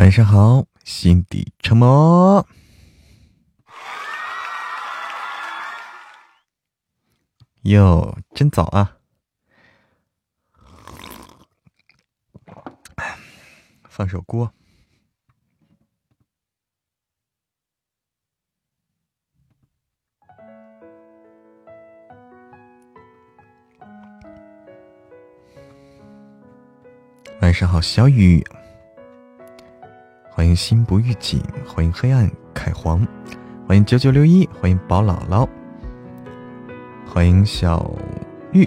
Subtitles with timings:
[0.00, 2.48] 晚上好，心底沉默。
[7.64, 8.96] 哟，真早啊！
[13.90, 14.50] 放首歌。
[27.42, 28.42] 晚上好，小雨。
[30.32, 33.06] 欢迎心不预警，欢迎黑暗凯皇，
[33.66, 35.46] 欢迎九九六一，欢迎宝姥姥，
[37.06, 37.94] 欢迎小
[38.52, 38.66] 玉，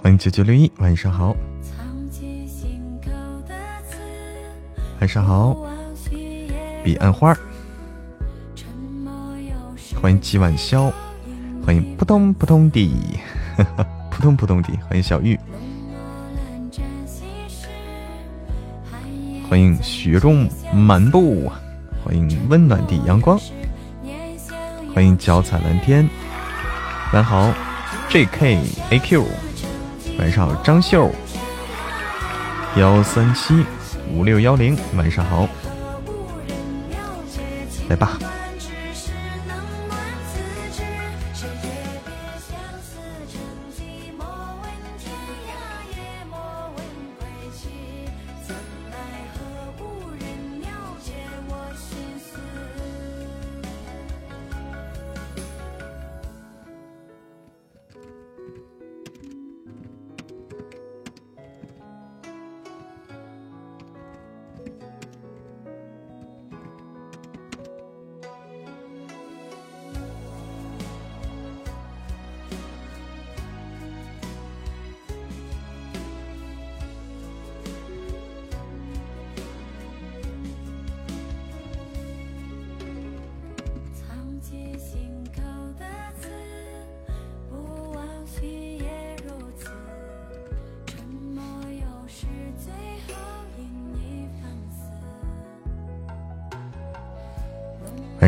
[0.00, 1.36] 欢迎九九六一，晚上好，
[5.00, 5.54] 晚上好，
[6.82, 7.36] 彼岸花，
[10.00, 10.90] 欢迎几晚宵，
[11.66, 13.18] 欢迎扑通扑通地。
[14.10, 15.38] 扑通扑通的，欢迎小玉，
[19.48, 21.50] 欢迎雪中漫步，
[22.04, 23.38] 欢迎温暖的阳光，
[24.94, 26.08] 欢迎脚踩蓝天，
[27.12, 27.52] 晚上好
[28.08, 28.58] ，J.K.
[28.90, 29.26] A.Q.
[30.18, 31.10] 晚上好，张秀
[32.76, 33.64] 幺三七
[34.12, 35.48] 五六幺零，晚上好，
[37.88, 38.18] 来吧。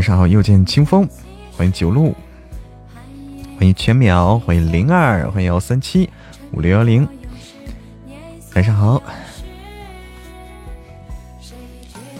[0.04, 1.09] 上好，又见清风，
[1.56, 2.15] 欢迎九路，
[3.56, 6.10] 欢迎全淼，欢迎零二，欢迎幺三七
[6.53, 7.09] 五六幺零。
[8.54, 9.03] 晚上好，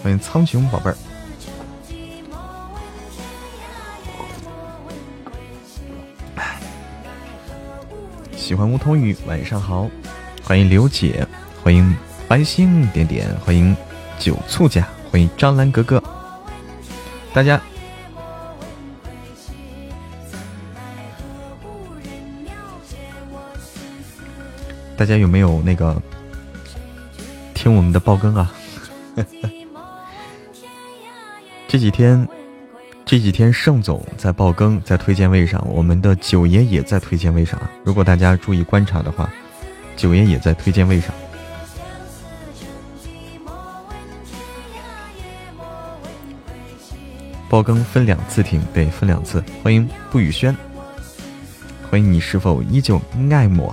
[0.01, 0.97] 欢迎苍穹宝贝儿，
[8.35, 9.15] 喜欢梧桐雨。
[9.27, 9.87] 晚上好，
[10.43, 11.23] 欢迎刘姐，
[11.63, 11.95] 欢迎
[12.27, 13.77] 繁星点点，欢迎
[14.17, 16.03] 九醋家，欢迎张兰格格，
[17.31, 17.61] 大家。
[25.05, 26.01] 大家有没有那个
[27.53, 28.51] 听我们的爆更啊？
[31.67, 32.27] 这几天
[33.05, 37.61] 这几天盛总在爆更，在推荐位上，我们的九爷也在推荐位上。
[37.83, 39.31] 如果大家注意观察的话，
[39.95, 41.13] 九爷也在推荐位上。
[47.47, 49.43] 爆更分两次听，对，分两次。
[49.61, 50.57] 欢迎不雨轩，
[51.91, 52.99] 欢迎你是否依旧
[53.29, 53.71] 爱我？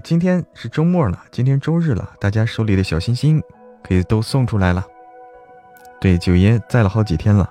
[0.00, 3.42] 今天是周末了，今天周日了，大家手里的小心心
[3.82, 4.84] 可以都送出来了。
[6.00, 7.50] 对，九爷在了好几天了。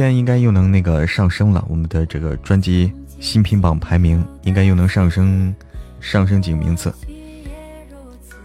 [0.00, 5.54] 天应该又能那个上升了，我们的这个专辑新品榜排名应该又能上升，
[6.00, 6.92] 上升几个名次，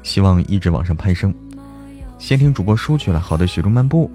[0.03, 1.33] 希望一直往上攀升。
[2.19, 4.11] 先听主播书去了，好的，雪中漫步。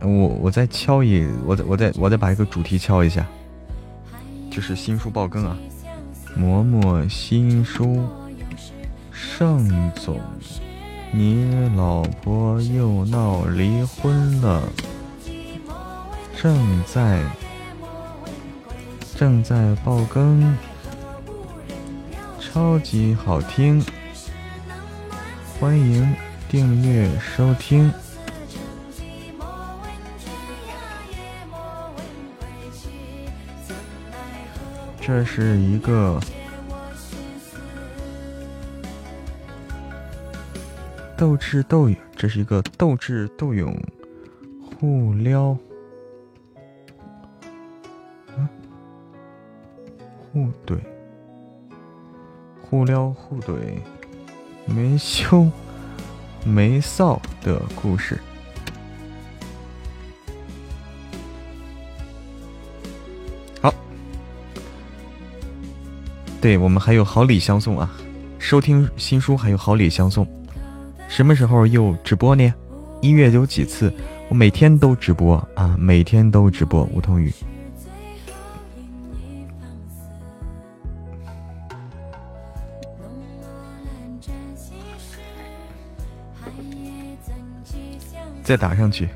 [0.00, 3.26] 我我再敲一，我再我再我再把一个主题敲一下，
[4.50, 5.56] 就是新书爆更啊！
[6.38, 8.06] 嬷嬷新书，
[9.10, 10.20] 盛总，
[11.16, 11.46] 你
[11.76, 14.60] 老婆又闹离婚了，
[16.36, 17.22] 正在
[19.14, 20.58] 正在爆更，
[22.40, 23.80] 超级好听，
[25.60, 26.12] 欢迎
[26.48, 27.92] 订阅收听。
[35.00, 36.18] 这是一个
[41.16, 43.76] 斗智斗勇，这是一个斗智斗勇
[44.60, 45.56] 互撩。
[50.32, 50.76] 互怼，
[52.60, 53.54] 互撩互怼，
[54.66, 55.48] 没羞
[56.44, 58.18] 没臊的故事。
[63.60, 63.72] 好，
[66.40, 67.88] 对我们还有好礼相送啊！
[68.40, 70.26] 收听新书还有好礼相送，
[71.14, 72.52] 什么时候又直播呢？
[73.00, 73.94] 一月有几次？
[74.28, 76.82] 我每天都直播啊，每天都直播。
[76.92, 77.32] 梧桐雨。
[88.42, 89.08] 再打上去。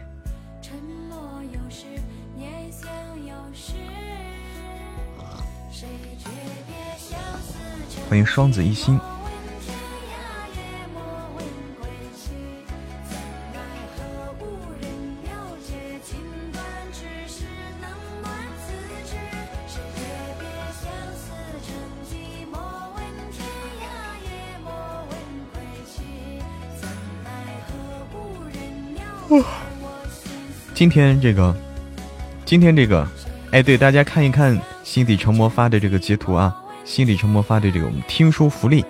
[8.09, 8.97] 欢迎双子一心。
[30.79, 31.53] 今天这个，
[32.45, 33.05] 今天这个，
[33.51, 38.85] 哎，对，大家看一看心底成魔发的这个截图啊，心底成魔发的这个我们听书福利，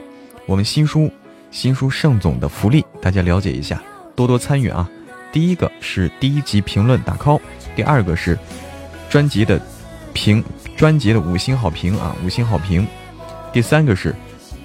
[0.45, 1.11] 我们新书
[1.51, 3.83] 新书盛总的福利，大家了解一下，
[4.15, 4.87] 多多参与啊。
[5.33, 7.41] 第一个是第一集评论打 call，
[7.75, 8.39] 第二个是
[9.09, 9.59] 专辑的
[10.13, 10.45] 评
[10.77, 12.87] 专辑的五星好评啊，五星好评。
[13.51, 14.15] 第三个是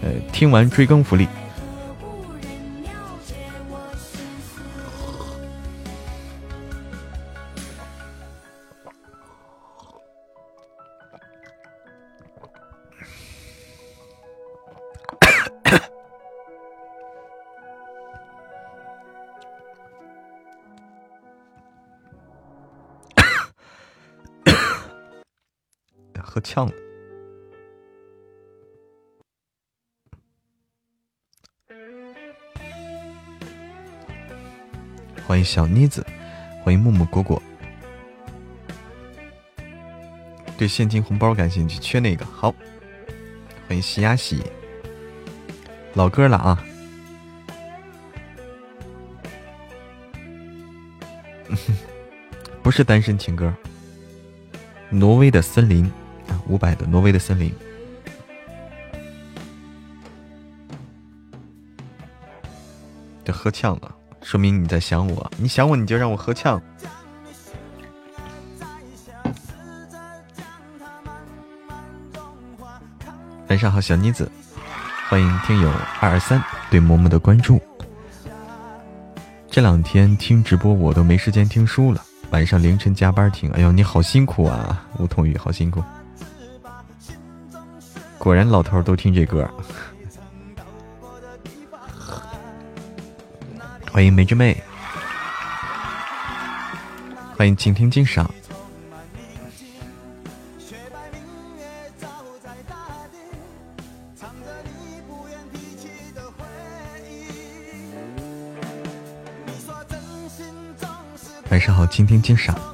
[0.02, 1.26] 呃听完追更福利。
[26.54, 26.74] 呛了，
[35.26, 36.06] 欢迎小妮子，
[36.64, 37.42] 欢迎木木果果。
[40.56, 42.54] 对现金红包感兴趣，缺那个好。
[43.68, 44.44] 欢迎西呀西，
[45.96, 46.64] 老歌了啊，
[52.62, 53.52] 不是单身情歌，
[54.92, 55.92] 挪威的森林。
[56.48, 57.52] 五百的挪威的森林，
[63.24, 65.32] 这喝呛了，说明你在想我。
[65.38, 66.62] 你想我，你就让我喝呛。
[73.50, 74.30] 晚上好，小妮子，
[75.08, 75.70] 欢迎听友
[76.00, 77.62] 二二三对嬷嬷的关注。
[79.48, 83.52] 这两天听直播，我都没时间听书了，晚上凌晨加班听。
[83.52, 85.84] 哎呦，你好辛苦啊，梧桐雨，好辛苦。
[88.24, 89.46] 果然老头都听这歌。
[93.92, 94.64] 欢迎梅之妹，
[97.36, 98.34] 欢迎静听静赏。
[111.50, 112.73] 晚上好，静听静赏。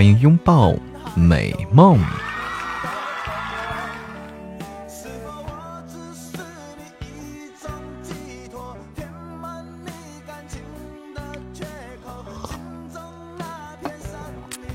[0.00, 0.74] 欢迎拥抱
[1.14, 2.00] 美梦。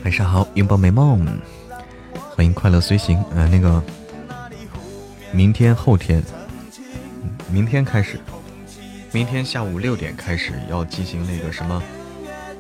[0.04, 1.26] 晚上好，拥抱美梦。
[2.36, 3.20] 欢迎快乐随行。
[3.32, 3.82] 呃，那个，
[5.32, 6.24] 明天后天，
[7.50, 8.20] 明天开始，
[9.12, 11.82] 明天下午六点开始要进行那个什么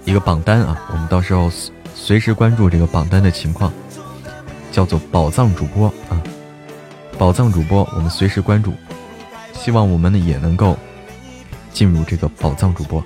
[0.03, 1.51] 一个榜单啊，我们到时候。
[1.95, 3.73] 随时关注这个榜单的情况，
[4.71, 6.21] 叫做宝藏主播啊，
[7.17, 8.73] 宝藏主播，我们随时关注，
[9.53, 10.77] 希望我们呢也能够
[11.73, 13.03] 进入这个宝藏主播。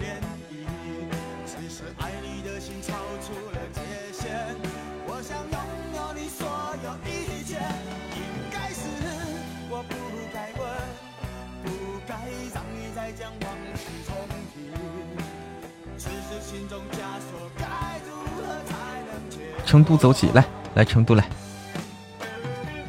[19.80, 20.44] 成都走起，来
[20.76, 21.26] 来成都来。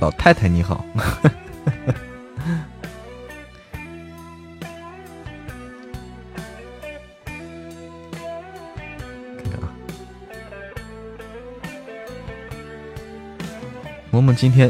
[0.00, 0.84] 老太太你好。
[14.10, 14.68] 萌萌今天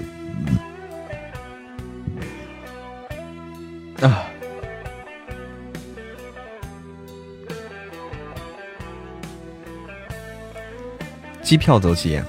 [11.50, 12.22] 机票走起。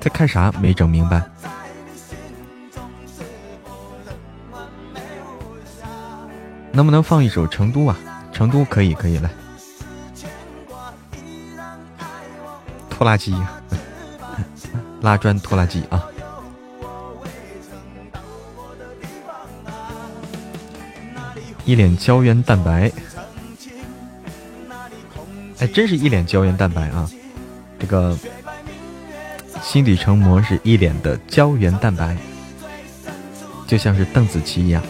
[0.00, 0.50] 在看啥？
[0.60, 1.22] 没整明白。
[6.72, 7.96] 能不能放一首《成都》啊？
[8.32, 9.30] 成都可以，可以来。
[12.90, 13.32] 拖拉机，
[15.02, 15.99] 拉砖拖拉机啊！
[21.70, 22.90] 一脸胶原蛋白，
[25.60, 27.08] 哎，真是一脸胶原蛋白啊！
[27.78, 28.18] 这个
[29.62, 32.16] 心底成膜是一脸的胶原蛋白，
[33.68, 34.82] 就像是邓紫棋一样。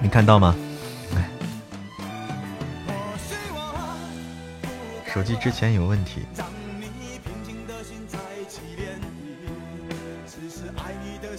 [0.00, 0.54] 你看到吗？
[1.16, 1.28] 哎，
[5.12, 6.20] 手机之前有问题。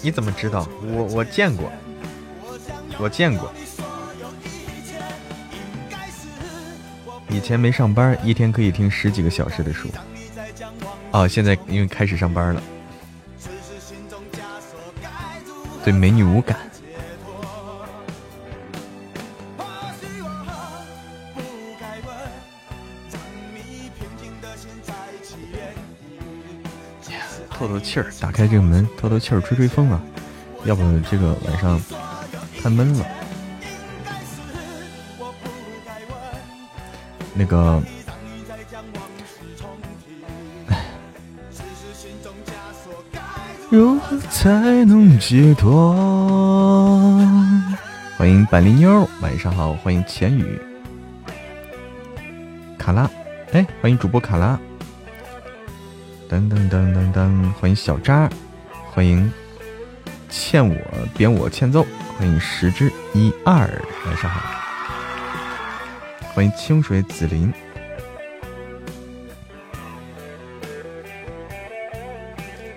[0.03, 0.67] 你怎么知道？
[0.81, 1.71] 我我见过，
[2.99, 3.49] 我见过。
[7.29, 9.87] 以前没上班，一天可以听十几个小时的书。
[11.11, 12.61] 哦，现在因为开始上班了，
[15.85, 16.62] 对美女无感。
[27.83, 30.01] 气儿，打开这个门，透透气儿，吹吹风啊！
[30.65, 31.79] 要不这个晚上
[32.61, 33.05] 太闷了。
[37.35, 37.81] 那个，
[43.69, 45.93] 如何才能解脱？
[48.17, 49.73] 欢迎板栗妞，晚上好！
[49.73, 50.61] 欢迎浅雨，
[52.77, 53.09] 卡拉，
[53.51, 54.57] 哎，欢迎主播卡拉。
[56.33, 57.51] 噔噔噔噔噔！
[57.53, 58.27] 欢迎小渣，
[58.91, 59.31] 欢迎
[60.31, 60.75] 欠我
[61.15, 61.85] 编我欠揍，
[62.17, 63.69] 欢迎十之一二，
[64.07, 64.41] 晚上好，
[66.33, 67.53] 欢迎清水紫林，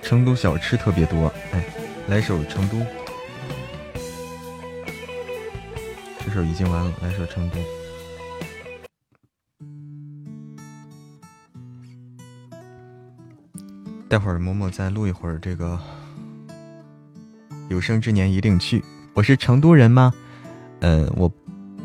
[0.02, 1.64] 成都小吃特别多，哎，
[2.08, 2.76] 来首成都，
[6.26, 7.56] 这首已经完了，来首成都。
[14.16, 15.78] 待会儿默默再录一会儿这个。
[17.68, 18.82] 有生之年一定去。
[19.12, 20.10] 我是成都人吗？
[20.80, 21.30] 呃，我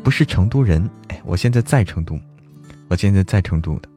[0.02, 0.88] 不是成都人。
[1.08, 2.18] 哎，我现在在成都，
[2.88, 3.88] 我现在在成都的。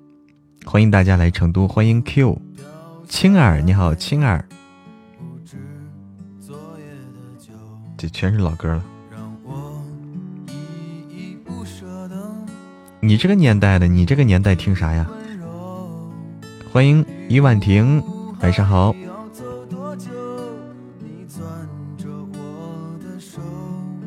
[0.65, 2.38] 欢迎大家来成都，欢迎 Q
[3.08, 4.44] 青儿，你好青儿。
[7.96, 8.84] 这全是老歌了。
[13.00, 15.10] 你这个年代的，你这个年代听啥呀？
[16.70, 18.04] 欢迎于婉婷。
[18.46, 18.96] 晚上好，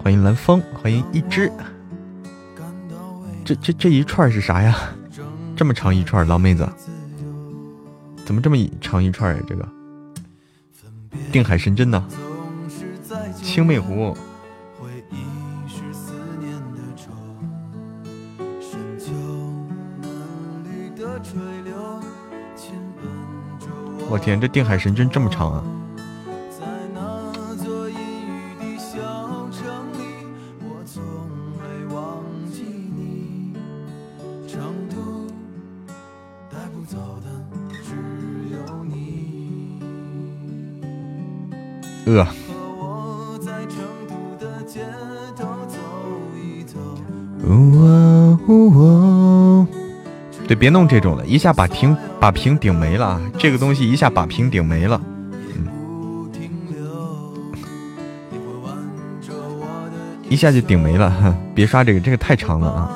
[0.00, 1.50] 欢迎蓝风，欢迎一只。
[3.44, 4.78] 这这这一串是啥呀？
[5.56, 6.68] 这么长一串，老妹子，
[8.24, 9.42] 怎么这么长一串呀？
[9.48, 9.68] 这个
[11.32, 12.06] 定海神针呢？
[13.34, 14.16] 青魅湖。
[24.10, 25.62] 我天，这定海神针这么长啊！
[42.06, 42.26] 呃。
[50.46, 55.00] 对，别弄这种了，一下把屏把屏顶没了，这个东西一下把屏顶没了。
[60.28, 62.90] 一下就顶没了，别刷这个，这个太长了啊。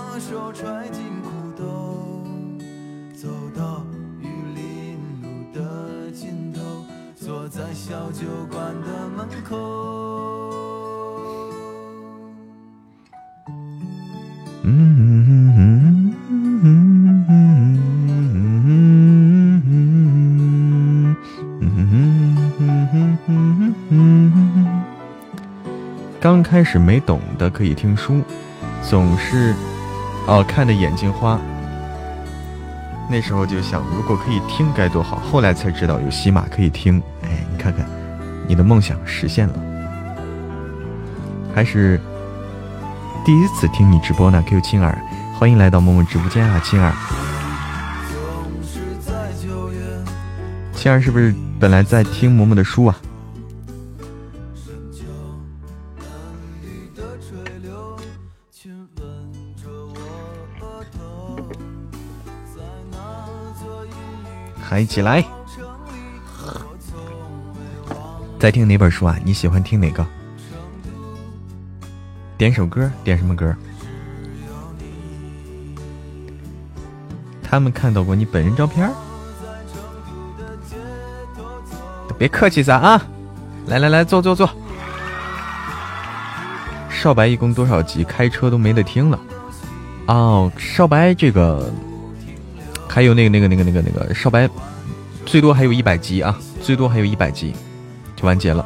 [26.73, 28.23] 是没懂的可以听书，
[28.81, 29.55] 总是
[30.27, 31.39] 哦看的眼睛花。
[33.11, 35.17] 那时候就想，如果可以听该多好。
[35.19, 36.99] 后来才知道有喜马可以听。
[37.25, 37.85] 哎，你看看，
[38.49, 39.55] 你的梦想实现了。
[41.55, 42.01] 还是
[43.23, 44.99] 第一次听你直播呢，Q 青儿，
[45.39, 46.91] 欢迎来到默默直播间啊，青儿。
[50.73, 52.97] 青儿是不是本来在听嬷嬷的书啊？
[64.73, 65.23] 嗨起来！
[68.39, 69.19] 在听哪本书啊？
[69.23, 70.03] 你喜欢听哪个？
[72.39, 73.55] 点首歌，点什么歌？
[77.43, 78.91] 他们看到过你本人照片？
[82.17, 83.03] 别客气咱啊！
[83.67, 84.49] 来来来，坐坐坐。
[86.89, 88.05] 少白一共多少集？
[88.05, 89.21] 开车都没得听了。
[90.07, 91.71] 哦，少白这个
[92.93, 94.47] 还有那个那个那个那个那个少白，
[95.25, 97.55] 最多还有一百集啊，最多还有一百集
[98.15, 98.63] 就完结了，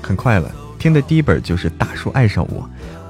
[0.00, 0.50] 很快了。
[0.78, 2.66] 听的第一本就是《大叔爱上我》，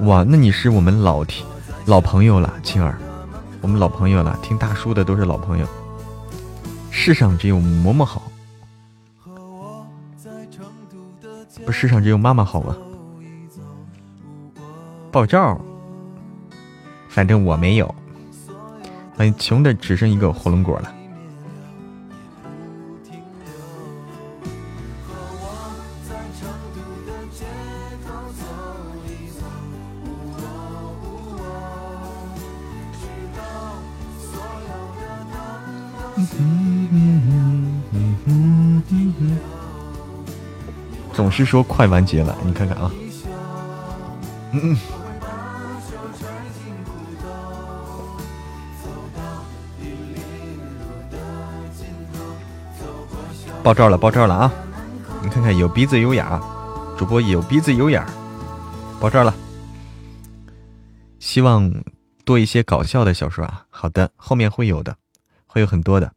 [0.07, 1.47] 哇，那你是我们老听
[1.87, 2.99] 老朋友了，青儿，
[3.61, 5.67] 我们老朋友了，听大叔的都是老朋友。
[6.91, 8.33] 世上只有嬷嬷好，
[11.65, 12.77] 不，世上只有妈妈好吗？
[15.13, 15.57] 爆照，
[17.09, 17.95] 反正我没有，
[19.19, 20.95] 哎，穷的只剩一个火龙果了。
[41.13, 42.91] 总是说快完结了，你看看啊，
[44.53, 44.77] 嗯，
[53.63, 54.53] 爆照了，爆照了啊！
[55.23, 56.25] 你看看有鼻子有眼，
[56.97, 58.05] 主播有鼻子有眼，
[58.99, 59.35] 爆照了。
[61.19, 61.71] 希望
[62.25, 63.67] 多一些搞笑的小说啊！
[63.69, 64.97] 好的，后面会有的。
[65.51, 66.13] 会有很多的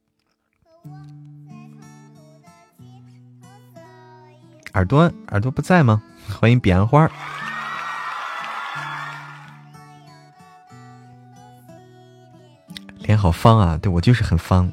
[4.73, 6.03] 耳朵，耳朵不在吗？
[6.39, 7.09] 欢迎彼岸花，
[12.99, 13.77] 脸好方啊！
[13.81, 14.71] 对我就是很方。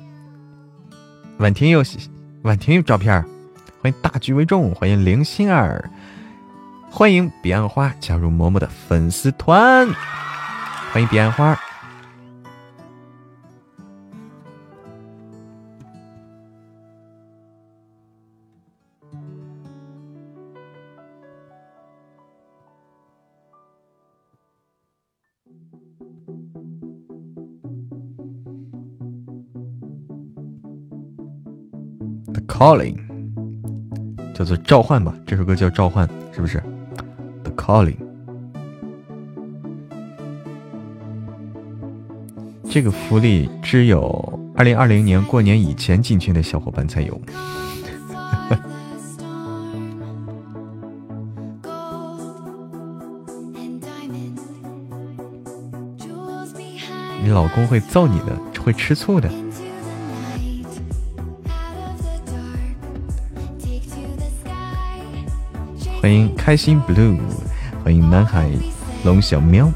[1.38, 1.84] 婉婷又
[2.42, 3.20] 婉婷有照片，
[3.82, 5.90] 欢迎大局为重，欢迎零心儿，
[6.88, 9.88] 欢迎彼岸花加入嬷嬷的粉丝团，
[10.92, 11.58] 欢迎彼岸花。
[32.58, 32.96] Calling，
[34.34, 36.60] 叫做召唤吧，这首歌叫召唤，是不是
[37.44, 37.94] ？The Calling，
[42.68, 47.20] 这个福利只有二零二零年过年以前进群的小伙伴才有。
[57.22, 59.30] 你老公会揍你的，会吃醋的。
[66.08, 67.18] 欢迎开心 blue，
[67.84, 68.50] 欢迎南海
[69.04, 69.70] 龙小喵，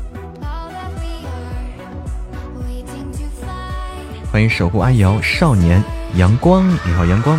[4.33, 7.39] 欢迎守护阿瑶少年阳光，你好阳光。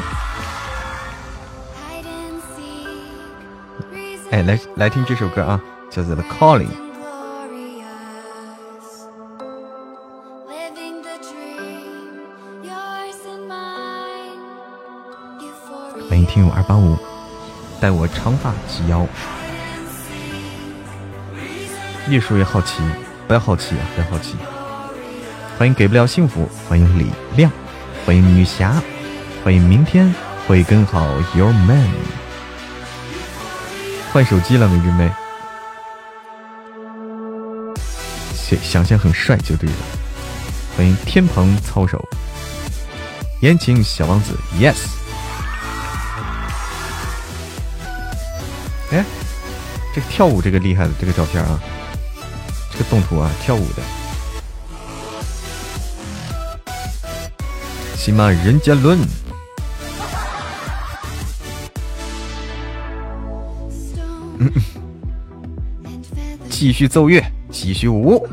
[4.30, 6.68] 哎，来来听这首歌啊，叫做《The Calling》。
[16.08, 16.96] 欢迎听友二八五。
[17.84, 19.06] 待我长发及腰，
[22.08, 22.82] 越说越好奇，
[23.28, 24.38] 不要好奇啊，不要好奇。
[25.58, 27.52] 欢迎给不了幸福，欢迎李亮，
[28.06, 28.82] 欢迎女侠，
[29.44, 30.16] 欢迎明天
[30.48, 31.06] 会更好。
[31.36, 31.90] Your man，
[34.14, 35.12] 换手机了，美女妹，
[38.34, 39.76] 想想象很帅就对了。
[40.78, 42.02] 欢迎天蓬操守，
[43.42, 45.03] 言情小王子，Yes。
[48.94, 49.04] 哎，
[49.92, 51.60] 这个跳舞这个厉害的这个照片啊，
[52.72, 53.82] 这个动图啊，跳舞的。
[57.96, 59.00] 喜马人杰伦，
[66.48, 68.28] 继续奏乐，继续舞。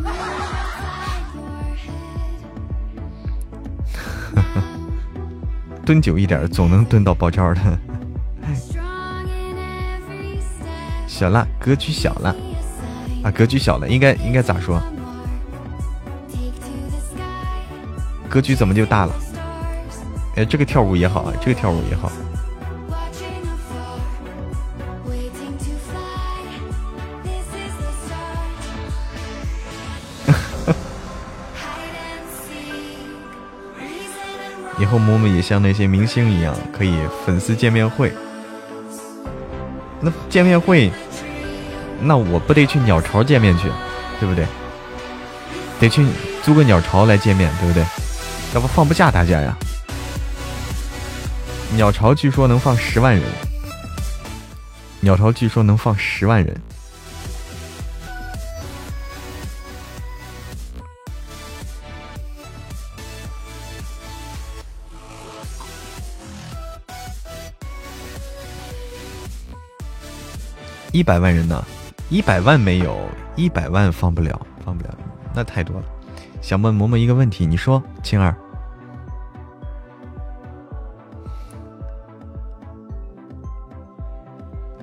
[5.86, 7.60] 蹲久一点，总能蹲到爆招的。
[11.20, 12.34] 小了，格局小了
[13.22, 13.30] 啊！
[13.30, 14.80] 格局小了，应该应该咋说？
[18.26, 19.12] 格局怎么就大了？
[20.36, 22.10] 哎，这个跳舞也好啊，这个跳舞也好。
[34.80, 36.94] 以后默默也像那些明星一样，可以
[37.26, 38.10] 粉丝见面会。
[40.02, 40.90] 那见面会，
[42.02, 43.68] 那我不得去鸟巢见面去，
[44.18, 44.46] 对不对？
[45.78, 46.04] 得去
[46.42, 47.84] 租个鸟巢来见面，对不对？
[48.54, 49.56] 要不放不下大家呀。
[51.74, 53.22] 鸟巢据说能放十万人，
[55.00, 56.60] 鸟巢据说能放十万人。
[70.92, 71.64] 一百万人呢？
[72.10, 74.92] 一百万没有，一百万放不了，放不了，
[75.32, 75.86] 那太多了。
[76.42, 78.34] 想问嬷嬷一个问题，你说，青儿。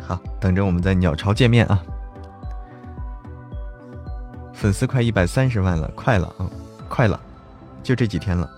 [0.01, 1.83] 好，等着我们在鸟巢见面啊！
[4.53, 6.49] 粉丝快一百三十万了，快了啊，
[6.87, 7.19] 快了，
[7.83, 8.49] 就这几天了，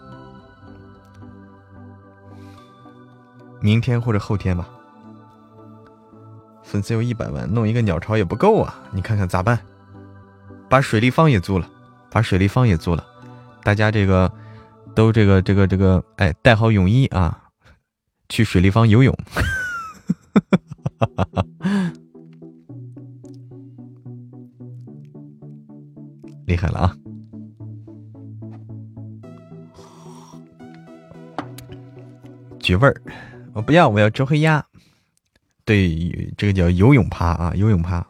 [3.60, 4.70] 明天或者后天吧。
[6.70, 8.80] 粉丝有一百万，弄一个鸟巢也不够啊！
[8.92, 9.60] 你看看咋办？
[10.70, 11.68] 把水立方也租了，
[12.12, 13.04] 把水立方也租了，
[13.64, 14.32] 大家这个
[14.94, 17.46] 都这个这个这个，哎，带好泳衣啊，
[18.30, 19.18] 去水立方游泳。
[26.46, 26.96] 厉害了啊！
[32.60, 33.02] 绝味儿，
[33.54, 34.64] 我不要，我要周黑鸭。
[35.70, 38.04] 对，这个叫游泳趴啊，游泳趴。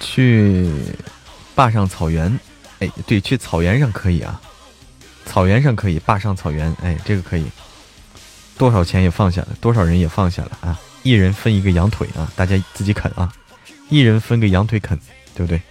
[0.00, 0.68] 去
[1.54, 2.36] 坝上草原。
[2.82, 4.40] 哎，对，去草原上可以啊，
[5.24, 7.46] 草原上可以，坝上草原，哎，这个可以，
[8.58, 13.32] 多少钱也放下了，多少人也放下了啊，一人分一个羊腿啊，大家自己啃啊，
[13.88, 14.98] 一人分个羊腿啃，
[15.32, 15.62] 对不对？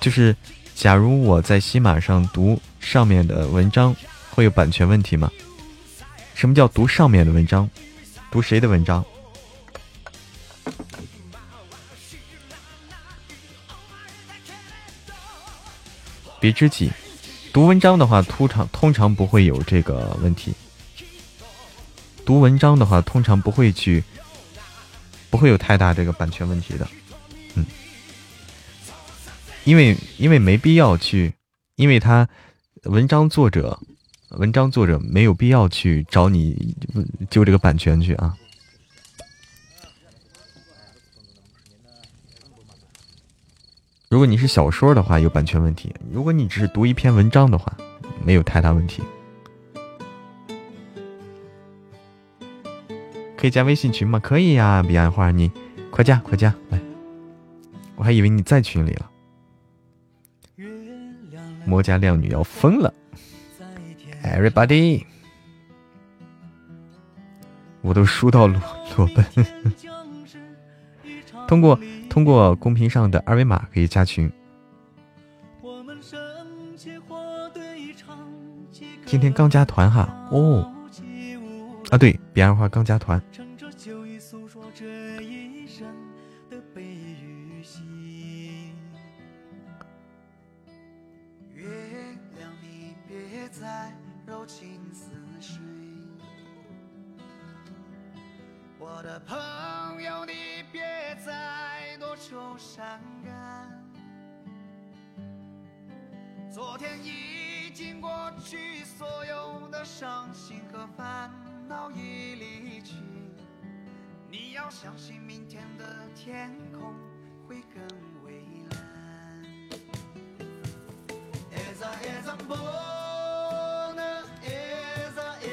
[0.00, 0.34] 就是，
[0.74, 3.94] 假如我在喜马上读上面的文章，
[4.30, 5.30] 会有版权问题吗？
[6.34, 7.68] 什么叫读上面的文章？
[8.30, 9.04] 读谁的文章？
[16.42, 16.90] 别知己，
[17.52, 20.52] 读文章的话，通常通常不会有这个问题。
[22.26, 24.02] 读文章的话，通常不会去，
[25.30, 26.88] 不会有太大这个版权问题的。
[27.54, 27.64] 嗯，
[29.62, 31.32] 因为因为没必要去，
[31.76, 32.28] 因为他
[32.86, 33.78] 文章作者，
[34.30, 36.76] 文章作者没有必要去找你
[37.30, 38.36] 就这个版权去啊。
[44.12, 47.74] 如果你是小说的话，有版权问题；如果你只是读一篇文章的话，
[48.22, 49.02] 没有太大问题。
[53.38, 54.18] 可以加微信群吗？
[54.18, 55.50] 可以呀，彼岸花，你
[55.90, 56.78] 快加快加来！
[57.96, 59.10] 我还以为你在群里了。
[61.64, 62.92] 魔家靓女要疯了
[64.22, 65.06] ，Everybody，
[67.80, 68.60] 我都输到裸
[68.94, 69.24] 裸奔。
[71.52, 74.32] 通过通过公屏上的二维码可以加群。
[79.04, 80.66] 今天刚加团哈哦，
[81.90, 83.22] 啊对，彼岸花刚加团。
[102.52, 102.84] 不伤
[103.24, 103.32] 感
[106.52, 111.30] 昨天已经过去所有的伤心和烦
[111.66, 112.96] 恼已离去
[114.30, 116.94] 你要相信明天的天空
[117.48, 117.82] 会更
[118.22, 118.78] 蔚蓝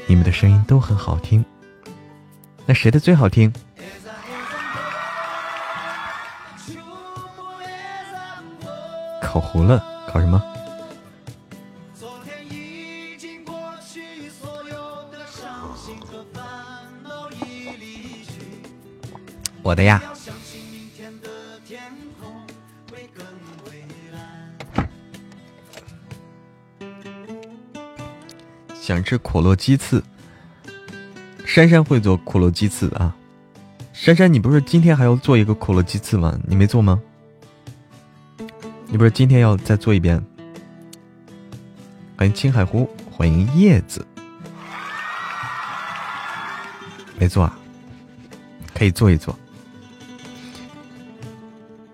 [0.05, 1.45] 你们的声音都很好听。
[2.65, 3.53] 那谁的最好听？
[9.31, 10.41] 烤糊了，烤什么？
[19.61, 20.01] 我的呀。
[28.81, 30.01] 想吃可乐鸡翅，
[31.45, 33.15] 珊珊会做可乐鸡翅啊！
[33.93, 36.35] 珊珊，你不是今天还要做一个可乐鸡翅吗？
[36.47, 36.99] 你没做吗？
[38.91, 40.19] 你不是今天要再做一遍？
[42.17, 44.03] 欢迎青海湖，欢迎叶子，
[47.19, 47.55] 没做啊？
[48.73, 49.37] 可以做一做。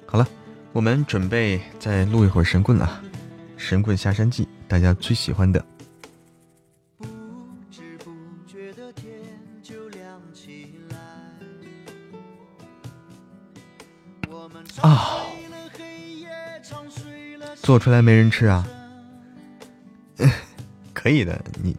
[0.05, 0.25] 好了，
[0.71, 3.01] 我们准备再录一会儿神棍啊，
[3.57, 5.63] 《神棍下山记》，大家最喜欢的。
[14.81, 15.24] 啊！
[17.65, 18.63] 做出来没人吃啊？
[20.93, 21.75] 可以的，你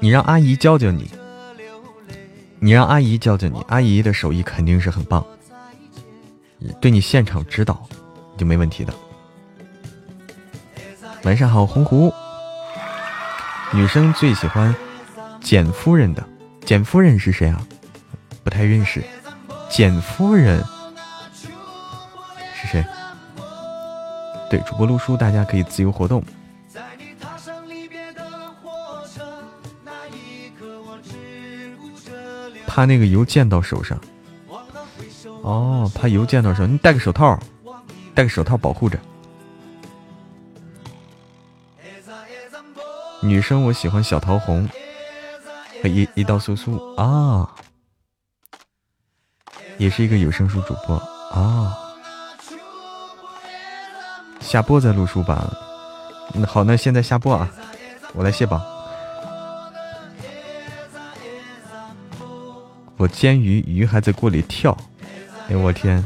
[0.00, 1.10] 你让阿姨教教你，
[2.60, 5.26] 你让阿姨教教你，阿姨的手艺肯定是很棒，
[6.80, 7.88] 对你现场指导
[8.38, 8.94] 就没问题的。
[11.24, 12.14] 晚上好，红狐。
[13.72, 14.72] 女生最喜欢
[15.40, 16.24] 简夫人的，
[16.64, 17.60] 简夫人是谁啊？
[18.44, 19.02] 不太认识，
[19.68, 20.64] 简夫人
[24.52, 26.22] 对，主播录书，大家可以自由活动。
[32.66, 33.98] 怕那个油溅到手上。
[35.40, 37.40] 哦，怕油溅到手，你戴个手套，
[38.14, 38.98] 戴个手套保护着。
[43.22, 44.68] 女生，我喜欢小桃红
[45.82, 47.56] 和一一道苏苏啊。
[49.78, 50.96] 也是一个有声书主播
[51.30, 51.74] 啊，
[54.42, 55.50] 下播再录书吧。
[56.34, 57.48] 那好，那现在下播啊，
[58.14, 58.60] 我来卸榜。
[62.96, 64.76] 我煎鱼，鱼还在锅里跳。
[65.48, 66.04] 哎，我天！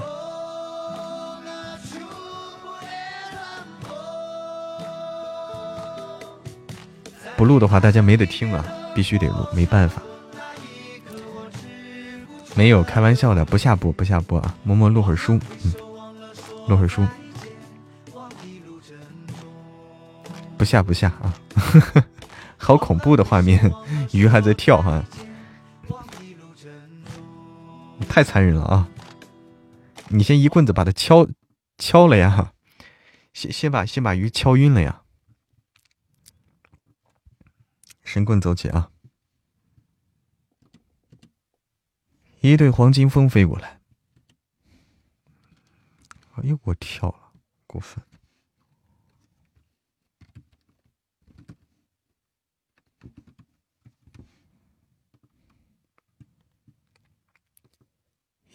[7.36, 10.00] 不录的话，大家没得听啊，必须得录，没办法。
[12.54, 14.54] 没有开玩笑的，不下播，不下播啊！
[14.62, 15.74] 默默录会儿书，嗯，
[16.66, 17.06] 录会儿书，
[20.66, 21.32] 下不下啊！
[22.58, 23.72] 好恐怖的画面，
[24.12, 25.02] 鱼还在跳哈，
[28.08, 28.88] 太残忍了啊！
[30.08, 31.26] 你先一棍子把它敲
[31.78, 32.52] 敲了呀，
[33.32, 35.02] 先先把先把鱼敲晕了呀！
[38.04, 38.90] 神棍走起啊！
[42.40, 43.80] 一对黄金蜂飞过来，
[46.34, 47.32] 哎呦，我跳了，
[47.66, 48.02] 过分！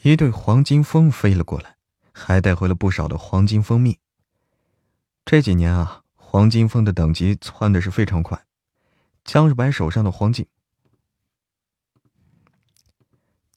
[0.04, 1.76] 一对黄金蜂飞了过来，
[2.12, 4.00] 还带回了不少的黄金蜂蜜。
[5.24, 8.44] 这几年啊，黄金蜂的等级窜的是非常快，
[9.24, 10.48] 江日白手上的黄金。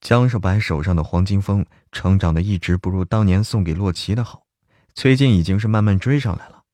[0.03, 4.45] 江少白手上的黄金蜂成长的一直不如当年送给洛奇的好，
[4.93, 6.65] 最近已经是慢慢追上来了。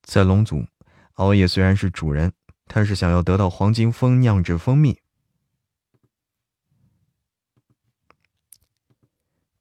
[0.00, 0.64] 在龙族，
[1.16, 2.32] 熬夜虽然是主人，
[2.68, 4.98] 但是想要得到黄金蜂酿制蜂蜜，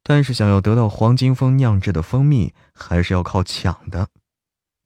[0.03, 4.09] 但是想要得到黄金蜂酿制的蜂蜜，还是要靠抢的。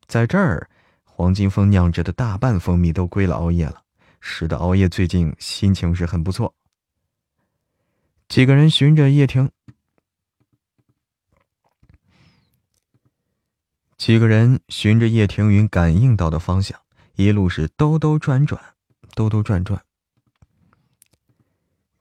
[0.05, 0.69] 在这儿，
[1.03, 3.81] 黄金蜂酿制的大半蜂蜜都归了熬夜了，
[4.21, 6.53] 使得熬夜最近心情是很不错。
[8.29, 9.49] 几个人循着叶庭，
[13.97, 16.79] 几个人循着叶庭云感应到的方向，
[17.15, 18.61] 一路是兜兜转转，
[19.15, 19.81] 兜兜转转。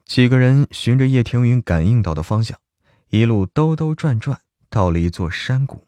[0.04, 2.58] 几个人循着叶庭云感应到的方向，
[3.08, 5.86] 一路兜兜转转，到了一座山谷。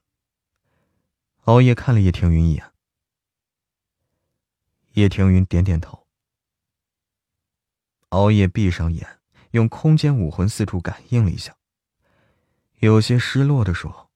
[1.44, 2.72] 熬夜看了叶庭云一眼，
[4.92, 6.06] 叶庭云点点头。
[8.10, 9.18] 熬夜闭上眼。
[9.52, 11.56] 用空间武魂四处感应了一下，
[12.80, 14.07] 有些失落的说：“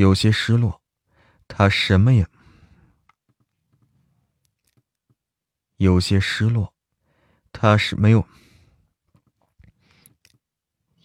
[0.00, 0.80] 有些失落。”
[1.52, 2.24] 他什么也
[5.78, 6.72] 有些失落，
[7.50, 8.24] 他是没有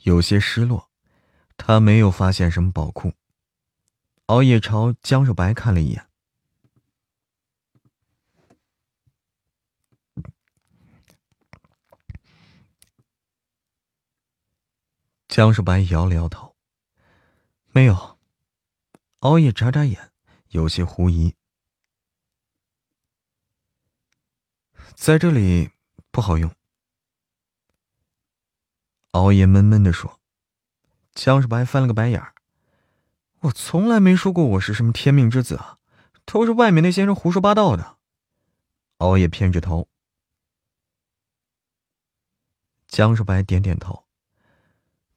[0.03, 0.91] 有些失落，
[1.57, 3.11] 他没有发现什么宝库。
[4.27, 6.07] 熬夜朝江少白看了一眼。
[15.27, 16.55] 江少白摇了摇头，
[17.71, 18.14] 没有。
[19.25, 20.11] 熬夜眨眨眼，
[20.49, 21.33] 有些狐疑。
[24.93, 25.71] 在这里
[26.11, 26.53] 不好用。
[29.13, 30.19] 熬夜闷闷的说。
[31.15, 32.35] 江少白翻了个白眼儿，
[33.39, 35.79] 我从来没说过我是什么天命之子啊，
[36.25, 37.97] 都是外面那些人胡说八道的。
[38.97, 39.87] 熬夜偏着头。
[42.87, 44.05] 江少白点点头。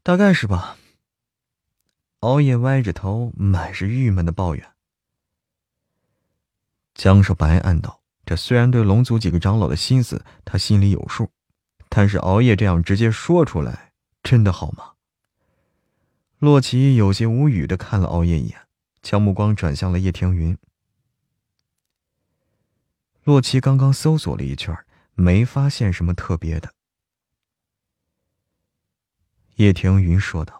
[0.03, 0.79] 大概是吧。
[2.21, 4.73] 熬夜歪着头，满是郁闷的抱怨。
[6.95, 11.31] 江少白暗道：这虽然对龙族几个长老的心思他心里有数，
[11.89, 14.95] 但是熬夜这样直接说出来，真的好吗？
[16.39, 18.67] 洛奇有些无语的看了熬夜一眼，
[19.01, 20.59] 将目光转向了叶庭云。
[23.23, 24.77] 洛奇刚刚搜索了一圈，
[25.15, 26.73] 没发现什么特别的。
[29.57, 30.58] 叶庭云说道：“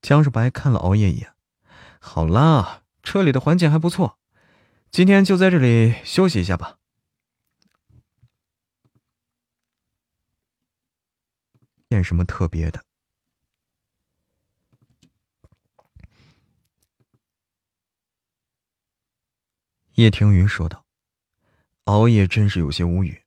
[0.00, 1.34] 江世白看了熬夜一眼，
[2.00, 4.18] 好啦，这里的环境还不错，
[4.90, 6.78] 今天就在这里休息一下吧。
[11.88, 12.84] 见什么特别的？”
[19.94, 20.84] 叶庭云说道。
[21.84, 23.24] 熬夜真是有些无语。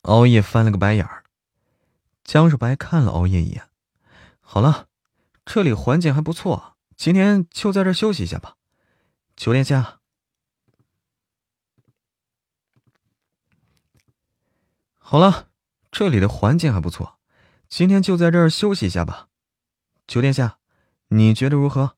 [0.00, 1.25] 熬夜翻了个白眼儿，
[2.26, 3.68] 江少白看了熬夜一眼。
[4.40, 4.88] 好了，
[5.44, 8.56] 这里环境还不错，今天就在这休息一下吧。
[9.36, 10.00] 九殿下。
[14.98, 15.48] 好了，
[15.92, 17.20] 这里的环境还不错，
[17.68, 19.28] 今天就在这休息一下吧。
[20.08, 20.58] 九殿下，
[21.08, 21.96] 你觉得如何？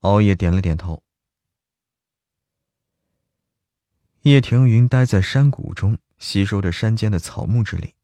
[0.00, 1.02] 熬夜点了点头。
[4.22, 5.98] 叶庭云待在山谷中。
[6.18, 7.96] 吸收着山间的草木之力，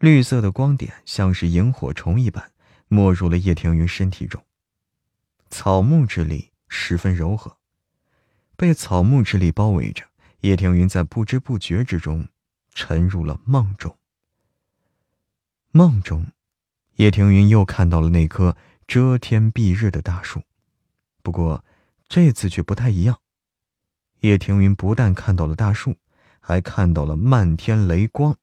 [0.00, 2.52] 绿色的光点像是萤火虫一般
[2.88, 4.42] 没入了叶庭云身体中。
[5.50, 7.58] 草木之力十分柔和，
[8.56, 10.02] 被草木之力包围着，
[10.40, 12.26] 叶庭云在不知不觉之中
[12.72, 13.94] 沉入了梦中。
[15.70, 16.26] 梦中，
[16.96, 20.42] 叶庭云又看到了那棵遮天蔽日的大树，
[21.22, 21.62] 不过
[22.08, 23.20] 这次却不太一样。
[24.20, 25.94] 叶庭云不但看到了大树。
[26.42, 28.34] 还看到了漫天雷光，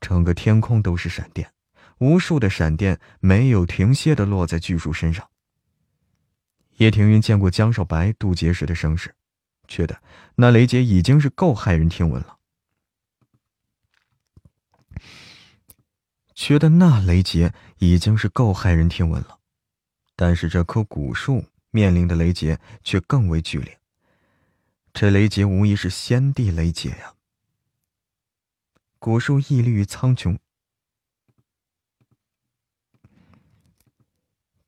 [0.00, 1.52] 整个天空都是闪电，
[1.98, 5.28] 无数的闪电没有停歇的落在巨树身上。
[6.76, 9.14] 叶庭云见过江少白渡劫时的声势，
[9.66, 10.00] 觉得
[10.36, 12.38] 那雷劫已经是够骇人听闻了，
[16.34, 19.40] 觉得那雷劫已经是够骇人听闻了，
[20.14, 23.80] 但是这棵古树面临的雷劫却更为剧烈，
[24.92, 27.14] 这雷劫无疑是先帝雷劫呀！
[29.00, 30.36] 古树屹立于苍穹，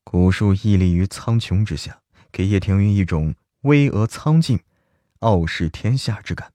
[0.05, 4.61] 古树屹立于苍穹之下，给叶庭云一种巍峨苍劲、
[5.19, 6.53] 傲视天下之感。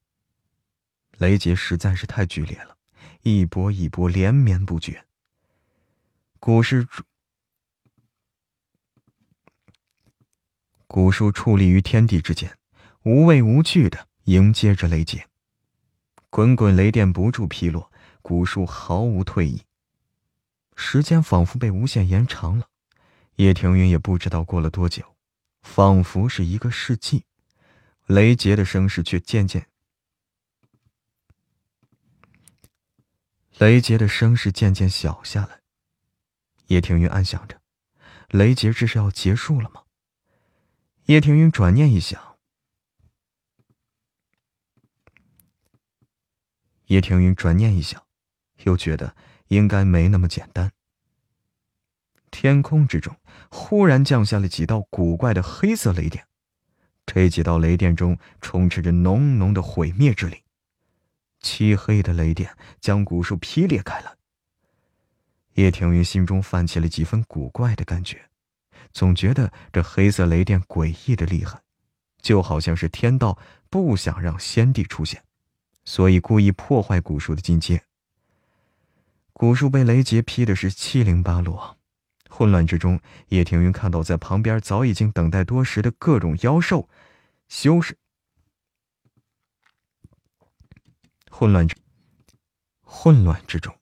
[1.17, 2.77] 雷劫实在是太剧烈了，
[3.23, 5.05] 一波一波连绵不绝。
[6.39, 6.77] 古树
[10.87, 12.57] 古树矗立于天地之间，
[13.03, 15.27] 无畏无惧的迎接着雷劫。
[16.35, 17.89] 滚滚雷电不住劈落，
[18.21, 19.61] 古树毫无退意。
[20.75, 22.67] 时间仿佛被无限延长了，
[23.37, 25.15] 叶庭云也不知道过了多久，
[25.61, 27.23] 仿佛是一个世纪。
[28.05, 29.67] 雷劫的声势却渐渐，
[33.57, 35.61] 雷劫的声势渐渐小下来。
[36.65, 37.61] 叶庭云暗想着，
[38.27, 39.83] 雷劫这是要结束了吗？
[41.05, 42.34] 叶庭云转念一想。
[46.87, 48.03] 叶庭云转念一想，
[48.63, 49.15] 又觉得
[49.47, 50.71] 应该没那么简单。
[52.31, 53.15] 天空之中
[53.49, 56.27] 忽然降下了几道古怪的黑色雷电，
[57.05, 60.43] 这几道雷电中充斥着浓浓的毁灭之力。
[61.39, 64.15] 漆黑的雷电将古树劈裂开来。
[65.53, 68.29] 叶庭云心中泛起了几分古怪的感觉，
[68.91, 71.61] 总觉得这黑色雷电诡异的厉害，
[72.21, 75.23] 就好像是天道不想让先帝出现。
[75.85, 77.83] 所以故意破坏古树的境界。
[79.31, 81.77] 古树被雷劫劈的是七零八落，
[82.29, 86.89] 混乱之中，叶庭云看到在旁边早已经等待多时的各种妖兽、
[87.47, 87.97] 修士。
[91.29, 91.75] 混乱之
[92.81, 93.75] 混乱之中，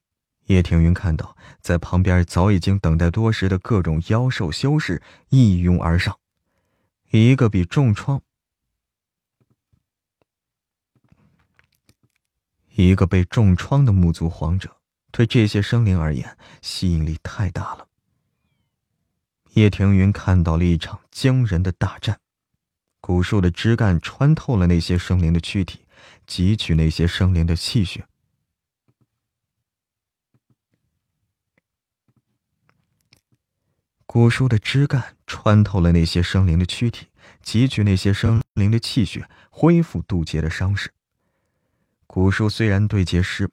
[0.46, 6.18] 叶庭云看到在旁边早已经等待多时的各种妖兽、修士一拥而上，
[7.12, 8.20] 一个比重创。
[12.74, 14.76] 一个被重创的木族皇者，
[15.12, 17.88] 对这些生灵而言吸引力太大了。
[19.52, 22.18] 叶庭云看到了一场惊人的大战，
[23.00, 25.86] 古树的枝干穿透了那些生灵的躯体，
[26.26, 28.06] 汲取那些生灵的气血。
[34.06, 37.06] 古树的枝干穿透了那些生灵的躯体，
[37.44, 40.92] 汲取那些生灵的气血，恢复渡劫的伤势。
[42.14, 43.50] 古树虽然对劫失，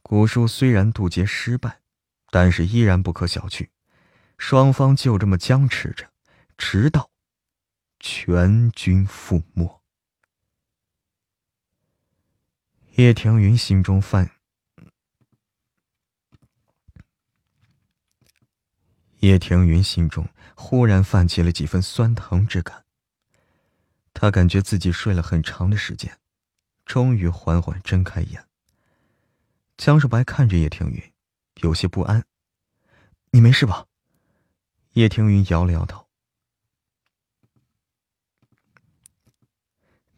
[0.00, 1.82] 古树虽然渡劫失败，
[2.30, 3.68] 但是依然不可小觑。
[4.38, 6.10] 双方就这么僵持着，
[6.56, 7.10] 直到
[7.98, 9.82] 全军覆没。
[12.92, 14.30] 叶庭云心中泛，
[19.18, 22.86] 叶庭云心中忽然泛起了几分酸疼之感。
[24.20, 26.20] 他感觉自己睡了很长的时间，
[26.84, 28.46] 终于缓缓睁开眼。
[29.78, 31.14] 江少白看着叶庭云，
[31.62, 32.26] 有些不安
[33.32, 33.86] ：“你没事吧？”
[34.92, 36.06] 叶庭云摇了摇头：“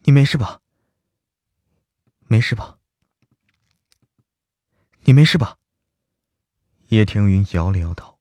[0.03, 0.61] 你没事吧？
[2.23, 2.81] 没事吧？
[5.03, 5.59] 你没事吧？”
[6.91, 8.19] 叶庭云摇了摇头。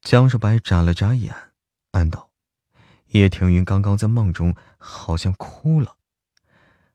[0.00, 1.52] 江少白眨了眨眼，
[1.92, 2.28] 暗道。
[3.10, 5.96] 叶庭云刚刚在梦中好像哭了，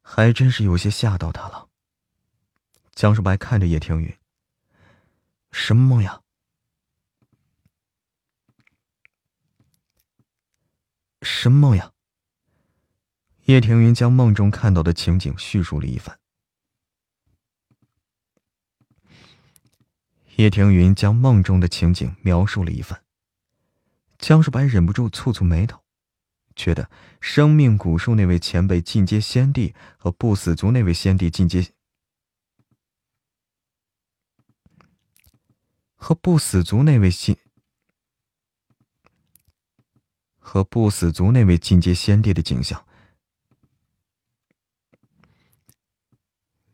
[0.01, 1.67] 还真是有些吓到他了。
[2.93, 4.17] 江少白看着叶庭云
[5.51, 6.21] ：“什么梦呀？
[11.21, 11.91] 什么梦呀？”
[13.45, 16.17] 叶庭云将梦中看到的情景叙述了一番。
[20.37, 23.03] 叶庭云将梦中的情景描述了一番。
[24.17, 25.84] 江少白忍不住蹙蹙眉头。
[26.55, 26.89] 觉得
[27.19, 31.73] 生命古树那位前辈进阶先帝和不死族那位先帝进阶，
[35.95, 37.37] 和不死族那位先
[40.39, 42.87] 和不死族那位进阶先帝的景象，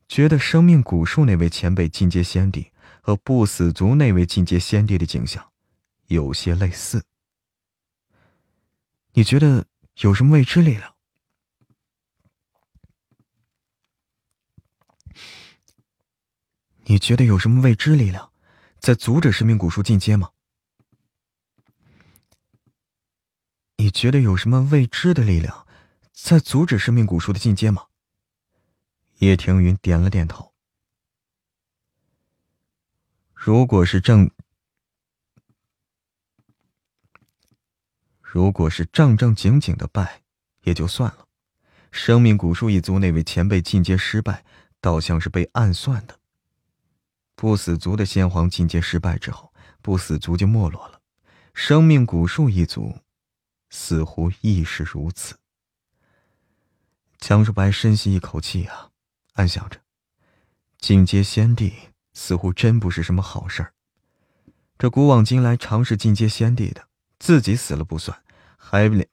[0.07, 2.71] 觉得生命古树那位前辈进阶先帝
[3.01, 5.51] 和不死族那位进阶先帝的景象
[6.05, 7.03] 有些类似。
[9.13, 9.70] 你觉得？
[10.01, 10.95] 有什么未知力量？
[16.85, 18.33] 你觉得有什么未知力量
[18.79, 20.31] 在阻止生命古树进阶吗？
[23.77, 25.67] 你觉得有什么未知的力量
[26.11, 27.85] 在阻止生命古树的进阶吗？
[29.19, 30.51] 叶庭云点了点头。
[33.35, 34.31] 如果是正。
[38.33, 40.21] 如果是正正经经的败，
[40.61, 41.27] 也就算了。
[41.91, 44.45] 生命古树一族那位前辈进阶失败，
[44.79, 46.17] 倒像是被暗算的。
[47.35, 49.51] 不死族的先皇进阶失败之后，
[49.81, 51.01] 不死族就没落了。
[51.53, 52.99] 生命古树一族，
[53.69, 55.35] 似乎亦是如此。
[57.17, 58.91] 江如白深吸一口气啊，
[59.33, 59.81] 暗想着：
[60.79, 61.73] 进阶先帝
[62.13, 63.73] 似乎真不是什么好事儿。
[64.77, 66.87] 这古往今来，尝试进阶先帝的。
[67.21, 68.23] 自己死了不算，
[68.57, 69.07] 还连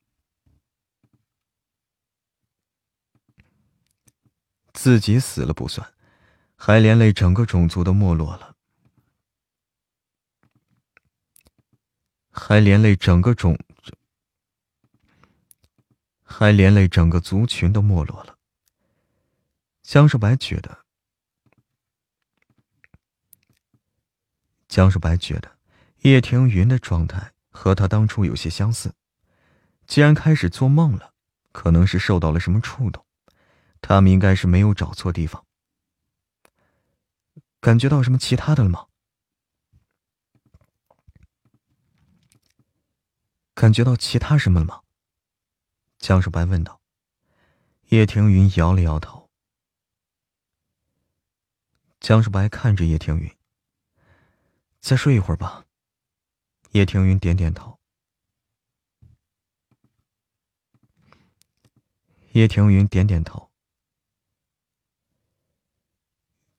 [4.72, 5.92] 自己死了不算，
[6.56, 8.56] 还连累整个种族都没落了，
[12.30, 13.58] 还连累整个种，
[16.22, 18.38] 还连累整个族群都没落了。
[19.82, 20.86] 江少白觉得，
[24.66, 25.58] 江少白觉得
[25.98, 27.34] 叶庭云的状态。
[27.58, 28.94] 和他当初有些相似，
[29.88, 31.12] 既然开始做梦了，
[31.50, 33.04] 可能是受到了什么触动。
[33.80, 35.44] 他们应该是没有找错地方。
[37.60, 38.86] 感觉到什么其他的了吗？
[43.54, 44.82] 感觉到其他什么了吗？
[45.98, 46.80] 江少白问道。
[47.88, 49.28] 叶庭云摇了摇头。
[51.98, 53.36] 江少白看着叶庭云，
[54.80, 55.64] 再睡一会儿吧。
[56.72, 57.78] 叶庭云点点头。
[62.32, 63.50] 叶庭云点点头。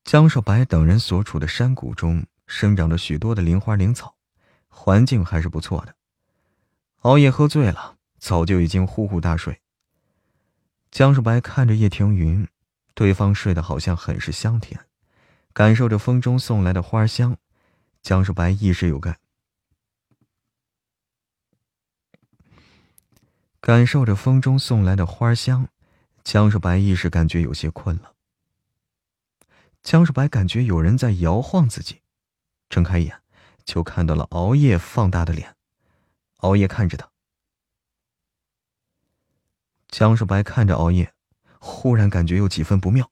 [0.04, 4.16] 江少白等人所处的山谷中生长着许多的灵花灵草，
[4.68, 5.96] 环境还是不错的。
[7.02, 9.62] 熬夜喝醉了，早就已经呼呼大睡。
[10.90, 12.48] 江少白看着叶庭云，
[12.96, 14.88] 对方睡得好像很是香甜，
[15.54, 17.38] 感受着风中送来的花香，
[18.02, 19.20] 江少白一时有感。
[23.62, 25.68] 感受着风中送来的花香，
[26.24, 28.16] 江少白一时感觉有些困了。
[29.84, 32.02] 江少白感觉有人在摇晃自己，
[32.70, 33.22] 睁开眼，
[33.66, 35.58] 就看到了熬夜放大的脸。
[36.38, 37.12] 熬夜看着他，
[39.90, 41.14] 江少白看着熬夜，
[41.60, 43.12] 忽然感觉有几分不妙，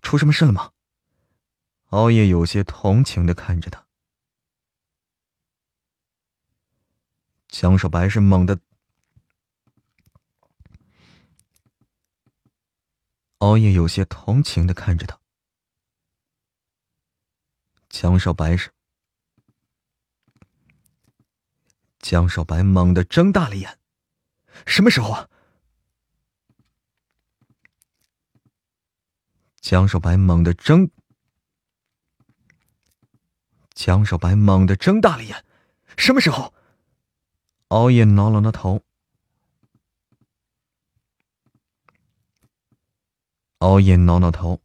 [0.00, 0.72] 出什么事了吗？
[1.90, 3.86] 熬夜有些同情的看着他，
[7.48, 8.58] 江少白是猛地。
[13.42, 15.18] 熬夜有些同情的看着他，
[17.88, 18.70] 江少白是
[21.98, 23.80] 江少白猛地睁大了眼，
[24.64, 25.28] 什么时候啊？
[29.60, 30.88] 江少白猛地睁，
[33.74, 35.44] 江少白猛地睁大了眼，
[35.96, 36.54] 什么时候？
[37.68, 38.84] 熬夜挠了挠头。
[43.62, 44.60] 熬夜挠挠头，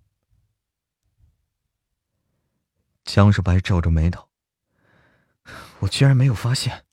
[3.06, 4.28] 江少白皱着眉头，
[5.82, 6.84] 我居然没有发现，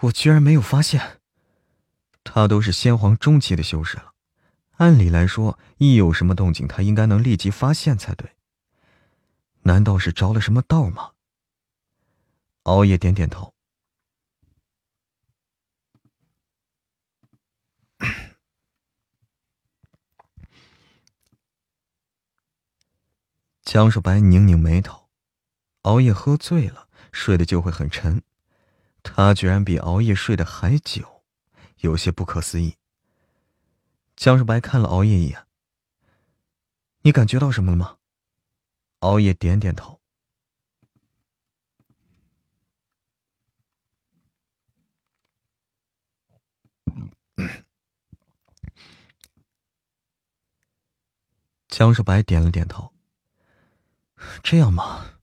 [0.00, 1.22] 我居然没有发现，
[2.22, 4.12] 他都是先皇中期的修士了，
[4.72, 8.36] 按理来说，一有什么动静，他应该能立即发现才对。
[9.62, 11.12] 难道是着了什么道吗？
[12.64, 13.54] 熬夜点点头。
[23.72, 25.08] 江少白拧拧眉头，
[25.82, 28.20] 熬夜喝醉了，睡得就会很沉。
[29.04, 31.22] 他居然比熬夜睡得还久，
[31.76, 32.74] 有些不可思议。
[34.16, 35.46] 江少白看了熬夜一眼
[37.02, 37.98] ：“你感觉到什么了吗？”
[39.06, 40.00] 熬夜点点头。
[51.68, 52.92] 江少白点了点头。
[54.42, 55.20] 这样吗？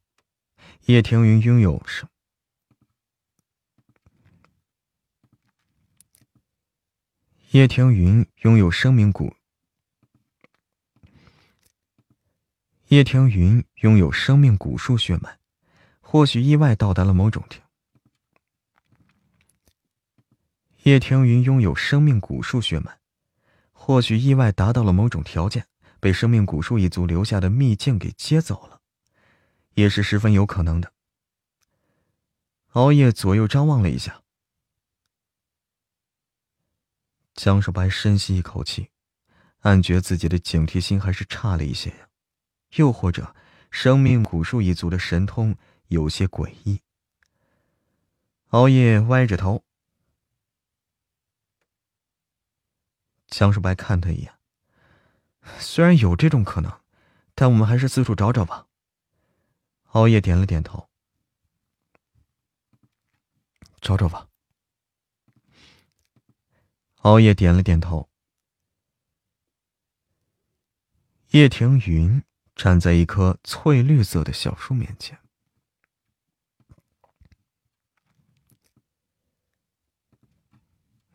[0.85, 2.07] 叶庭云拥有生，
[7.51, 9.35] 叶庭云拥有生命古，
[12.87, 15.37] 叶庭云拥有生命古树血脉，
[15.99, 17.61] 或许意外到达了某种条。
[20.83, 22.97] 叶庭云拥有生命古树血脉，
[23.73, 25.67] 或许意外达到了某种条件，
[25.99, 28.76] 被生命古树一族留下的秘境给接走了。
[29.77, 30.91] 也是十分有可能的。
[32.69, 34.23] 熬夜左右张望了一下，
[37.35, 38.89] 江少白深吸一口气，
[39.59, 42.09] 暗觉自己的警惕心还是差了一些呀。
[42.77, 43.35] 又或者，
[43.69, 45.55] 生命古树一族的神通
[45.89, 46.81] 有些诡异。
[48.47, 49.63] 熬夜歪着头，
[53.27, 54.33] 江少白看他一眼。
[55.59, 56.81] 虽然有这种可能，
[57.35, 58.66] 但我们还是四处找找吧。
[59.87, 60.89] 熬夜点了点头，
[63.81, 64.27] 找找吧。
[66.97, 68.09] 熬夜点了点头。
[71.31, 72.23] 叶庭云
[72.55, 75.19] 站在一棵翠绿色的小树面前。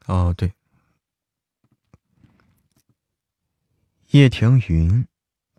[0.06, 0.54] 哦，对。
[4.08, 5.06] 叶庭云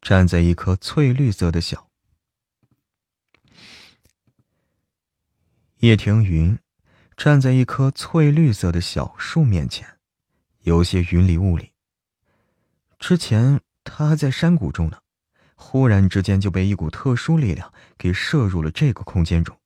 [0.02, 1.90] 站在一棵翠绿色的小。
[5.84, 6.58] 叶庭云
[7.18, 10.00] 站在一棵翠绿色的小树面前，
[10.62, 11.74] 有些云里雾里。
[13.00, 15.02] 之前他还在山谷中呢，
[15.56, 19.60] 忽然之间就被一股特殊力量给摄入了这个空间中。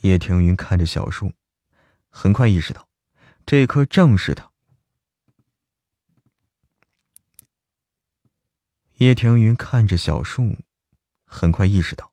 [0.00, 1.32] 叶庭云看着小树，
[2.10, 2.88] 很快意识到，
[3.46, 4.50] 这棵正是他。
[8.94, 10.56] 叶庭云看着小树，
[11.24, 12.11] 很快意识到。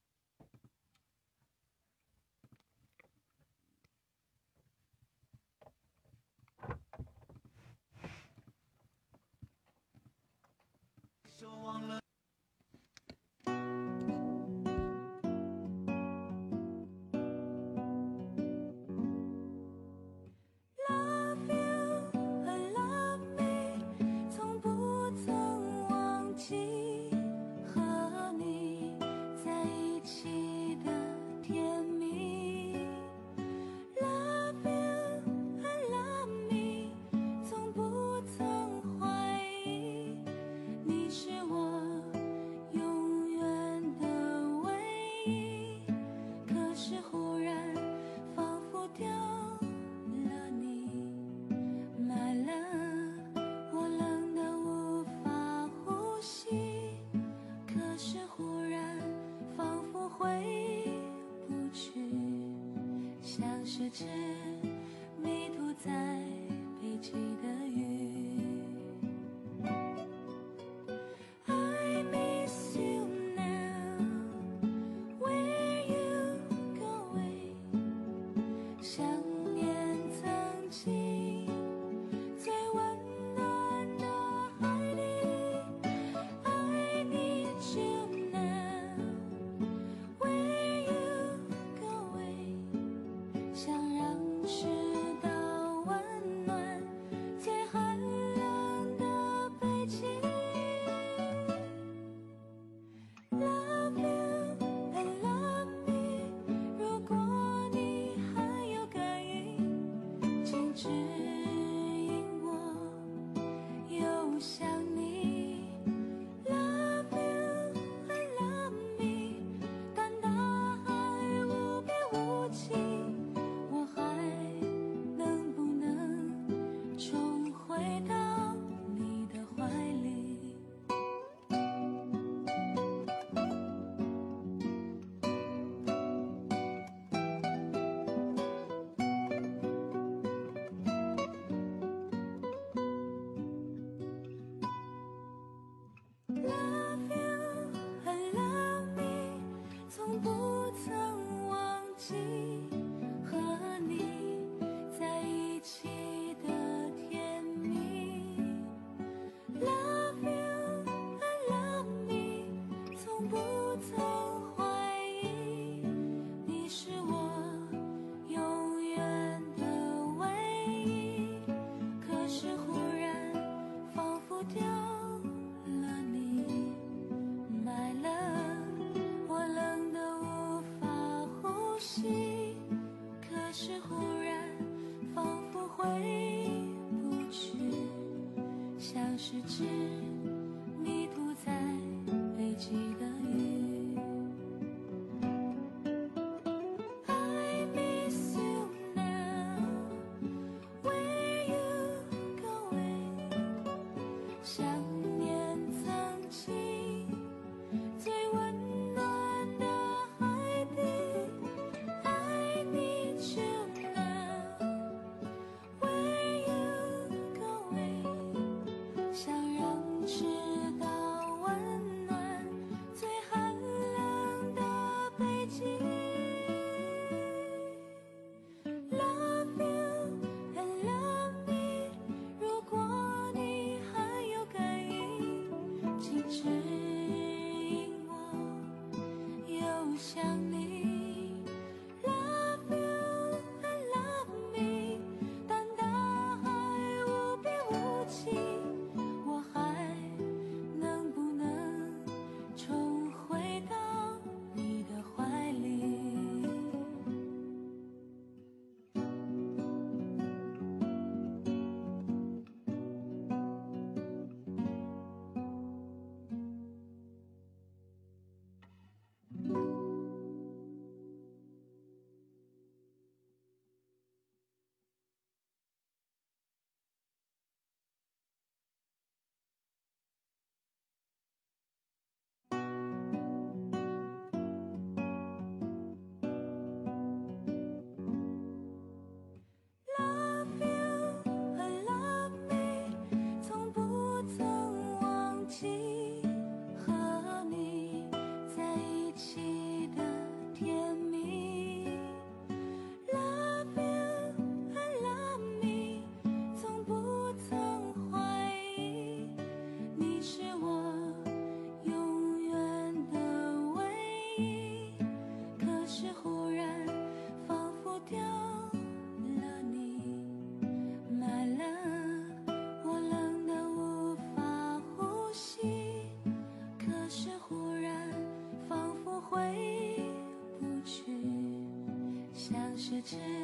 [332.89, 333.38] 着枝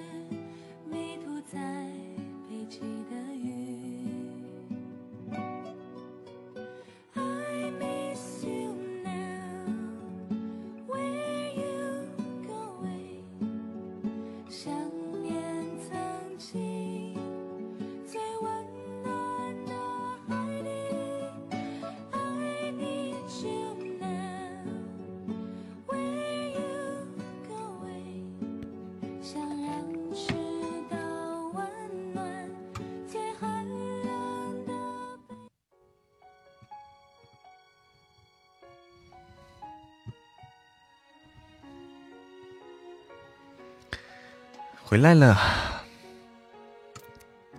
[44.88, 45.36] 回来了，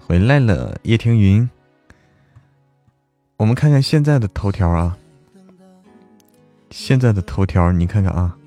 [0.06, 1.50] 回来了，叶听云。
[3.36, 4.96] 我们看看现在的头条啊，
[6.70, 8.38] 现在的头条你看看啊，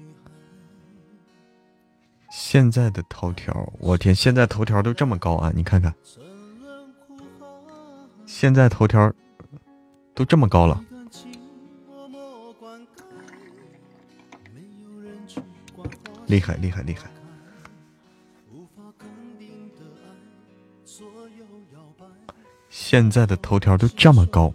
[2.31, 5.51] 现在的头条，我天，现在头条都这么高啊！
[5.53, 5.93] 你看看，
[8.25, 9.13] 现在头条
[10.15, 10.81] 都这么高了，
[16.27, 17.09] 厉害厉害厉害！
[22.81, 24.51] 现在的头条都这么高，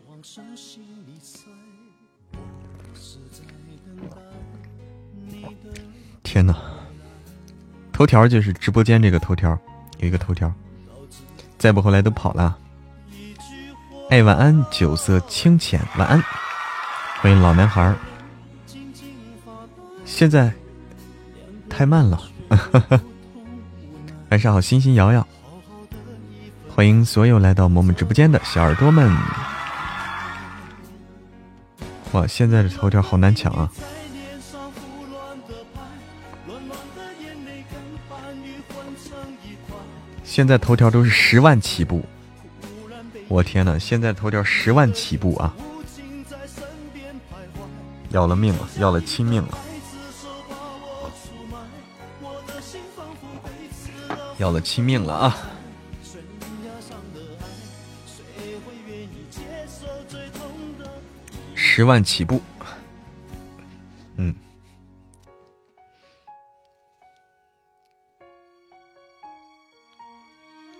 [6.22, 6.56] 天哪！
[7.92, 9.56] 头条就是直播间这个头条，
[9.98, 10.52] 有一个头条，
[11.58, 12.58] 再不回来都跑了。
[14.08, 16.20] 哎，晚安，酒色清浅，晚安，
[17.20, 17.94] 欢迎老男孩。
[20.06, 20.52] 现在
[21.68, 22.20] 太慢了，
[24.30, 25.24] 晚上好，星星瑶瑶。
[26.74, 29.08] 欢迎所有来到萌萌直播间的小耳朵们！
[32.10, 33.70] 哇，现在的头条好难抢啊！
[40.24, 42.04] 现在头条都是十万起步，
[43.28, 45.54] 我天呐，现在头条十万起步啊！
[48.08, 49.58] 要了命了，要了亲命了，
[54.38, 55.36] 要了亲命了啊！
[61.66, 62.40] 十万起步，
[64.16, 64.32] 嗯，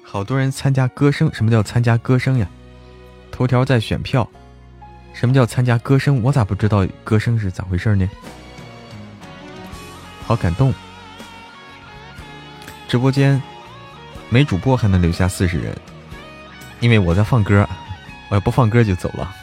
[0.05, 2.47] 好多人参加歌声，什么叫参加歌声呀？
[3.32, 4.28] 头条在选票，
[5.14, 6.22] 什么叫参加歌声？
[6.22, 8.09] 我咋不知道歌声是咋回事呢？
[10.26, 10.72] 好感动，
[12.87, 13.43] 直播间
[14.28, 15.76] 没主播还能留下四十人，
[16.78, 17.66] 因为我在放歌，
[18.28, 19.35] 我要不放歌就走了，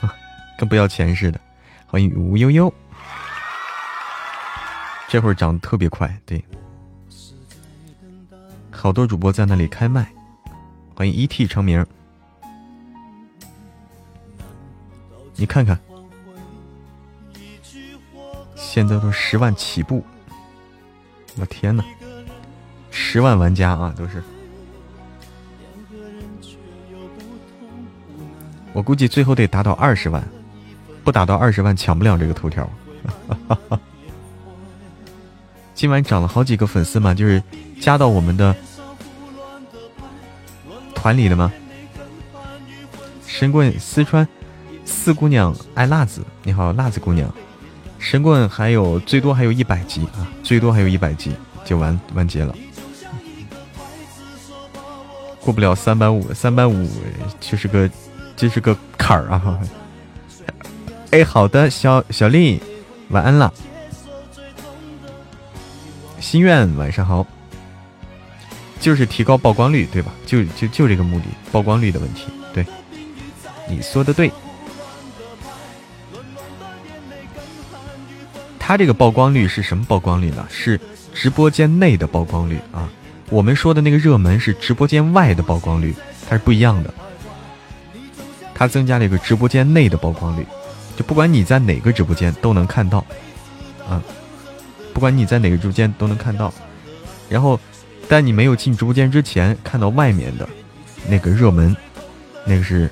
[0.61, 1.41] 跟不要钱似的。
[1.87, 2.71] 欢迎吴悠悠，
[5.07, 6.45] 这会儿涨得特别快，对，
[8.69, 10.07] 好多主播在那里开麦。
[10.93, 11.83] 欢迎一 T 成名。
[15.35, 15.79] 你看看，
[18.55, 20.05] 现在都十万起步，
[21.37, 21.83] 我天哪，
[22.91, 24.23] 十万玩家啊，都是。
[28.73, 30.23] 我估计最后得达到二十万，
[31.03, 32.69] 不打到二十万抢不了这个头条。
[35.73, 37.41] 今晚涨了好几个粉丝嘛，就是
[37.79, 38.55] 加到我们的
[40.93, 41.51] 团里的吗？
[43.25, 44.27] 神棍四川。
[44.83, 47.31] 四姑娘爱辣子，你好，辣子姑娘。
[47.97, 51.31] 神棍还有最多还有一百级啊，最多还有一百级
[51.63, 52.53] 就完完结了，
[55.39, 56.89] 过不了三百五，三百五
[57.39, 57.89] 就是个
[58.35, 59.59] 就是个坎儿啊。
[61.11, 62.61] 哎，好的，小小丽，
[63.09, 63.53] 晚安了。
[66.21, 67.27] 心愿晚上好，
[68.79, 70.13] 就是提高曝光率，对吧？
[70.25, 72.27] 就就就这个目的，曝光率的问题。
[72.53, 72.65] 对，
[73.67, 74.31] 你说的对。
[78.57, 80.47] 它这个曝光率是什么曝光率呢？
[80.49, 80.79] 是
[81.13, 82.89] 直播间内的曝光率啊。
[83.29, 85.93] 我们说的那个热门是直播间外的曝光率，
[86.29, 86.93] 它是不一样的。
[88.55, 90.45] 它增加了一个直播间内的曝光率，
[90.95, 93.05] 就不管你在哪个直播间都能看到，
[93.87, 94.01] 啊，
[94.93, 96.53] 不管你在哪个直播间都能看到。
[97.29, 97.59] 然后，
[98.07, 100.47] 但你没有进直播间之前看到外面的
[101.09, 101.75] 那个热门，
[102.45, 102.89] 那个是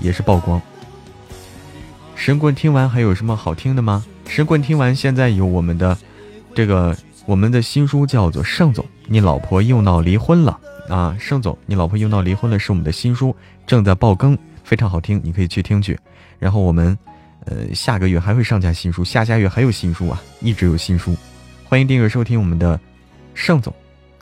[0.00, 0.60] 也是曝光。
[2.16, 4.04] 神棍听完还有什么好听的吗？
[4.26, 5.96] 神棍听完，现在有我们的
[6.54, 10.58] 这个我们的新书叫做《盛总，你老婆又闹离婚了》
[10.94, 11.16] 啊！
[11.18, 13.34] 盛总，你老婆又闹离婚了，是我们的新书，
[13.66, 15.98] 正在爆更，非常好听，你可以去听去。
[16.38, 16.98] 然后我们
[17.50, 21.16] 呃下个月还会上架新书，下下月还有新书啊，一直有新书。
[21.64, 22.78] 欢迎订阅收听我们的
[23.34, 23.74] 《盛总，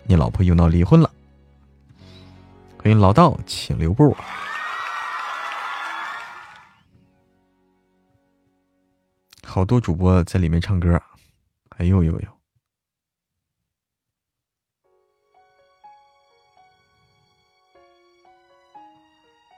[0.05, 1.11] 你老婆又闹离婚了》。
[2.83, 4.17] 欢迎老道，请留步。
[9.45, 10.99] 好多主播在里面唱歌，
[11.77, 12.29] 哎呦呦呦！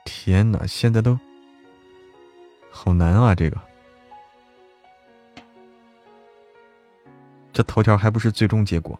[0.03, 1.17] 天哪，现在都
[2.71, 3.35] 好难啊！
[3.35, 3.61] 这个，
[7.53, 8.99] 这头条还不是最终结果，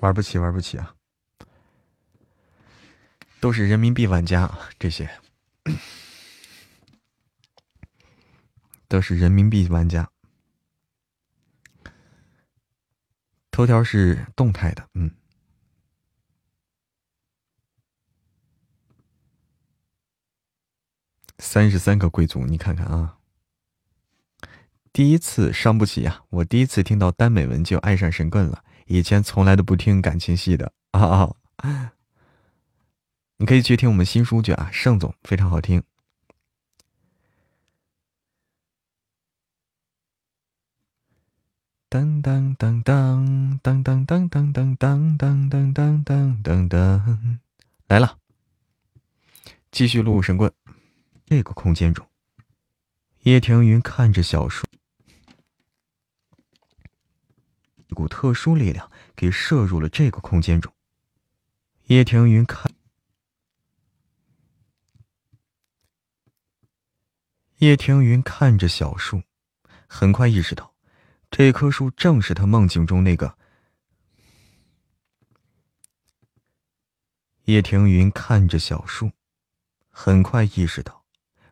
[0.00, 0.94] 玩不起，玩不起啊！
[3.38, 5.08] 都是人民币玩家这些。
[8.88, 10.08] 都是人民币玩家，
[13.50, 15.10] 头条是动态的，嗯，
[21.38, 23.18] 三十三个贵族，你看看啊，
[24.92, 26.22] 第一次伤不起呀！
[26.30, 31.92] 我第一次听到耽美文就爱上神棍了，以前从来都不听感情戏的啊啊！
[33.36, 35.82] 你可以去听我们新书剧啊，盛总非常好听。
[41.88, 47.38] 当当当当当当当当当当当当当当当，
[47.88, 48.18] 来了，
[49.70, 50.50] 继续录神棍。
[51.28, 52.08] 这个空间中，
[53.22, 54.64] 叶庭云看着小树，
[57.88, 60.72] 一股特殊力量给射入了这个空间中。
[61.86, 62.72] 叶庭云看，
[67.56, 69.24] 叶庭云看着小树，
[69.88, 70.76] 很快意识到。
[71.28, 73.36] 这棵树正是他梦境中那个。
[77.46, 79.10] 叶庭云看着小树，
[79.90, 81.05] 很快意识到，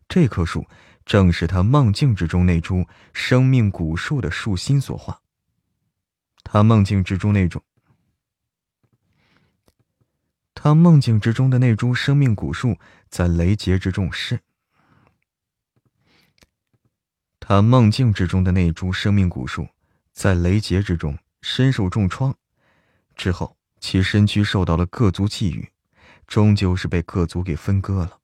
[0.09, 0.67] 这棵树
[1.05, 5.21] 正是他梦境之中那株生命古树的树心所化。
[6.43, 7.63] 他梦境之中那种，
[10.55, 12.79] 他梦境之中的那株生命古树，
[13.09, 14.39] 在雷劫之中是。
[17.41, 19.67] 他梦境之中的那株生命古树，
[20.13, 22.35] 在雷劫之中身受重创，
[23.17, 25.69] 之后其身躯受到了各族觊觎，
[26.27, 28.21] 终究是被各族给分割了。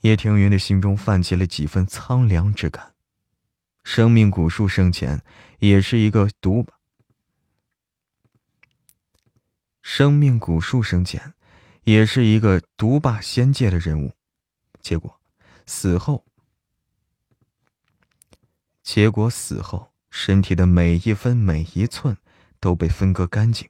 [0.00, 2.94] 叶庭云的心中泛起了几分苍凉之感。
[3.82, 5.22] 生命古树生前
[5.58, 6.66] 也是一个独
[9.82, 11.34] 生命古树生前，
[11.84, 14.12] 也是一个独霸仙界的人物，
[14.80, 15.20] 结果
[15.66, 16.24] 死后，
[18.82, 22.16] 结果死后，身体的每一分每一寸
[22.60, 23.68] 都被分割干净。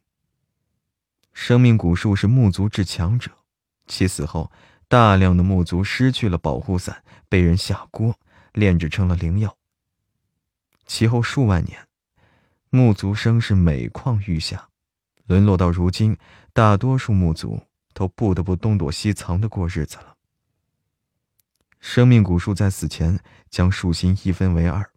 [1.33, 3.31] 生命古树是木族至强者，
[3.87, 4.51] 其死后，
[4.91, 8.19] 大量的木族失去了保护伞，被人下锅
[8.53, 9.57] 炼制成了灵药。
[10.85, 11.87] 其后数万年，
[12.71, 14.69] 木族声势每况愈下，
[15.27, 16.17] 沦落到如今，
[16.53, 17.63] 大多数木族
[17.93, 20.17] 都不得不东躲西藏的过日子了。
[21.79, 23.17] 生命古树在死前
[23.49, 24.91] 将树心一分为二，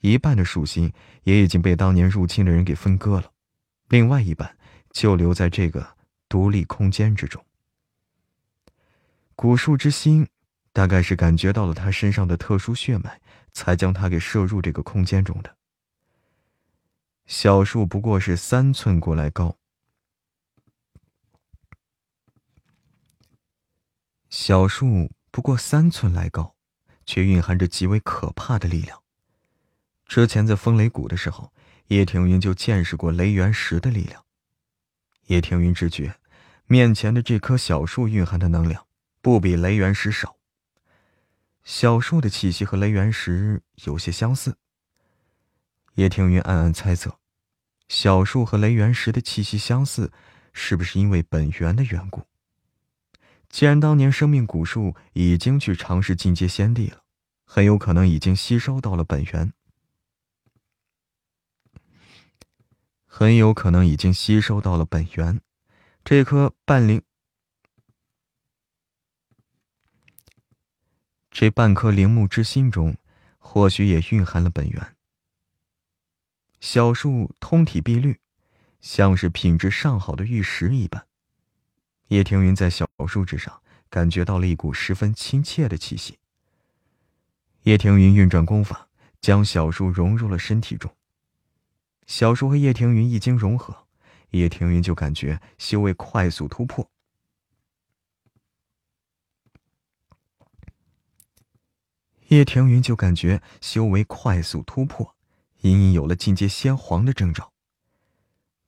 [0.00, 0.90] 一半的树心
[1.24, 3.30] 也已经被当年入侵的人给分割了，
[3.88, 4.56] 另外一半。
[4.90, 5.96] 就留在这个
[6.28, 7.44] 独立空间之中。
[9.36, 10.28] 古树之心，
[10.72, 13.20] 大概是感觉到了他身上的特殊血脉，
[13.52, 15.56] 才将他给摄入这个空间中的。
[17.26, 19.56] 小树不过是三寸过来高，
[24.28, 26.54] 小树不过三寸来高，
[27.06, 29.02] 却蕴含着极为可怕的力量。
[30.06, 31.52] 之前在风雷谷的时候，
[31.86, 34.24] 叶庭云就见识过雷元石的力量。
[35.26, 36.14] 叶庭云直觉，
[36.66, 38.86] 面前的这棵小树蕴含的能量
[39.24, 40.36] 不比雷元石少。
[41.62, 44.58] 小树的气息和雷元石有些相似。
[45.94, 47.18] 叶庭云暗暗猜测，
[47.88, 50.12] 小树和雷元石的气息相似，
[50.52, 52.26] 是不是因为本源的缘故？
[53.48, 57.02] 既然当年生命古树已经去尝试进阶仙帝了，
[57.46, 59.54] 很有可能已经吸收到了本源。
[63.06, 65.40] 很有可能已经吸收到了本源，
[66.04, 67.00] 这颗半灵，
[71.34, 72.96] 这半颗灵木之心中，
[73.38, 74.94] 或许也蕴含了本源。
[76.60, 78.20] 小树通体碧绿，
[78.80, 81.08] 像是品质上好的玉石一般。
[82.06, 83.60] 叶庭云在小树之上
[83.90, 86.20] 感觉到了一股十分亲切的气息。
[87.64, 88.88] 叶庭云运转功法，
[89.20, 90.94] 将小树融入了身体中。
[92.06, 93.88] 小树和叶庭云一经融合，
[94.30, 96.88] 叶庭云就感觉修为快速突破。
[102.34, 105.14] 叶庭云就感觉修为快速突破，
[105.60, 107.52] 隐隐有了进阶仙皇的征兆。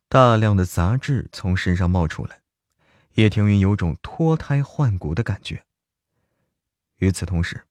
[0.08, 2.42] 大量的杂质从身上冒出来，
[3.14, 5.64] 叶庭云有种脱胎换骨的感觉。
[6.98, 7.66] 与此同时，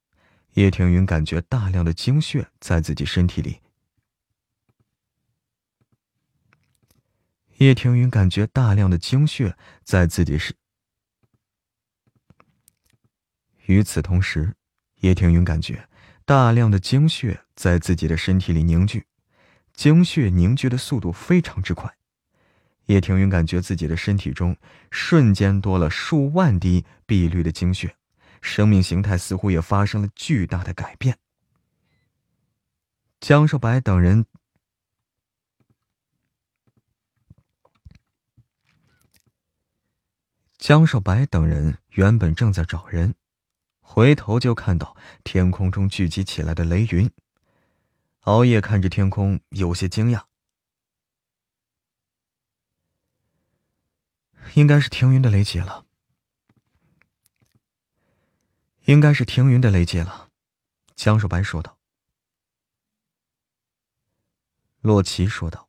[0.52, 3.62] 叶庭云感觉大量的精血在自己身体里。
[7.56, 10.54] 叶庭云感觉大量的精血在自己身。
[13.64, 14.54] 与此同时，
[15.00, 15.88] 叶庭云感觉
[16.24, 19.06] 大量的精血在自己的身体里凝聚，
[19.72, 21.96] 精血凝聚的速度非常之快。
[22.86, 24.56] 叶庭云感觉自己的身体中
[24.90, 27.96] 瞬间多了数万滴碧绿的精血，
[28.40, 31.18] 生命形态似乎也发生了巨大的改变。
[33.20, 34.24] 江少白等人。
[40.58, 43.14] 江少白等人原本正在找人，
[43.88, 47.10] 回头就看到天空中聚集起来的雷云。
[48.22, 50.24] 熬夜看着天空，有些惊讶。
[54.54, 55.86] 应该是停云的雷劫了，
[58.84, 60.30] 应该是停云的雷劫了，
[60.94, 61.78] 江少白说道。
[64.80, 65.68] 洛奇说道：“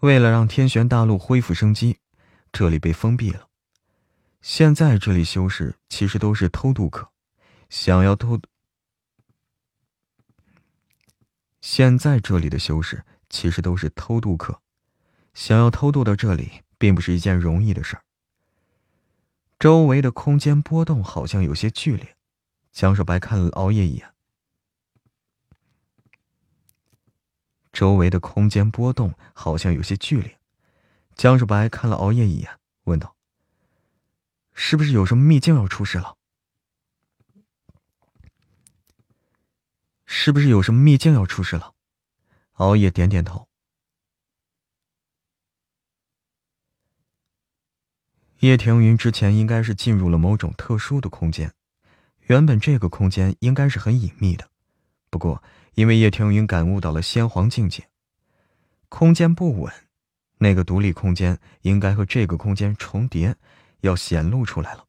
[0.00, 2.00] 为了让天玄大陆恢复生机，
[2.52, 3.45] 这里被封闭了。”
[4.48, 7.10] 现在这里修士其实都是偷渡客，
[7.68, 8.40] 想要偷。
[11.60, 14.62] 现在这里的修士其实都是偷渡客，
[15.34, 18.04] 想要偷渡到这里，并不是一件容易的事儿。
[19.58, 22.16] 周围的空间波动好像有些剧烈，
[22.70, 24.14] 江少白看了熬夜一眼。
[27.72, 30.38] 周围的空间波动好像有些剧烈，
[31.16, 33.15] 江少白看了熬夜一眼，问道。
[34.58, 36.16] 是不是有什么秘境要出事了？
[40.06, 41.74] 是不是有什么秘境要出事了？
[42.54, 43.48] 熬夜点点头。
[48.38, 51.52] 叶庭云之前应该是进入了某种特殊的空间，
[52.22, 54.48] 原本这个空间应该是很隐秘的，
[55.10, 55.42] 不过
[55.74, 57.88] 因为叶庭云感悟到了先皇境界，
[58.88, 59.72] 空间不稳，
[60.38, 63.36] 那个独立空间应该和这个空间重叠。
[63.86, 64.86] 要显露出来了。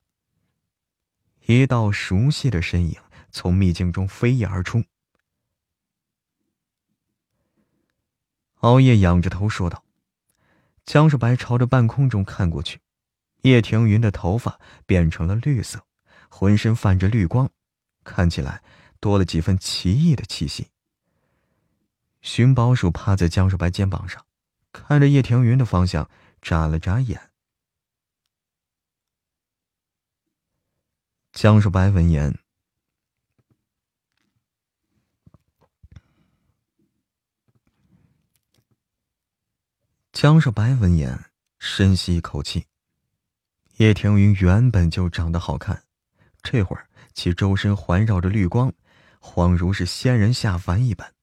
[1.45, 2.99] 一道熟悉的身影
[3.31, 4.83] 从秘境中飞跃而出。
[8.61, 9.85] 熬夜仰着头说道
[10.83, 12.81] ：“江少白朝着半空中看过去，
[13.43, 15.85] 叶庭云的头发变成了绿色，
[16.27, 17.49] 浑身泛着绿光，
[18.03, 18.63] 看起来
[18.99, 20.67] 多了几分奇异的气息。
[22.21, 24.25] 寻宝鼠趴在江少白肩膀上，
[24.73, 26.09] 看着叶庭云的方向，
[26.41, 27.26] 眨了眨眼。
[31.39, 32.35] 江少白闻言，
[40.11, 41.25] 江少白闻言，
[41.59, 42.65] 深吸一口气。
[43.75, 45.83] 叶庭云原本就长得好看，
[46.41, 48.73] 这会儿其周身环绕着绿光，
[49.21, 51.13] 恍如是仙人下凡一般。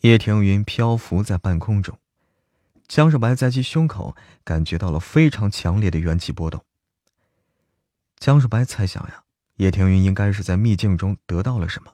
[0.00, 1.98] 叶庭云漂浮在半空中，
[2.88, 6.64] 江少白在其胸口感觉到了非常强烈的元气波动。
[8.24, 9.22] 江少白猜想呀，
[9.56, 11.92] 叶庭云应该是在秘境中得到了什么，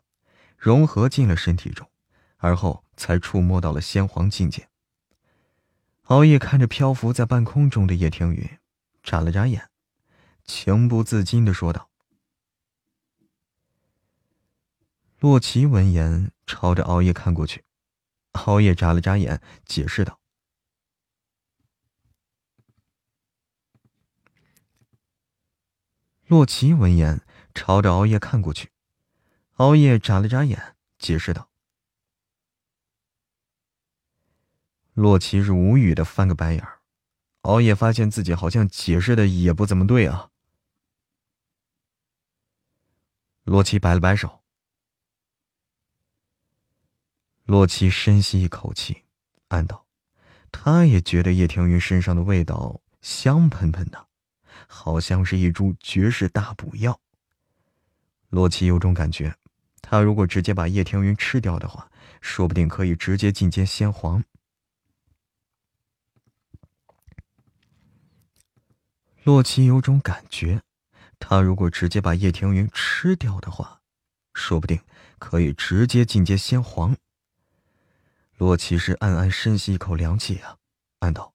[0.56, 1.90] 融合进了身体中，
[2.36, 4.68] 而后才触摸到了仙皇境界。
[6.02, 8.48] 熬夜看着漂浮在半空中的叶庭云。
[9.02, 9.70] 眨了眨眼，
[10.44, 11.90] 情不自禁的说道
[15.18, 17.64] ：“洛奇。”闻言，朝着熬夜看过去。
[18.46, 20.19] 熬夜眨了眨眼，解释道
[26.30, 27.22] ：“洛奇。”闻言，
[27.54, 28.70] 朝着熬夜看过去。
[29.56, 31.50] 熬夜眨了眨眼，解释道
[34.94, 36.78] ：“洛奇是无语的，翻个白眼儿。”
[37.42, 40.30] 熬夜发现自己好像解释的也不怎么对啊。
[43.42, 44.44] 洛奇摆了摆手。
[47.42, 49.02] 洛奇深吸一口气，
[49.48, 49.84] 暗道
[50.52, 54.06] ：“他也觉得叶庭云身上的味道香喷喷的，
[54.72, 57.00] 好像是一株绝世大补药。”
[58.30, 59.34] 洛奇有种感觉，
[59.82, 61.90] 他如果直接把叶庭云吃掉的话，
[62.20, 64.22] 说不定可以直接进阶仙皇。
[69.24, 70.62] 洛奇有种感觉，
[71.18, 73.80] 他如果直接把叶庭云吃掉的话，
[74.32, 74.80] 说不定
[75.18, 76.96] 可以直接进阶仙皇。
[78.36, 80.56] 洛奇是暗暗深吸一口凉气啊，
[81.00, 81.34] 暗道：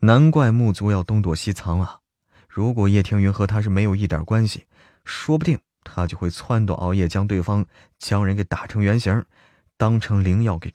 [0.00, 2.00] 难怪木族要东躲西藏啊！
[2.58, 4.66] 如果叶庭云和他是没有一点关系，
[5.04, 7.64] 说不定他就会撺掇熬夜将对方
[8.00, 9.24] 将人给打成原形，
[9.76, 10.74] 当成灵药给。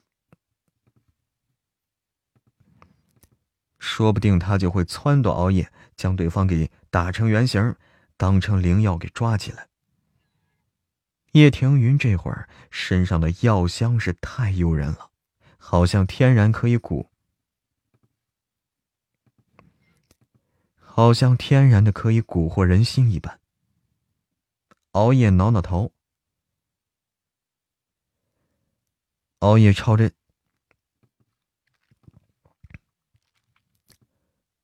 [3.79, 7.75] 说不定他就会撺掇熬夜将对方给打成原形，
[8.15, 9.67] 当成灵药给抓起来。
[11.33, 15.09] 叶庭云这会儿身上的药香是太诱人了，
[15.57, 17.07] 好像天然可以蛊，
[20.95, 23.39] 好像天然的可以蛊惑人心一般。
[24.91, 25.91] 熬夜挠挠头，
[29.39, 30.11] 熬夜朝着。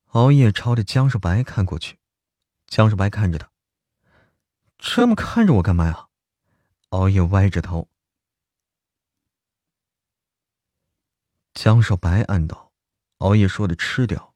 [0.10, 1.98] 熬夜朝着江少白看过去，
[2.68, 3.50] 江少白看着他，
[4.78, 6.10] 这么看着我干嘛呀？
[6.90, 7.90] 熬夜歪着头。
[11.56, 12.72] 江少白暗道
[13.18, 14.29] ：“熬夜说的吃掉。”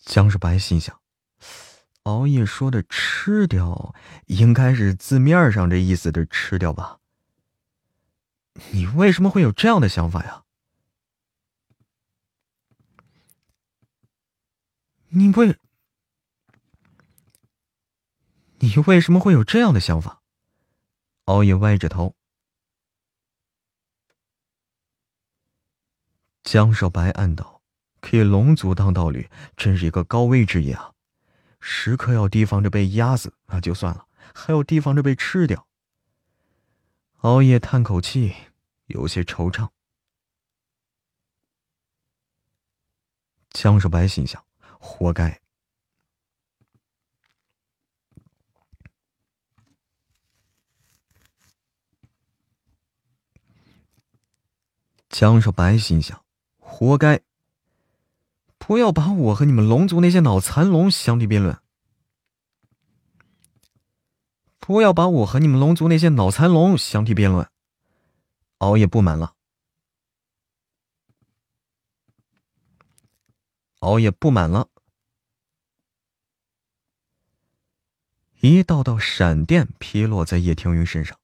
[0.00, 1.00] 江少白心想
[2.04, 3.94] ：“熬夜说的吃掉，
[4.26, 6.98] 应该是字面上这意思的吃掉吧？
[8.72, 10.44] 你为什么会有这样的想法呀？”
[15.12, 15.58] 你为，
[18.60, 20.22] 你为什么会有这样的想法？
[21.24, 22.14] 熬夜歪着头。
[26.44, 27.59] 江少白暗道
[28.00, 30.92] ：“给龙族当道侣，真是一个高危职业啊！
[31.60, 35.66] 时刻要提防着被压死，那就算了，还要提防着被吃掉。”
[37.18, 38.34] 熬夜叹口气，
[38.86, 39.68] 有些惆怅。
[43.50, 44.42] 江少白心想。
[44.82, 45.42] 活该！
[55.10, 56.24] 江少白心想：
[56.58, 57.20] 活该！
[58.70, 61.58] 不要把我和你们龙族那些脑残龙相提并论！
[64.60, 67.50] 不要把我和你们龙族那些脑残龙相提并论！
[68.58, 69.34] 熬夜不满了。
[73.80, 74.68] 熬夜不满了，
[78.38, 81.18] 一道道闪电劈落在叶庭云身上。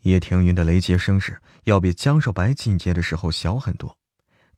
[0.00, 3.96] 叶庭云的雷劫声势要比江少白进阶的时候小很多，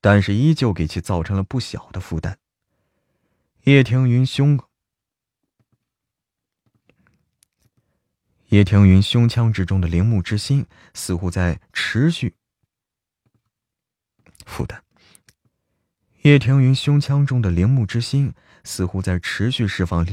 [0.02, 2.38] 但是依旧给其造成了不小的负担。
[3.62, 4.58] 叶庭云胸，
[8.48, 12.34] 叶庭云胸腔之中的铃木之心似乎在持续
[14.44, 14.82] 负担。
[16.22, 18.34] 叶庭云胸腔中的陵墓之心
[18.64, 20.04] 似乎在持续释放，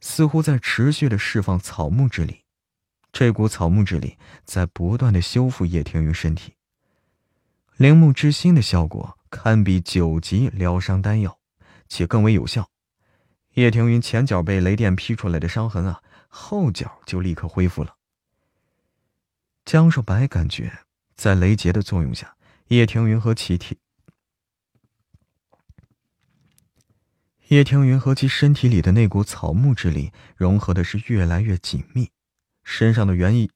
[0.00, 2.45] 似乎在持续的释放草木之力。
[3.18, 6.52] 这股草木之力在不断的修复叶庭云身体。
[7.78, 11.38] 陵墓之心的效果堪比九级疗伤丹药，
[11.88, 12.68] 且更为有效。
[13.54, 17.96] 叶庭云前脚被雷电劈出来的伤痕啊，后脚就立刻恢复了。
[19.64, 20.80] 江少白感觉。
[21.14, 22.36] 在雷劫的作用下，
[22.66, 23.78] 叶庭云和其体，
[27.48, 32.10] 叶庭云和其身体里的那股草木之力融合的是越来越紧密，
[32.68, 33.50] 身上的元意，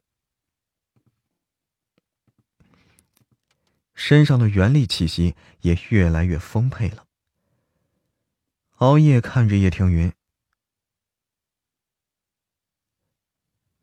[3.93, 7.09] 身上的元力气息也越来越丰沛了。
[8.77, 10.15] 熬夜看着叶庭云，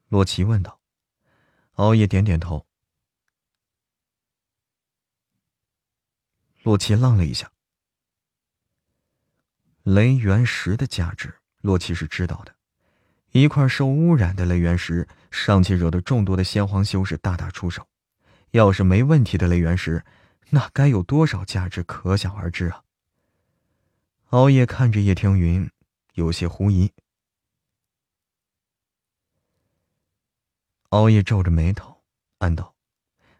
[0.08, 0.80] 洛奇问道
[1.76, 2.66] ：“熬夜点点头。”
[6.64, 7.52] 洛奇愣了一下，
[9.84, 12.56] 雷元石的价值，洛奇是知道的。
[13.32, 17.88] 一块受污染的雷元石，尚且惹得众多的先皇修士大打出手。
[18.52, 20.04] 要是没问题的雷元石，
[20.50, 22.84] 那该有多少价值，可想而知啊！
[24.30, 25.70] 熬夜看着叶听云，
[26.14, 26.92] 有些狐疑。
[30.90, 32.02] 熬夜皱着眉头，
[32.38, 32.74] 暗道。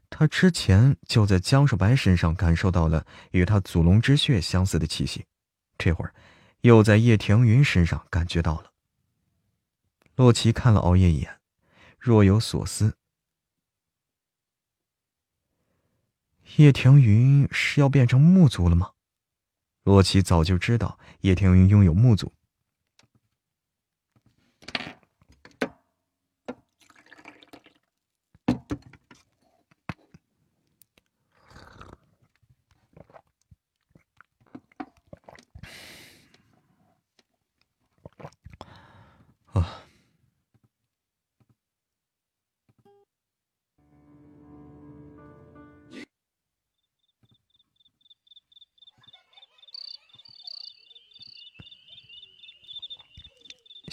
[0.10, 5.26] 他之前就在江少白身上感受到了与他祖龙之血相似的气息，
[5.78, 6.14] 这会儿
[6.62, 8.72] 又在叶庭云身上感觉到了。
[10.16, 11.37] 洛奇看了熬夜一眼，
[12.08, 12.96] 若有所思。
[16.56, 18.94] 叶庭云是要变成木族了吗？
[19.84, 22.32] 洛奇早就知道叶庭云拥有木族。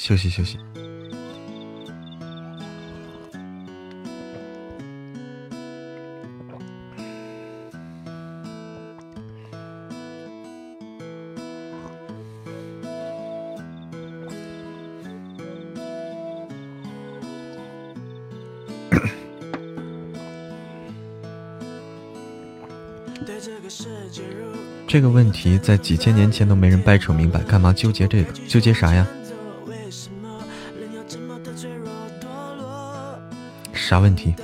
[0.05, 0.59] 休息休息。
[24.87, 28.33] 这个问题在几千年前都没人掰扯明白，干嘛纠结这个？
[28.47, 29.07] 纠结啥呀？
[33.95, 34.35] 啥问题？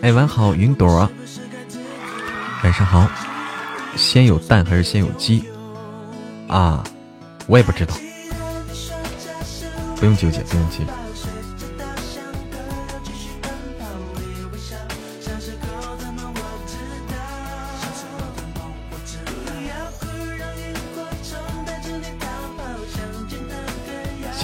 [0.00, 1.10] 哎，晚好，云朵啊！
[2.62, 3.06] 晚上好。
[3.96, 5.44] 先有蛋还是先有鸡？
[6.48, 6.82] 啊，
[7.46, 7.94] 我也不知道。
[9.96, 11.03] 不用纠结，不用纠结。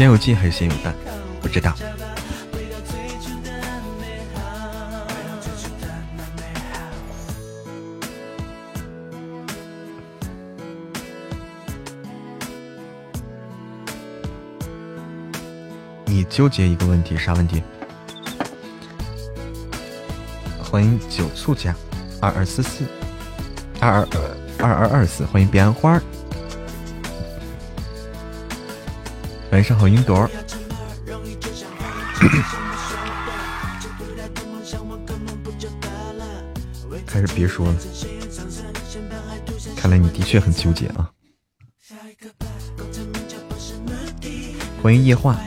[0.00, 0.94] 先有鸡还是先有蛋？
[1.42, 1.74] 不知道。
[16.06, 17.62] 你纠结一个问题，啥问题？
[20.64, 21.76] 欢迎九醋家
[22.22, 22.86] 二二四四
[23.78, 24.08] 二二
[24.60, 26.00] 二二二四，欢迎彼岸花。
[29.60, 30.26] 晚上好，云朵。
[37.06, 37.74] 还是 别说了，
[39.76, 41.10] 看来你的确很纠结啊。
[44.82, 45.38] 欢迎夜话。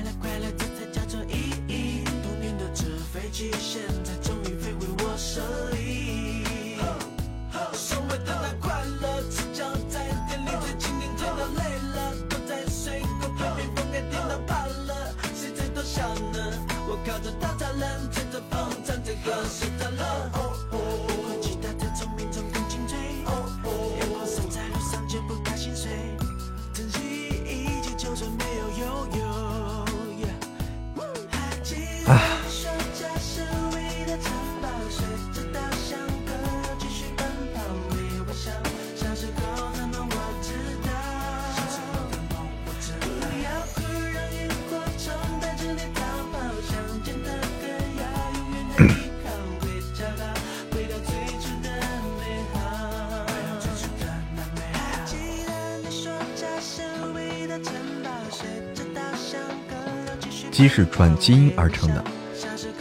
[60.95, 62.03] 转基因而成的，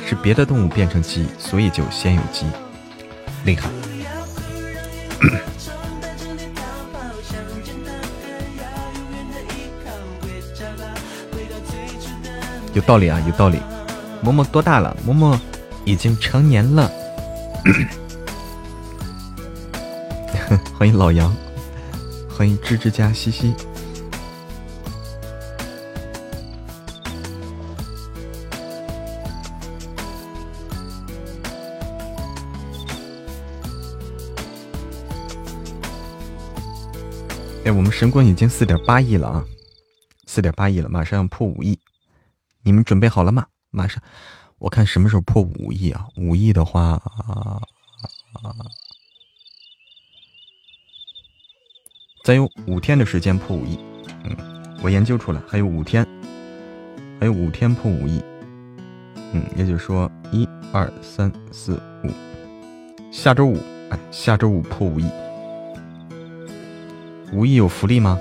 [0.07, 2.47] 是别的动物变成鸡，所以就先有鸡，
[3.45, 3.69] 厉害。
[12.75, 13.59] 有道理啊，有道理。
[14.23, 14.97] 嬷嬷多大了？
[15.07, 15.39] 嬷嬷
[15.85, 16.91] 已经成年了。
[20.79, 21.35] 欢迎老杨，
[22.29, 23.55] 欢迎芝芝家西西。
[38.03, 39.45] 神棍已经四点八亿了啊，
[40.27, 41.79] 四点八亿了，马上要破五亿。
[42.65, 43.47] 你们准备好了吗？
[43.71, 44.03] 马上，
[44.59, 46.09] 我看什么时候破五亿啊？
[46.17, 47.01] 五亿的话，
[52.25, 53.79] 再有五天的时间破五亿。
[54.25, 54.37] 嗯，
[54.83, 56.05] 我研究出来还有五天，
[57.21, 58.21] 还有五天破五亿。
[59.33, 62.11] 嗯，也就是说，一二三四五，
[63.13, 63.57] 下周五，
[63.91, 65.09] 哎，下周五破五亿。
[67.33, 68.19] 五一有福利吗？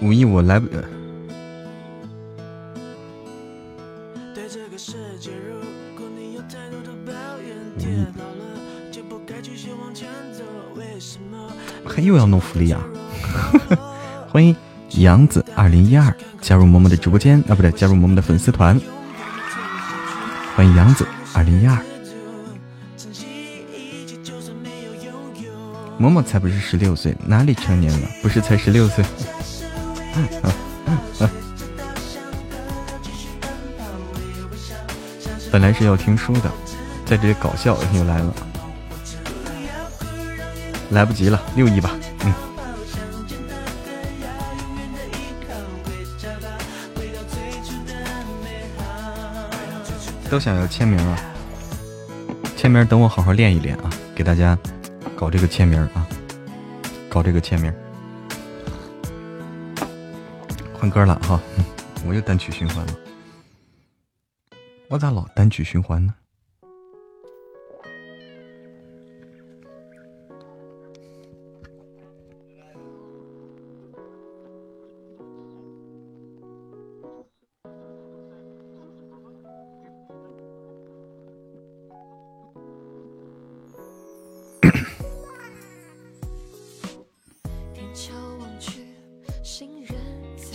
[0.00, 0.66] 五一我来不。
[11.86, 12.82] 还又要弄福利啊！
[14.28, 14.56] 欢迎
[14.96, 18.80] 杨子二零一二加入萌萌的直播间啊，不对，加入萌萌的粉丝团。
[20.56, 21.78] 欢迎杨子二零一二，
[25.98, 28.08] 嬷嬷才不是十六岁，哪里成年了？
[28.22, 29.04] 不是才十六岁？
[35.50, 36.50] 本来是要听书的，
[37.06, 38.34] 在这里搞笑又来了。
[40.90, 41.90] 来不及了，六亿吧，
[42.24, 42.34] 嗯。
[50.28, 51.16] 都想要签名啊！
[52.56, 54.58] 签名等我好好练一练啊，给大家
[55.24, 56.06] 搞这个签名啊，
[57.08, 57.72] 搞这个签名。
[60.74, 61.40] 换歌了哈，
[62.06, 62.94] 我又单曲循环了，
[64.90, 66.14] 我咋老单曲循环呢？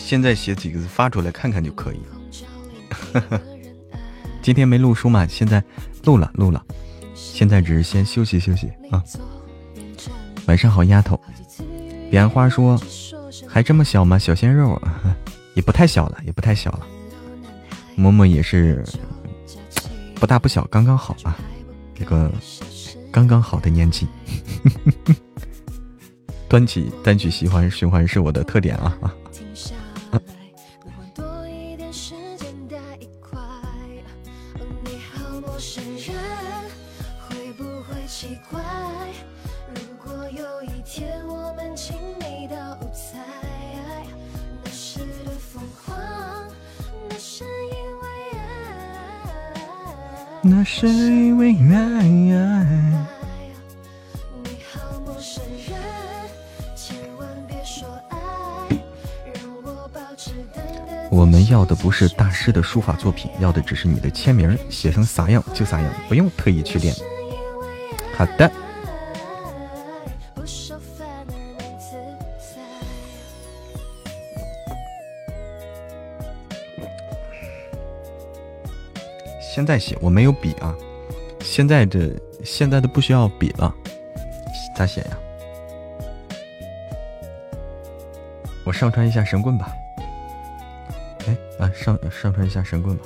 [0.09, 1.99] 现在写几个字发出来看看就可以。
[4.41, 5.27] 今天没录书嘛？
[5.27, 5.63] 现在
[6.03, 6.65] 录了录了，
[7.13, 9.03] 现在只是先休息休息啊。
[10.47, 11.21] 晚上好，丫头。
[12.09, 12.75] 彼岸花说
[13.47, 14.17] ：“还这么小吗？
[14.17, 14.81] 小鲜肉，
[15.53, 16.87] 也不太小了，也不太小了。”
[17.95, 18.83] 嬷嬷也是
[20.15, 21.37] 不大不小，刚刚好啊，
[21.93, 22.31] 这个
[23.11, 24.07] 刚刚好的年纪。
[26.49, 29.13] 端起单曲循环循环是我的特点啊啊！
[62.59, 66.93] 的书法作品，要的只是你的签名，写成啥样就啥样，不用特意去练。
[68.17, 68.51] 好的。
[79.39, 80.75] 现在写我没有笔啊，
[81.39, 82.13] 现在这
[82.43, 83.73] 现在的不需要笔了，
[84.75, 85.17] 咋写呀？
[88.65, 89.73] 我上传一下神棍吧。
[91.89, 93.03] 上上传一下神棍吧。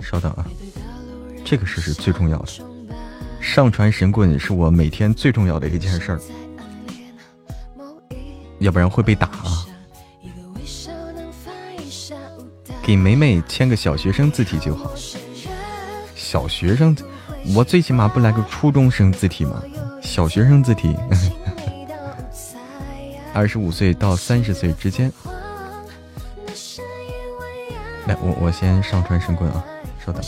[0.00, 0.46] 稍等啊，
[1.44, 2.48] 这个事是最重要的。
[3.40, 6.20] 上传神棍是我每天最重要的一件事儿，
[8.60, 9.66] 要不然会被打啊。
[12.82, 14.90] 给梅梅签个小学生字体就好。
[16.14, 16.96] 小学生，
[17.54, 19.62] 我最起码不来个初中生字体吗？
[20.00, 20.96] 小学生字体，
[23.38, 25.12] 二十五岁到三十岁之间。
[28.08, 29.64] 来，我我先上传神棍啊，
[30.04, 30.20] 稍等。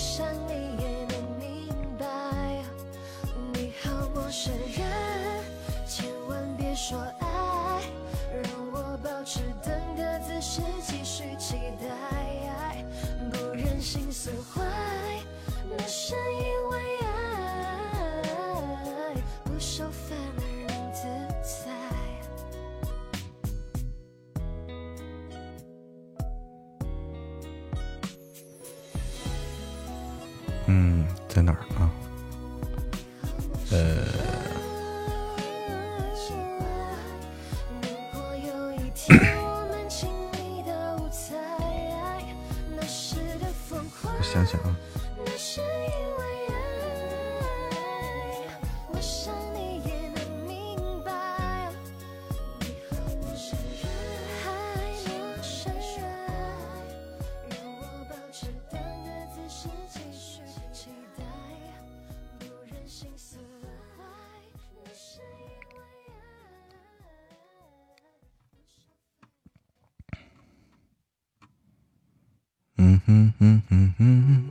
[73.10, 74.48] 嗯嗯嗯嗯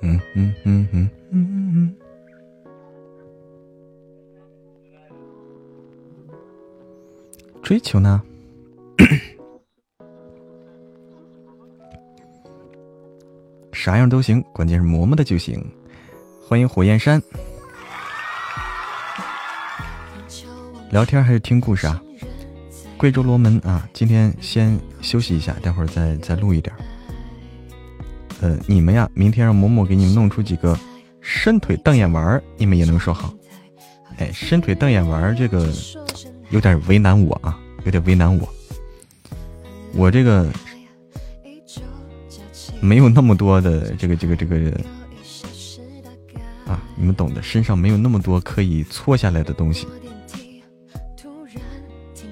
[0.00, 1.94] 嗯嗯嗯嗯嗯
[7.64, 8.22] 追求呢？
[13.72, 15.60] 啥样都行，关键是磨磨的就行。
[16.46, 17.20] 欢迎火焰山，
[20.90, 22.00] 聊天还是听故事啊？
[22.96, 26.72] 贵州罗门啊，今天先休息一下，待会儿再再录一点。
[28.40, 30.78] 呃，你们呀，明天让嬷嬷给你们弄出几个
[31.20, 33.32] 伸腿瞪眼丸，你们也能说好。
[34.18, 35.72] 哎，伸腿瞪眼丸这个。
[36.50, 38.48] 有点为难我啊，有点为难我。
[39.94, 40.50] 我这个
[42.80, 44.56] 没有那么多的这个这个这个
[46.66, 49.86] 啊，你们懂的，身上没有那么多可以搓下来的东西，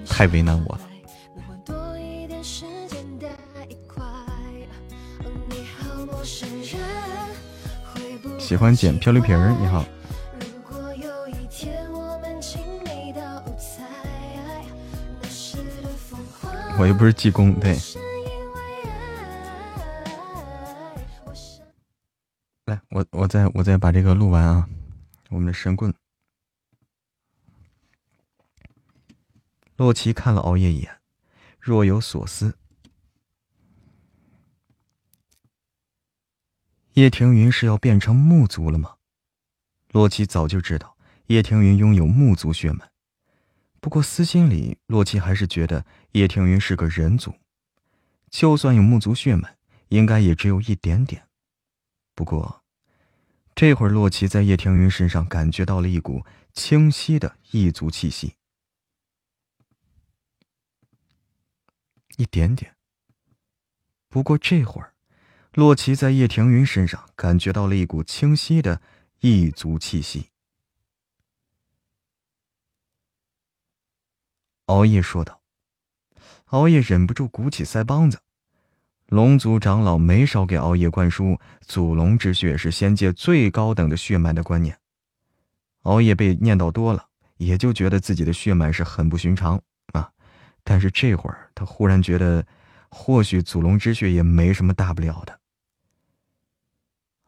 [0.05, 0.88] 太为难我了。
[8.48, 9.84] 喜欢捡漂流瓶儿，你好。
[16.78, 17.76] 我又不是济公，对。
[22.64, 24.66] 来，我我再我再把这个录完啊！
[25.28, 25.92] 我们的神棍
[29.76, 30.90] 洛奇看了熬夜一眼，
[31.60, 32.56] 若有所思。
[36.98, 38.96] 叶庭云是要变成木族了吗？
[39.92, 42.90] 洛奇早就知道叶庭云拥有木族血脉。
[43.80, 47.32] 不过私心里，洛奇还是觉得叶庭云是个人族，
[48.30, 49.56] 就算有木族血脉，
[49.90, 51.28] 应该也只有一点点。
[52.16, 52.64] 不过，
[53.54, 58.34] 这会儿洛奇在叶庭云身上感觉到了一股清晰的异族气息，
[62.16, 62.74] 一点点。
[64.08, 64.94] 不过这会儿，
[65.59, 68.80] 洛奇在叶庭云身上感觉到了一股清晰的
[69.18, 70.28] 异族气息。
[74.66, 75.40] 熬夜说道
[76.55, 78.20] ：“熬夜忍不住鼓起腮帮子。
[79.09, 84.78] 龙族长老没少给熬夜灌输祖龙之血是仙界最高等的血脉的观念。
[85.80, 89.60] 熬夜被念叨多了，也就觉得自己的血脉是很不寻常
[89.93, 90.09] 啊。
[90.62, 92.47] 但是这会儿，他忽然觉得，
[92.90, 95.36] 或许祖龙之血也没什么大不了的。”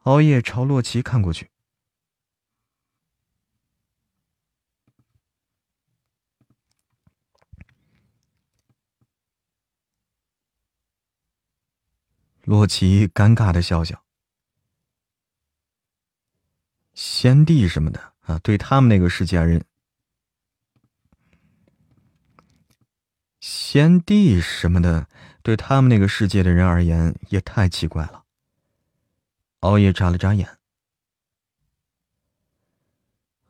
[0.01, 1.49] 熬夜朝洛奇看过去。
[12.43, 14.03] 洛奇尴尬的笑笑，
[16.93, 19.63] 先帝什么的啊，对他们那个世家人，
[23.39, 25.07] 先帝什么的，
[25.43, 28.25] 对他们那个世界的人而言，也太奇怪了。
[29.61, 30.57] 熬夜眨了眨眼，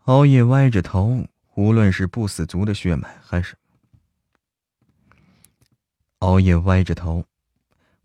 [0.04, 1.26] 熬夜歪着头，
[1.56, 3.58] 无论是不死族的血脉，还是
[6.20, 7.26] 熬夜歪着头。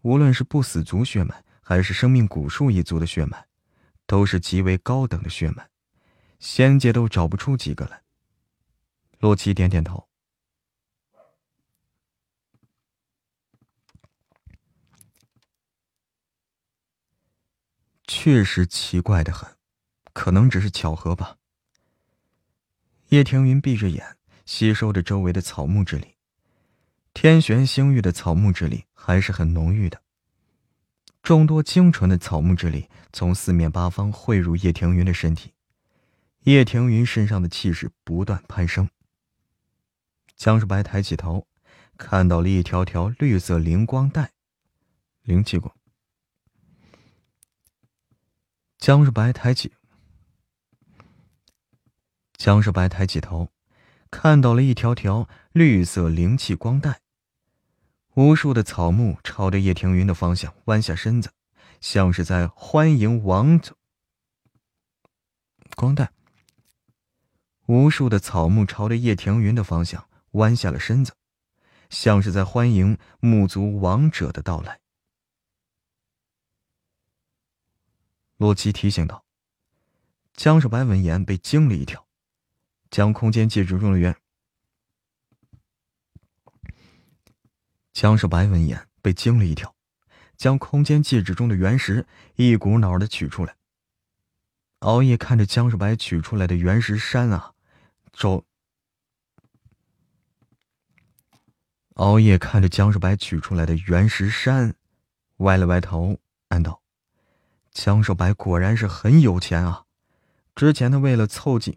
[0.02, 3.44] 无论是不死族血脉，还是生命古树一族的血脉，
[4.06, 5.68] 都是极为高等的血脉，
[6.38, 8.02] 仙界都找不出几个来。
[9.18, 10.05] 洛奇点点头，
[18.06, 19.56] 确实奇怪的很，
[20.12, 21.36] 可能只是巧合吧。
[23.08, 26.16] 叶庭云闭着眼，吸收着周围的草木之力。
[27.14, 30.02] 天玄星域的草木之力还是很浓郁的，
[31.22, 35.54] 众多精纯的草木之力从四面八方汇入叶庭云的身体，
[36.42, 38.88] 叶庭云身上的气势不断攀升。
[40.36, 41.46] 江世白抬起头，
[41.96, 44.32] 看到了一条条绿色灵光带，
[45.22, 45.74] 灵气光。
[48.78, 49.72] 江世白抬起，
[52.36, 53.50] 江世白抬起头，
[54.10, 57.00] 看到了一条条绿色灵气光带。
[58.14, 61.32] 无数的草木朝着叶庭云的方向弯下身子，
[61.80, 63.76] 像是在欢迎王者。
[65.74, 66.12] 光带。
[67.66, 71.12] 无数的草木朝着叶庭云的方向弯下了身子，
[71.90, 74.78] 像是在欢迎木族王者的到来。
[78.36, 79.24] 洛奇提醒道
[80.36, 82.06] ：“江少白闻言被惊了一跳，
[82.90, 84.14] 将空间戒指中的原……
[87.94, 89.74] 江少白闻言被惊了一跳，
[90.36, 93.56] 将空间戒指中的原石一股脑的取出来。
[94.80, 97.54] 熬夜看着江少白取出来的原石山啊，
[98.12, 98.44] 周。
[101.94, 104.76] 熬夜看着江少白取出来的原石山，
[105.38, 106.82] 歪了歪头，暗道。”
[107.76, 109.84] 江少白果然是很有钱啊！
[110.54, 111.76] 之前他为了凑近，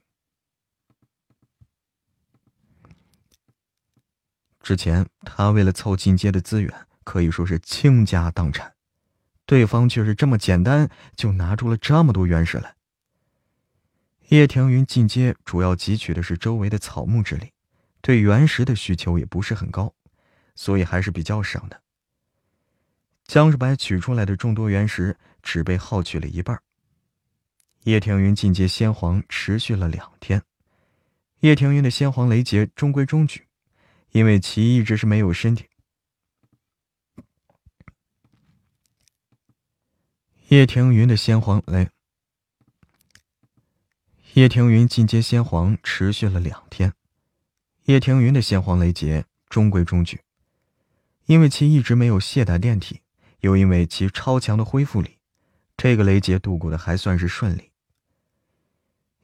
[4.62, 8.74] 之前他为了凑进阶的资源，可以说是倾家荡产，
[9.46, 12.78] 对方却是这么简单就拿出了这么多原石来。
[14.30, 17.52] 叶庭云进阶主要汲取的是周围的草木之力，
[18.00, 19.94] 对原石的需求也不是很高，
[20.56, 21.82] 所以还是比较省的。
[23.28, 25.18] 江少白取出来的众多原石。
[25.50, 26.62] 只被耗去了一半。
[27.86, 30.44] 叶庭云进阶先皇持续了两天，
[31.40, 33.48] 叶庭云的先皇雷劫中规中矩，
[34.12, 35.66] 因为其一直是没有身体。
[40.50, 41.90] 叶庭云的先皇雷，
[44.34, 46.94] 叶庭云进阶先皇持续了两天，
[47.86, 50.22] 叶庭云的先皇雷劫中规中矩，
[51.26, 53.02] 因为其一直没有懈怠炼体，
[53.40, 55.19] 又因为其超强的恢复力。
[55.82, 57.72] 这个雷劫度过的还算是顺利。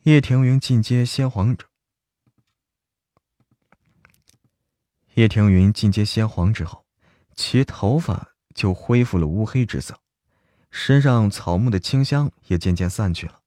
[0.03, 1.67] 叶庭云进阶先皇者，
[5.15, 6.85] 叶庭云进阶先皇之后，
[7.35, 9.99] 其头发就恢复了乌黑之色，
[10.71, 13.41] 身上草木的清香也渐渐散去了。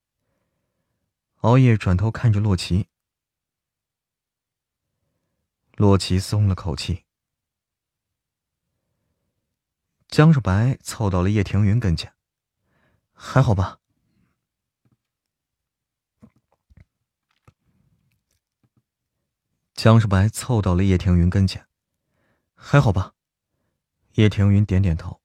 [1.36, 2.88] 熬夜转头看着洛奇，
[5.76, 7.06] 洛奇松了口气。
[10.08, 12.12] 江少白凑到了叶庭云跟前。
[13.20, 13.80] 还好吧。
[19.74, 21.66] 江少白凑到了叶庭云跟前，
[22.54, 23.14] 还好吧。
[24.14, 25.20] 叶庭云点点头。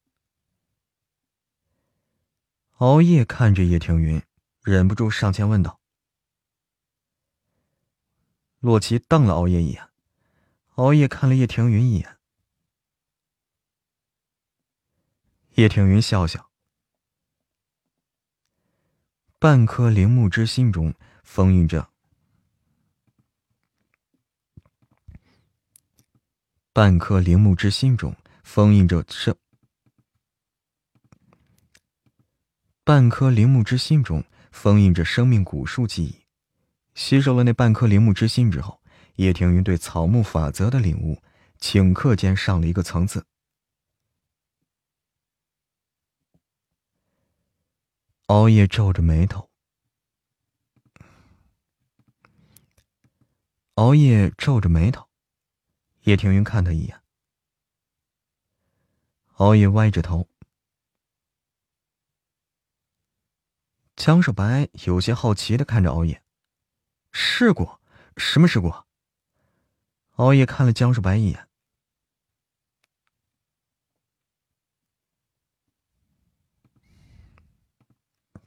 [2.78, 4.22] 熬夜看着叶庭云，
[4.64, 5.80] 忍不住上前问道
[8.60, 9.90] ：“洛奇瞪了熬夜一眼，
[10.76, 12.18] 熬夜看了叶庭云一眼。
[15.52, 16.50] 叶庭云笑笑。”
[19.44, 21.90] 半颗陵墓之心中封印着，
[26.72, 29.36] 半颗陵墓之心中封印着生，
[32.86, 36.22] 半颗陵墓之心中封印着生命古树记忆。
[36.96, 38.80] 吸收了那半颗陵墓之心之后，
[39.18, 41.22] 叶庭云对草木法则的领悟，
[41.60, 43.26] 顷刻间上了一个层次。
[48.34, 49.52] 熬夜皱着眉头，
[53.76, 55.08] 熬夜皱着眉头，
[56.06, 57.00] 叶庭云看他一眼，
[59.36, 60.28] 熬夜歪着头。
[63.96, 66.24] 江少白有些好奇的看着熬夜，
[67.12, 67.80] 试过
[68.18, 68.88] 什么试过？
[70.14, 71.48] 熬夜看了江少白一眼。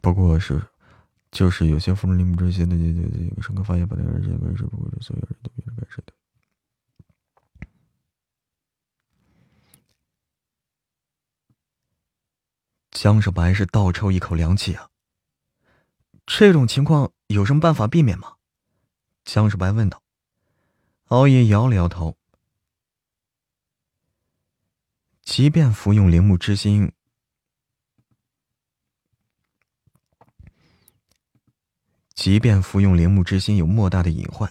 [0.07, 0.63] 不过是，
[1.33, 6.13] 就是有些风铃木这些的这这这个深刻发现，把那个这个是不会所有人都变得该是的。
[12.93, 14.89] 江少白是倒抽一口凉气啊！
[16.25, 18.37] 这种情况有什么办法避免吗？
[19.25, 20.01] 江少白问道。
[21.07, 22.17] 熬夜摇了摇头，
[25.23, 26.93] 即便服用铃木之心。
[32.17, 34.51] 即便服用铃木之心有莫大的隐患，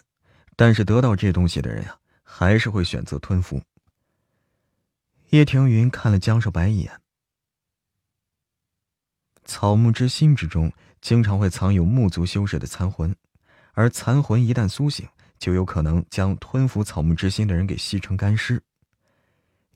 [0.55, 3.61] 但是得到这东西的人呀，还是会选择吞服。
[5.31, 7.01] 叶庭云看了江少白一眼。
[9.45, 10.71] 草木之心之中
[11.01, 13.13] 经常会藏有木族修士的残魂，
[13.73, 15.07] 而残魂一旦苏醒，
[15.39, 18.61] 就有可能将吞服草木之心的人给吸成干尸。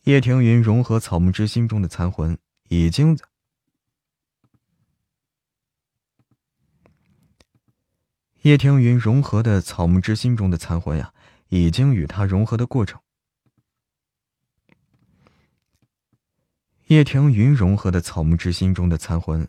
[0.03, 2.37] 叶庭云融合草木之心中的残魂，
[2.69, 3.17] 已经。
[8.43, 11.13] 叶庭云融合的草木之心中的残魂呀，
[11.49, 13.01] 已经与他融合的过程。
[16.87, 19.47] 叶庭云融合的草木之心中的残魂，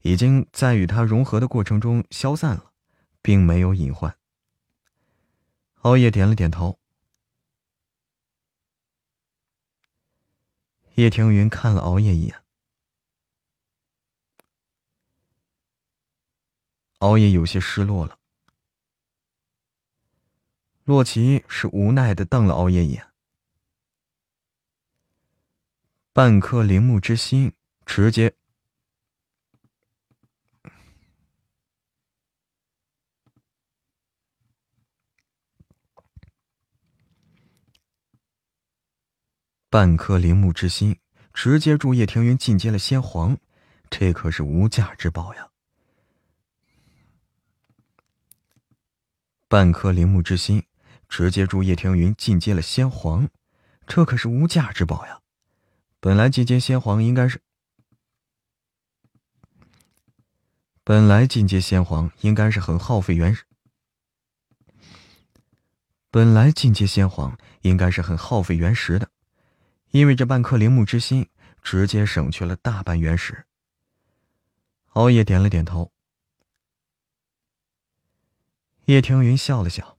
[0.00, 2.72] 已经在与他融合的过程中消散了，
[3.22, 4.18] 并没有隐患。
[5.82, 6.80] 熬夜点了点头。
[10.96, 12.42] 叶庭云看了熬夜一眼，
[16.98, 18.18] 熬夜有些失落了。
[20.84, 23.06] 洛奇是无奈的瞪了熬夜一眼，
[26.12, 27.52] 半颗陵墓之心
[27.86, 28.34] 直接。
[39.70, 40.98] 半颗陵墓之心，
[41.32, 43.38] 直接助叶庭云进阶了仙皇，
[43.88, 45.48] 这可是无价之宝呀！
[49.48, 50.62] 半颗陵墓之心，
[51.12, 53.28] 直接助叶庭云进阶了仙皇，
[53.86, 55.20] 这可是无价之宝呀！
[56.00, 57.42] 本来进阶仙皇应该是，
[60.82, 63.36] 本来进阶仙皇应该是很耗费原，
[66.10, 69.10] 本来进阶仙皇应该是很耗费原石的。
[69.90, 71.28] 因为这半颗陵墓之心，
[71.62, 73.44] 直接省去了大半原石。
[74.94, 75.92] 熬夜点了点头。
[78.86, 79.98] 叶庭云笑了笑。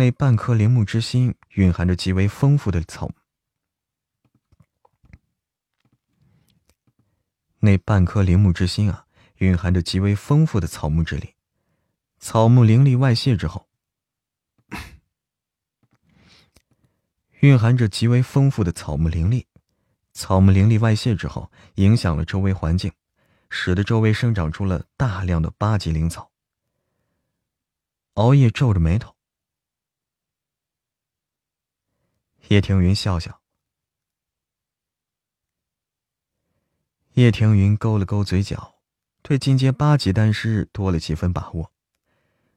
[0.00, 3.10] 那半颗陵墓之心蕴含着极为丰富的草，
[7.58, 9.04] 那半颗陵墓之心啊，
[9.36, 11.34] 蕴含着极为丰富的草木之力。
[12.18, 13.68] 草木灵力外泄之后。
[17.40, 19.46] 蕴含着极为丰富的草木灵力，
[20.14, 22.90] 草木灵力外泄之后，影响了周围环境，
[23.50, 26.30] 使得周围生长出了大量的八级灵草。
[28.14, 29.14] 熬夜皱着眉头，
[32.50, 33.40] 叶庭云笑笑。
[37.12, 38.82] 叶庭云勾了勾嘴角，
[39.22, 41.72] 对进阶八级丹师多了几分把握。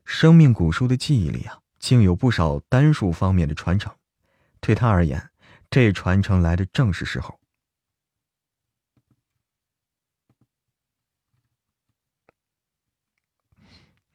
[0.03, 3.95] 生命古书的记忆里啊，竟有不少丹术方面的传承。
[4.59, 5.29] 对他而言，
[5.69, 7.39] 这传承来的正是时候。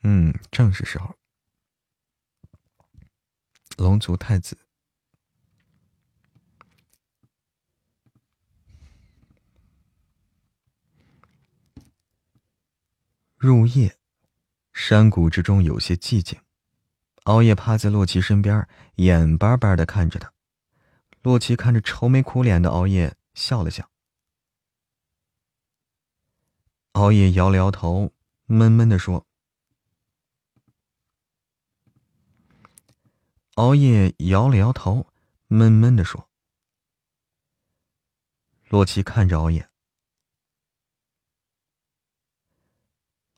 [0.03, 1.15] 嗯，正是时候。
[3.77, 4.59] 龙族太子
[13.39, 13.97] 入夜，
[14.73, 16.41] 山谷之中有些寂静。
[17.23, 20.33] 熬夜趴在洛奇身边，眼巴巴的看着他。
[21.23, 23.89] 洛奇看着愁眉苦脸的熬夜，笑了笑。
[26.93, 28.13] 熬夜摇了摇头，
[28.47, 29.25] 闷闷的说
[33.55, 35.07] ：“熬夜摇了摇头，
[35.47, 36.29] 闷闷的说。”
[38.69, 39.68] 洛奇看着熬夜，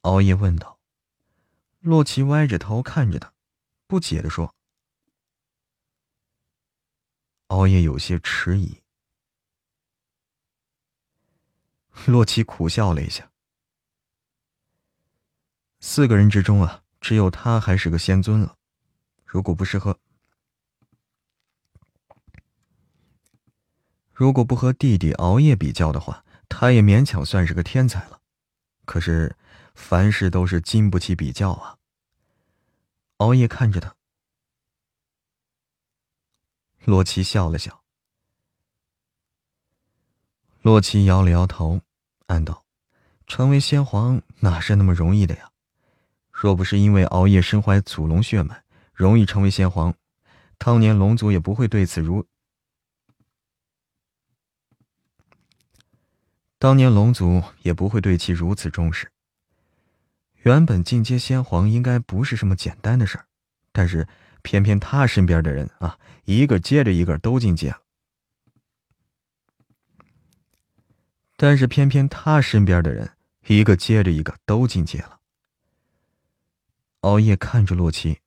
[0.03, 0.79] 熬夜问道
[1.81, 3.33] ：“洛奇歪着头看着他，
[3.87, 4.55] 不解的说。”
[7.49, 8.81] 熬夜有些迟疑，
[12.07, 13.31] 洛奇苦笑了一下。
[15.81, 18.57] 四个人之中啊，只有他还是个仙尊了。
[19.25, 19.99] 如果不是和，
[24.13, 28.21] 如果不和弟弟熬夜比较的话，他也勉强算是个天才了。
[28.85, 29.37] 可是
[29.81, 31.79] 凡事都是经不起比较啊。
[33.17, 33.97] 熬夜看着他。
[36.85, 37.83] 洛奇笑了笑，
[40.63, 41.81] 洛奇摇了摇头，
[42.27, 42.65] 暗道
[43.27, 45.51] ：“成为先皇哪是那么容易的呀？
[46.31, 48.63] 若不是因为熬夜身怀祖龙血脉，
[48.93, 49.95] 容易成为先皇，
[50.57, 52.25] 当年龙族也不会对此如……
[56.59, 59.11] 当年龙族也不会对其如此重视。
[60.43, 63.27] 原本进阶先皇应该不是什么简单的事儿，
[63.73, 64.07] 但是……”
[64.43, 67.83] 偏偏他身边的人啊，一个接着一个都进阶了。
[71.37, 73.19] 但是偏偏他身边的人
[73.49, 75.21] 一个接着一个都进阶了。
[77.01, 78.21] 熬夜看着洛奇，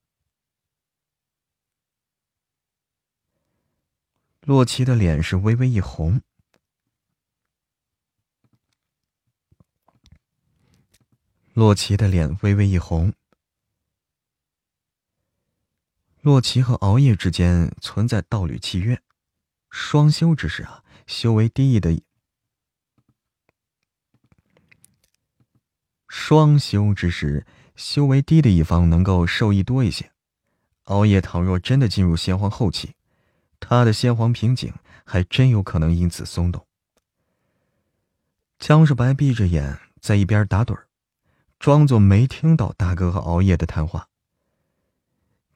[4.42, 6.22] 洛奇的脸是微微一红，
[11.54, 13.14] 洛奇的脸微微一红。
[16.22, 19.00] 洛奇和熬夜之间存在道侣契约，
[19.70, 22.02] 双修之时啊，修为低的
[26.08, 30.12] 双修之时，修为低的一方能够受益多一些。
[30.86, 32.96] 熬夜倘若真的进入先皇后期，
[33.60, 34.74] 他的先皇瓶颈
[35.06, 36.66] 还真有可能因此松动。
[38.58, 40.88] 江世白闭着眼在一边打盹儿，
[41.64, 44.10] 装作没听到大哥和熬夜的谈话。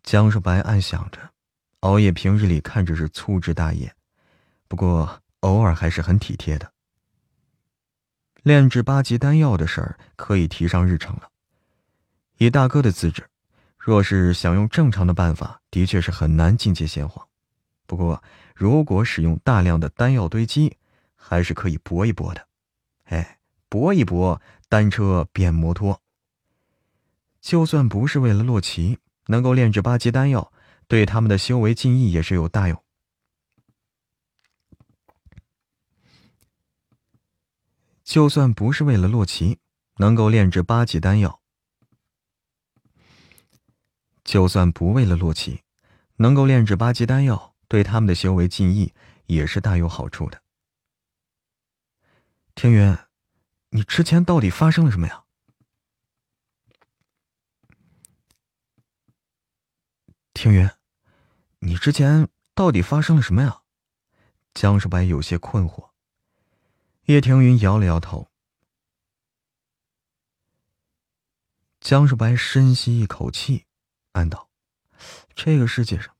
[0.03, 1.19] 江少白暗想着，
[1.81, 3.93] 熬夜平日里看着是粗枝大叶，
[4.69, 6.71] 不过偶尔还是很体贴的。
[8.41, 11.29] 炼制八级丹药的事儿可以提上日程了。
[12.37, 13.27] 以大哥的资质，
[13.77, 17.27] 若是想用正常的办法，的确是很难进阶仙皇。
[17.85, 18.23] 不过，
[18.55, 20.77] 如果使用大量的丹药堆积，
[21.17, 22.47] 还是可以搏一搏的。
[23.07, 23.36] 哎，
[23.69, 26.01] 搏一搏，单车变摩托。
[27.41, 30.51] 就算不是为了洛奇，能够炼制八级丹药，
[30.87, 32.83] 对他们的修为进益也是有大用。
[38.03, 39.59] 就算不是为了洛奇，
[39.97, 41.41] 能够炼制八级丹药，
[44.23, 45.61] 就算不为了洛奇，
[46.15, 48.93] 能够炼制八级丹药，对他们的修为进益
[49.25, 50.41] 也是大有好处的。
[52.55, 52.97] 天云，
[53.69, 55.25] 你之前到底发生了什么呀？
[60.33, 60.69] 天云，
[61.59, 63.63] 你之前到底发生了什么呀？
[64.53, 65.89] 江少白有些困惑。
[67.05, 68.29] 叶庭云摇了摇头。
[71.79, 73.65] 江少白深吸一口气，
[74.11, 74.49] 暗道
[75.35, 76.15] ：“这个世界上……”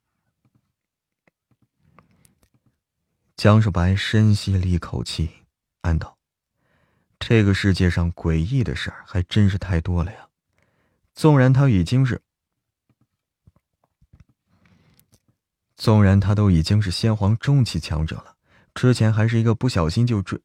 [3.36, 5.46] 江少白深吸了一口气，
[5.82, 6.17] 暗道
[7.20, 10.30] ：“这个世界上诡异的事儿还真是太多了呀！
[11.14, 12.22] 纵然他已经是……
[15.76, 18.36] 纵然他都已经是先皇中期强者了，
[18.74, 20.42] 之前还是一个不小心就追……”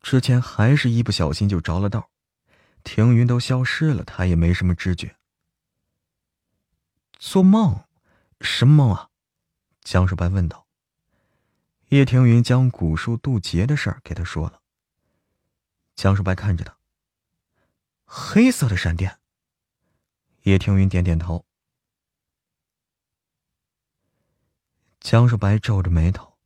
[0.00, 2.10] 之前还是一不小心就着了道，
[2.84, 5.16] 停云都消失了，他也没什么知觉。
[7.18, 7.84] 做梦？
[8.40, 9.08] 什么梦啊？
[9.82, 10.65] 江少白问道。
[11.88, 14.60] 叶庭云将古树渡劫的事儿给他说了。
[15.94, 16.76] 江树白看着他。
[18.04, 19.20] 黑色的闪电。
[20.42, 21.44] 叶庭云点点头。
[25.00, 26.36] 江树白皱着眉头。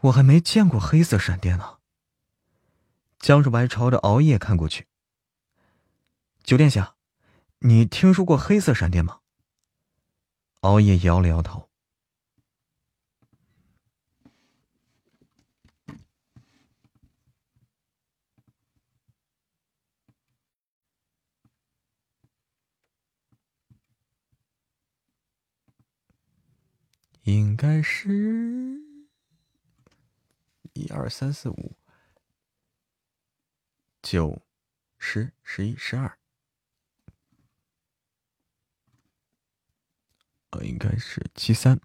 [0.00, 1.78] 我还没见过黑色闪电呢。
[3.18, 4.86] 江树白朝着熬夜看过去。
[6.42, 6.96] 九殿下，
[7.60, 9.20] 你听说过黑色闪电吗？
[10.60, 11.70] 熬夜摇了摇头。
[27.24, 28.80] 应该是
[30.74, 31.76] 一二三四五。
[34.02, 34.42] 九、
[34.98, 36.18] 十、十一、十二，
[40.50, 41.80] 呃，应该是七三。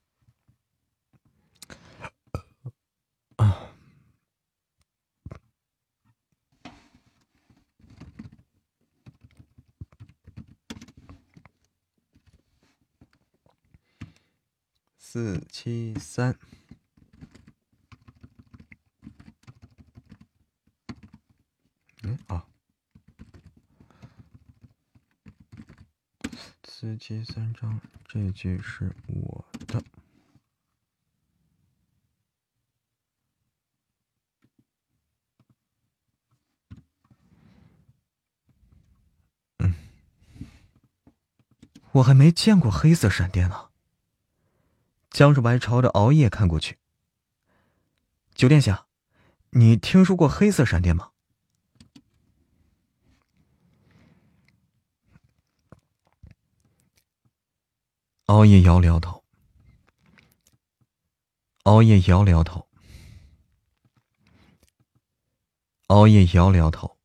[3.37, 3.68] 啊，
[15.11, 16.37] 四七三。
[22.03, 22.45] 嗯啊！
[26.63, 29.83] 四七三张，这句是我的。
[39.57, 39.73] 嗯，
[41.93, 43.68] 我还没见过黑色闪电呢。
[45.19, 46.79] 江少白朝着熬夜看过去。
[48.33, 48.87] 九殿下，
[49.49, 51.11] 你听说过黑色闪电吗？
[58.27, 59.25] 熬夜摇了摇头。
[61.63, 62.69] 熬夜摇了摇头。
[65.87, 66.97] 熬夜摇了摇头。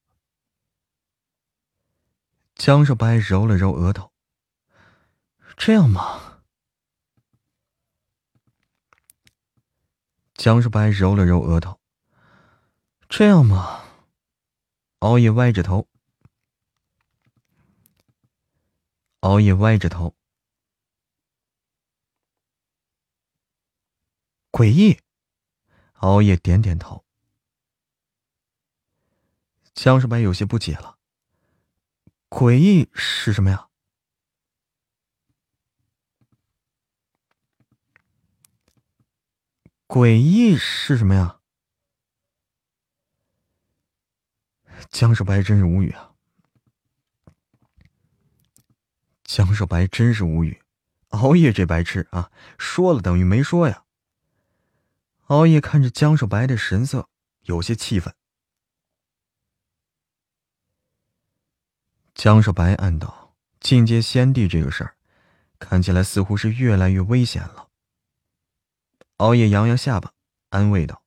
[2.55, 4.13] 江少白揉了揉额头。
[5.57, 6.34] 这样吗？
[10.35, 11.81] 江少白揉了揉额头。
[13.09, 13.85] 这样吗？
[14.99, 15.89] 熬夜歪着头。
[19.21, 20.15] 熬夜歪着头。
[24.51, 25.01] 诡异，
[25.95, 27.05] 熬夜点点头。
[29.75, 30.99] 江少白有些不解了。
[32.29, 33.69] 诡异是什么呀？
[39.87, 41.41] 诡异是什么呀？
[44.91, 46.13] 江少白真是无语啊。
[49.25, 50.63] 江少白真是无语
[51.09, 53.85] 熬夜这白痴啊说了等于没说呀。
[55.27, 57.09] 熬夜看着江少白的神色
[57.43, 58.15] 有些气愤。
[62.15, 64.97] 江少白暗道进阶仙帝这个事儿
[65.59, 67.71] 看起来似乎是越来越危险了。
[69.19, 70.13] 熬夜扬扬下巴，
[70.49, 71.03] 安慰道：“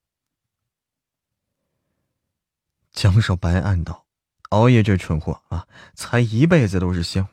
[2.94, 4.06] 江少白暗道，
[4.50, 7.28] 熬夜这蠢货啊，才一辈子都是香。”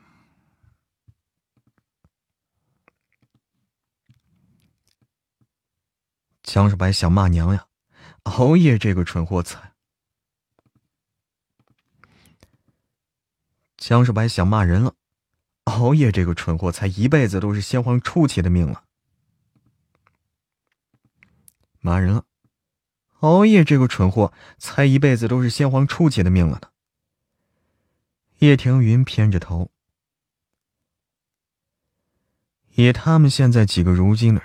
[6.43, 7.67] 江少白想骂娘呀，
[8.23, 9.73] 熬夜这个蠢货才。
[13.77, 14.95] 江少白想骂人了，
[15.63, 18.83] 熬夜这个蠢货才一辈子都是先皇初期的命了。
[21.85, 22.25] 骂人了，
[23.19, 26.71] 熬夜这个蠢货才一辈子都是先皇初期的命了呢。
[28.39, 29.71] 叶庭云偏着头，
[32.71, 34.41] 以他们现在几个如今的，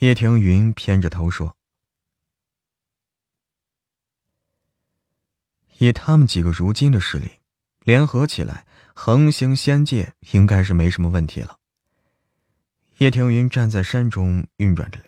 [0.00, 1.56] 叶庭云偏着头说。
[5.78, 7.40] 以他们几个如今的实力，
[7.80, 11.58] 联合起来横行仙界，应该是没什么问题了。
[12.98, 15.00] 叶庭云站在山中运转着，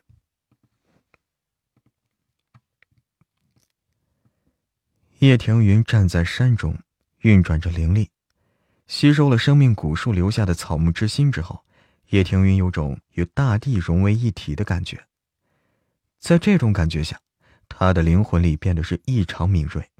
[5.20, 6.76] 叶庭云站在山中
[7.18, 8.10] 运转着灵力，
[8.88, 11.64] 吸收了生命古树留下的草木之心之后，
[12.08, 15.06] 叶庭云有种与大地融为一体的感觉。
[16.18, 17.20] 在这种感觉下，
[17.68, 19.90] 他的灵魂力变得是异常敏锐。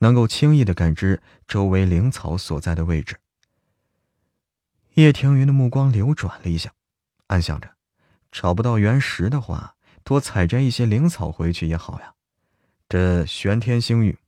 [0.00, 3.16] 能够轻易的感知周围灵草所在的位置。
[4.94, 6.74] 叶庭云的目光流转了一下，
[7.28, 7.74] 暗想着：
[8.30, 12.14] 找不到原石的话，多采摘一些灵草回去也好呀。
[12.88, 14.18] 这玄天星域，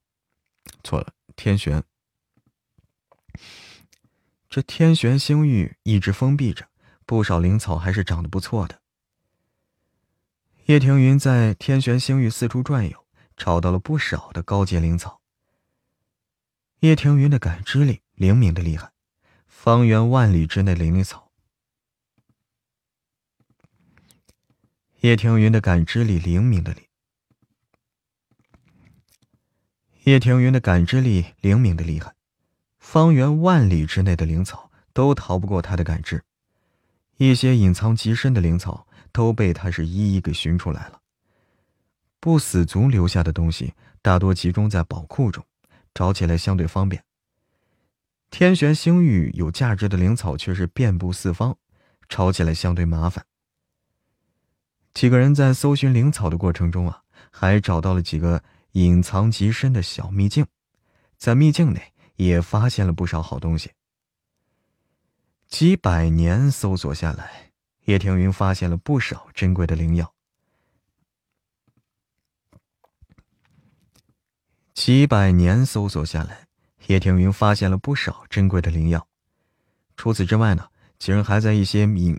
[0.83, 1.83] 错了，天玄。
[4.49, 6.69] 这天玄星域一直封闭着，
[7.05, 8.81] 不少灵草还是长得不错的。
[10.65, 13.07] 叶庭云在天玄星域四处转悠，
[13.37, 15.21] 找到了不少的高阶灵草。
[16.81, 18.91] 叶庭云的感知力灵敏的厉害，
[19.47, 21.26] 方圆万里之内的灵草。
[25.07, 26.89] 叶庭云的感知力灵敏的厉，
[30.03, 32.13] 叶庭云的感知力灵敏的厉害，
[32.81, 36.25] 方圆万里之内的灵草都逃不过他的感知。
[37.19, 41.01] 一些隐藏极深的灵草都被他是一一给寻出来了。
[42.19, 45.47] 不死族留下的东西大多集中在宝库中。
[45.95, 47.05] 找起来相对方便。
[48.31, 51.57] 天玄星域有价值的灵草却是遍布四方，
[52.09, 53.25] 找起来相对麻烦。
[54.97, 58.43] 几个人在搜寻灵草的过程中啊，还找到了几个
[58.73, 60.47] 隐藏极深的小秘境，
[61.19, 63.73] 在秘境内也发现了不少好东西。
[65.49, 67.53] 几百年搜索下来，
[67.85, 70.15] 叶庭云发现了不少珍贵的灵药。
[74.73, 76.47] 几百年搜索下来，
[76.87, 79.07] 叶庭云发现了不少珍贵的灵药。
[79.95, 82.19] 除此之外呢，几人还在一些隐……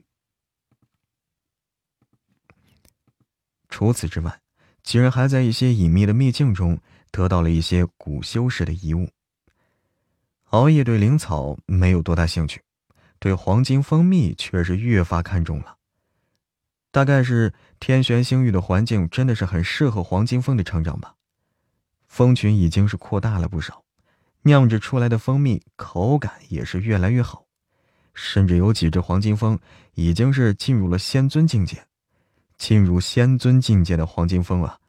[3.78, 4.42] 除此之外，
[4.82, 6.80] 几人还在一些隐秘的秘境中
[7.12, 9.12] 得到了一些古修士的遗物。
[10.46, 12.64] 熬夜对灵草没有多大兴趣，
[13.20, 15.78] 对黄金蜂蜜却是越发看重了。
[16.92, 21.14] 大概是天玄星域的环境真的是很适合黄金蜂的成长吧。
[22.08, 23.84] 蜂群已经是扩大了不少，
[24.42, 27.46] 酿制出来的蜂蜜口感也是越来越好，
[28.16, 29.60] 甚至有几只黄金蜂
[29.94, 31.87] 已经是进入了仙尊境界。
[32.58, 34.80] 进入仙尊境界的黄金蜂啊，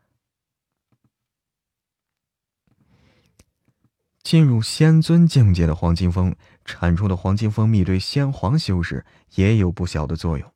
[4.23, 6.35] 进入仙尊境界的黄金蜂
[6.65, 9.05] 产出的黄金蜂蜜对仙皇修士
[9.35, 10.53] 也有不小的作用。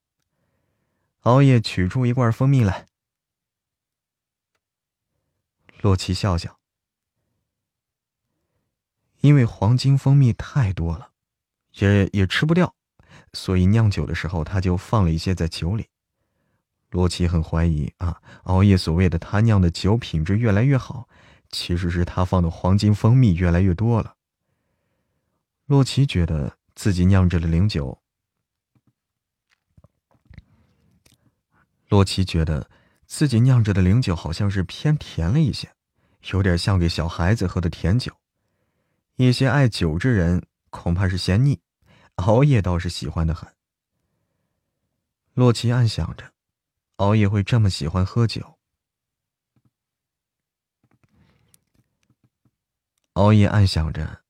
[1.20, 2.86] 熬夜取出一罐蜂蜜来。
[5.80, 6.58] 洛奇笑笑，
[9.20, 11.12] 因为黄金蜂蜜太多了，
[11.74, 12.74] 也也吃不掉，
[13.32, 15.88] 所以酿酒的时候他就放了一些在酒里。
[16.92, 21.08] 洛奇很怀疑啊，熬夜所谓的他酿的酒品质越来越好，
[21.50, 24.14] 其实是他放的黄金蜂蜜越来越多了。
[25.66, 28.00] 洛奇觉得自己酿制的灵酒，
[31.88, 32.70] 洛奇觉得。
[33.04, 35.70] 自己酿制的灵酒好像是偏甜了一些，
[36.30, 38.10] 有点像给小孩子喝的甜酒。
[39.16, 41.60] 一些爱酒之人恐怕是嫌腻，
[42.14, 43.52] 熬夜倒是喜欢的很。
[45.34, 46.31] 洛奇暗想着，
[47.02, 48.60] 熬夜会这么喜欢喝酒。
[53.14, 54.22] 熬夜暗想着，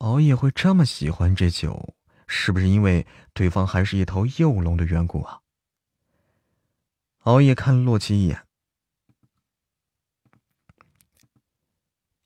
[0.00, 5.40] 熬夜会这么喜欢这酒，是不是因为对方还是一头幼龙的缘故啊？
[7.20, 8.46] 熬夜看洛奇一眼，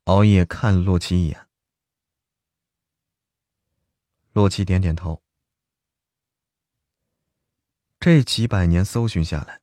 [0.05, 1.49] 熬夜看洛奇一眼，
[4.33, 5.23] 洛奇点点头。
[8.01, 9.61] 这几百年搜寻下来，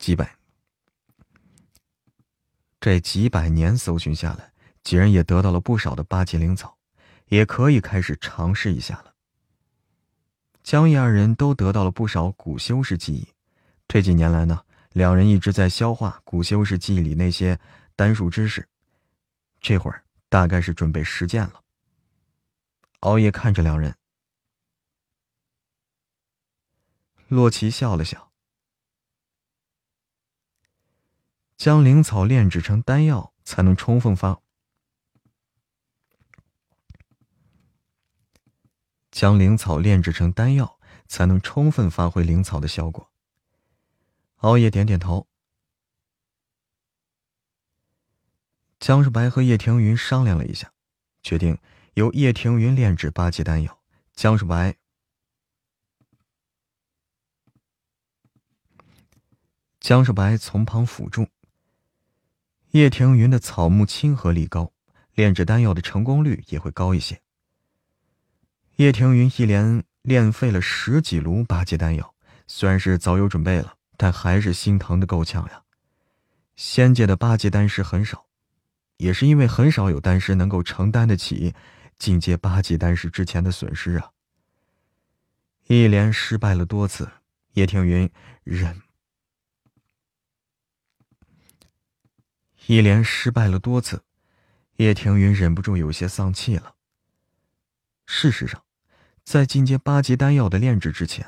[0.00, 0.38] 几百，
[2.80, 4.50] 这几百年搜寻下来，
[4.82, 6.78] 几人也得到了不少的八级灵草，
[7.26, 9.14] 也可以开始尝试一下了。
[10.62, 13.28] 江毅二人都得到了不少古修士记忆，
[13.86, 14.64] 这几年来呢，
[14.94, 17.60] 两人一直在消化古修士记忆里那些
[17.94, 18.66] 丹术知识。
[19.60, 21.62] 这会儿大概是准备实践了。
[23.00, 23.94] 熬夜看着两人，
[27.28, 28.29] 洛奇笑了笑，
[31.60, 34.42] 将灵草炼制成丹药，才能充分发；
[39.10, 43.12] 将灵草炼制成丹药，才能充分发挥灵草的效果。
[44.36, 45.28] 熬夜点点头。
[48.78, 50.72] 江世白和叶庭云商量了一下，
[51.22, 51.58] 决定
[51.92, 53.82] 由叶庭云炼制八级丹药。
[54.14, 54.78] 江世白，
[59.78, 61.28] 江世白从旁辅助。
[62.72, 64.72] 叶庭云的草木亲和力高，
[65.14, 67.20] 炼制丹药的成功率也会高一些。
[68.76, 72.14] 叶庭云一连炼废了十几炉八级丹药，
[72.46, 75.62] 虽然是早有准备了，但还是心疼的够呛呀。
[76.54, 78.26] 仙界的八级丹师很少。
[78.98, 81.54] 也是因为很少有丹师能够承担得起
[81.96, 84.10] 进阶八级丹师之前的损失啊。
[85.68, 87.10] 一连失败了多次，
[87.54, 88.10] 叶庭云
[88.44, 88.82] 忍。
[92.70, 94.04] 一连失败了多次，
[94.76, 96.76] 叶庭云忍不住有些丧气了。
[98.06, 98.62] 事实上，
[99.24, 101.26] 在进阶八级丹药的炼制之前，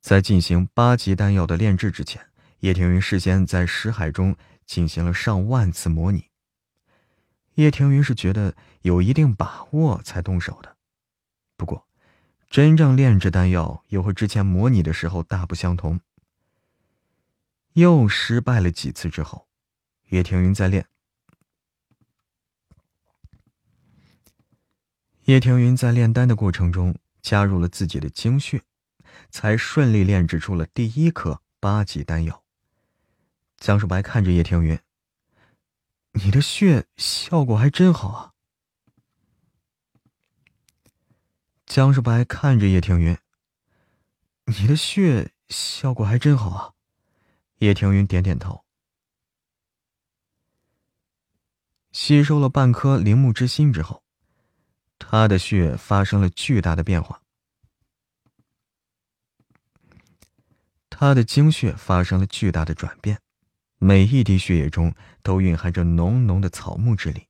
[0.00, 2.28] 在进行八级丹药的炼制之前。
[2.60, 6.26] 叶庭云事先在识海中进行了上万次模拟。
[7.56, 10.76] 叶庭云是觉得有一定把握才动手的，
[11.56, 11.88] 不过，
[12.48, 15.98] 真正炼制丹药又和之前模拟的时候大不相同。
[17.76, 19.46] 又失败了几次之后，
[20.08, 20.88] 叶庭云在炼。
[25.24, 28.62] 叶庭云在炼丹的过程中加入了自己的精血，
[29.30, 32.42] 才顺利炼制出了第一颗八级丹药。
[33.58, 34.80] 江树白看着叶庭云
[36.12, 38.32] ：“你的血效果还真好啊。”
[41.66, 43.18] 江树白看着叶庭云
[44.46, 46.72] ：“你的血效果还真好啊。”
[47.58, 48.64] 叶庭云点点头。
[51.92, 54.02] 吸收了半颗灵木之心之后，
[54.98, 57.22] 他的血发生了巨大的变化，
[60.90, 63.20] 他的精血发生了巨大的转变。
[63.78, 67.28] 每一滴血液中都蕴含着浓浓的草木之力。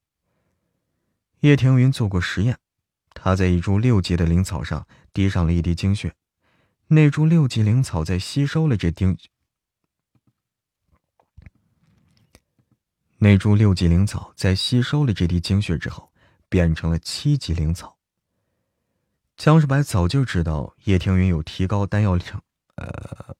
[1.40, 2.58] 叶庭云做过实验，
[3.10, 6.14] 他在一株六级的灵草上滴上了一滴精血，
[6.88, 9.16] 那株六级灵草在吸收了这丁，
[13.28, 16.12] 那株六级灵草在吸收了这滴精血之后，
[16.48, 17.96] 变成了七级灵草。
[19.36, 22.40] 江世白早就知道叶庭云有提高丹药成，
[22.76, 23.34] 呃。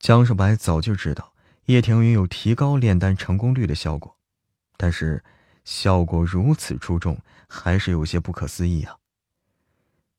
[0.00, 1.34] 江世白早就知道
[1.66, 4.18] 叶庭云有提高炼丹成功率的效果，
[4.76, 5.22] 但是
[5.64, 7.16] 效果如此出众，
[7.48, 8.98] 还是有些不可思议啊！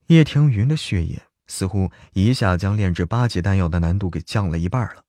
[0.08, 5.04] 叶庭云的血液似乎一下将炼制八级丹药的难度给降了一半了。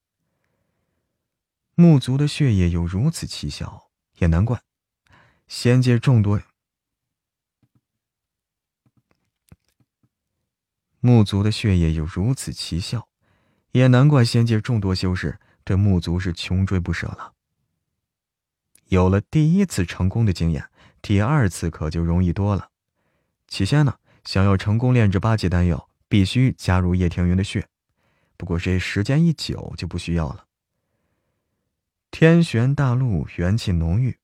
[1.78, 4.62] 木族的血液有如此奇效，也难怪
[5.46, 6.40] 仙界众多
[11.00, 13.06] 木族的血液有如此奇效。
[13.72, 17.34] 也难怪仙界众多修士对木族是穷追不舍了。
[18.86, 20.70] 有了第一次成功的经验，
[21.02, 22.70] 第二次可就容易多了。
[23.48, 27.68] 起先呢，想要成功炼制八级丹药，必须加入叶庭云的血，
[28.38, 30.45] 不过这时间一久就不需要了。
[32.10, 34.18] 天玄大陆元气浓郁，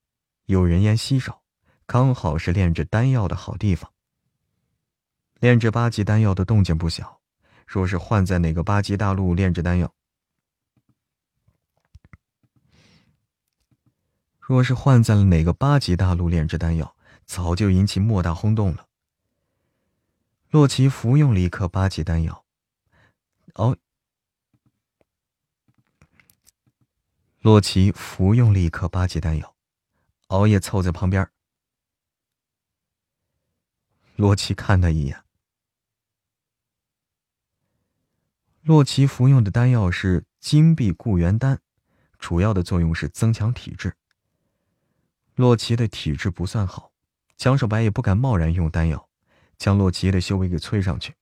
[0.46, 1.42] 有人烟稀少，
[1.86, 3.92] 刚好是炼制丹药的好地方。
[5.40, 7.20] 炼制八级丹药的动静不小。
[7.66, 9.94] 若是换在哪个八级大陆炼制丹药，
[14.38, 16.94] 若是换在了哪个八级大陆炼制丹药，
[17.24, 18.88] 早就引起莫大轰动了。
[20.50, 22.44] 洛奇服用了一颗八级丹药，
[23.54, 23.76] 哦。
[27.42, 29.56] 洛奇服用了一颗八级丹药，
[30.28, 31.28] 熬夜凑在旁边。
[34.14, 35.24] 洛奇看他一眼。
[38.60, 41.60] 洛奇服用的丹药是金币固元丹，
[42.16, 43.96] 主要的作用是增强体质。
[45.34, 46.92] 洛奇的体质不算好，
[47.36, 49.08] 江少白也不敢贸然用丹药，
[49.58, 51.16] 将洛奇的修为给催上去。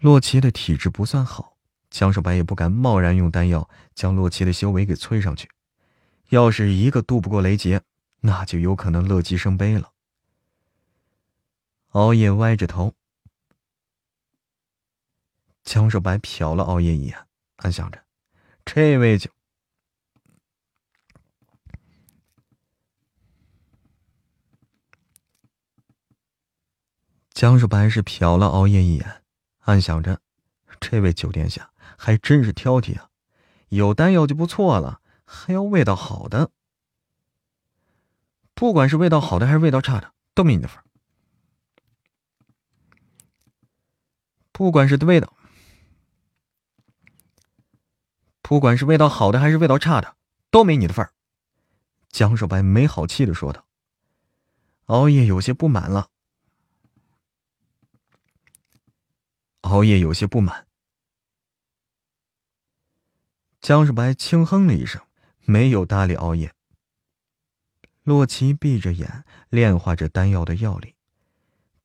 [0.00, 1.51] 洛奇的体质不算好，
[1.92, 5.48] 江少白也不敢贸然用丹药将洛奇的修为给催上去。
[6.30, 7.82] 要是一个渡不过雷劫，
[8.20, 9.92] 那就有可能乐极生悲了。
[11.88, 12.94] 熬夜歪着头，
[15.62, 18.02] 江少白瞟了熬夜一眼，暗想着：
[18.64, 19.30] 这位就……
[27.34, 29.22] 江少白是瞟了熬夜一眼。
[29.58, 30.18] 暗想着，
[30.80, 31.70] 这位九殿下
[32.04, 33.10] 还真是挑剔啊！
[33.68, 36.50] 有丹药就不错了，还要味道好的。
[38.54, 40.82] 不管是味道好的还是味道差的，都没你的份
[44.50, 45.36] 不管是味道，
[48.40, 50.16] 不管是味道好的还是味道差的，
[50.50, 51.12] 都没你的份儿。
[52.08, 53.64] 江少白没好气的说道。
[54.86, 56.08] 熬夜有些不满了。
[59.60, 60.66] 熬夜有些不满，
[63.62, 65.00] 江少白轻哼了一声，
[65.44, 66.52] 没有搭理熬夜。
[68.02, 70.96] 洛奇闭着眼炼化着丹药的药力，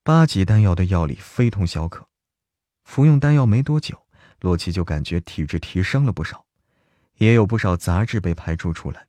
[0.01, 2.09] 八级丹药的药力非同小可。
[2.83, 4.07] 服用丹药没多久，
[4.39, 6.47] 洛奇就感觉体质提升了不少，
[7.17, 9.07] 也有不少杂质被排出出来。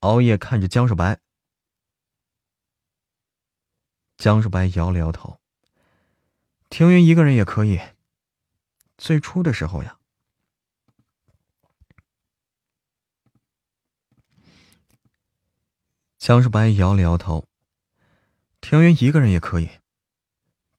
[0.00, 1.20] 熬夜看着江少白，
[4.16, 5.38] 江少白摇了摇头。
[6.68, 7.80] 庭云一个人也可以。
[8.98, 9.98] 最初的时候呀，
[16.26, 17.46] 江世白摇了摇头。
[18.60, 19.70] 庭云一个人也可以。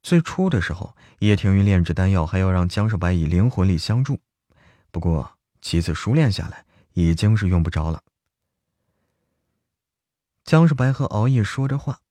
[0.04, 4.20] 最初的时候，叶庭云炼制丹药还要让江世白以灵魂力相助，
[4.92, 6.66] 不过几次熟练下来，
[6.96, 8.04] 已经是用不着了。
[10.44, 12.02] 江世白和熬夜说着话，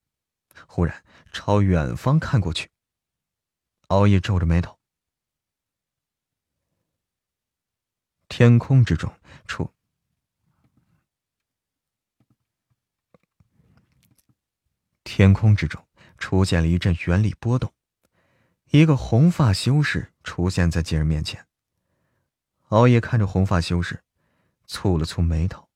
[0.67, 2.71] 忽然朝远方看过去。
[3.89, 4.79] 熬夜皱着眉头。
[8.31, 9.13] 天空之中
[9.47, 9.71] 出，
[15.07, 15.87] 天空之中
[16.19, 17.73] 出现了一阵原力波动，
[18.73, 21.47] 一个红发修士出现在几人面前。
[22.71, 24.03] 熬夜看着红发修士，
[24.67, 25.69] 蹙了蹙眉头。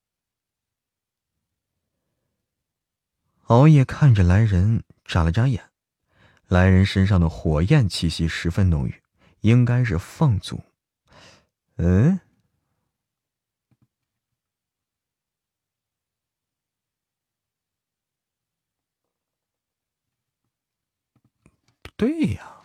[3.44, 5.70] 熬夜看着来人，眨了眨眼。
[6.48, 9.00] 来人身上的火焰气息十分浓郁，
[9.42, 10.60] 应该是凤族。
[11.76, 12.18] 嗯，
[22.00, 22.64] 对呀。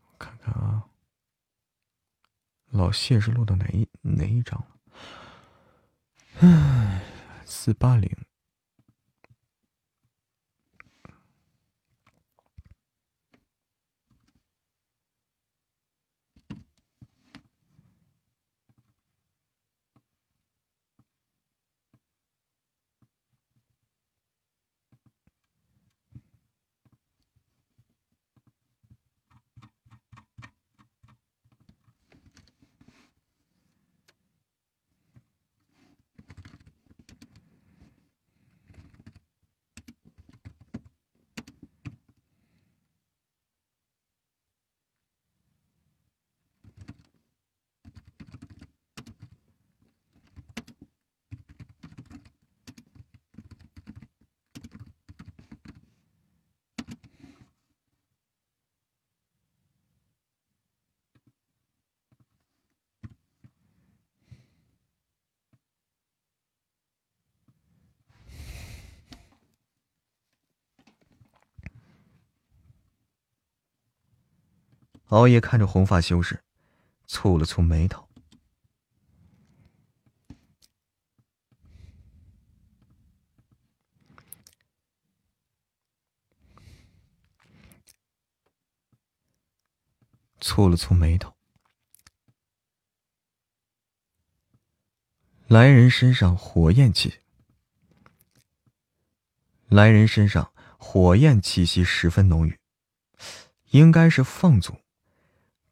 [0.00, 0.88] 我看看啊，
[2.70, 4.80] 老谢是录到哪一哪一张了？
[6.40, 7.02] 唉，
[7.44, 8.10] 四八零。
[75.06, 76.42] 熬夜看着红发修士，
[77.06, 78.08] 蹙了蹙眉头。
[90.40, 91.34] 蹙了蹙眉头。
[95.46, 97.20] 来人身上火焰气，
[99.68, 102.58] 来人身上火焰气息十分浓郁，
[103.70, 104.76] 应该是凤族。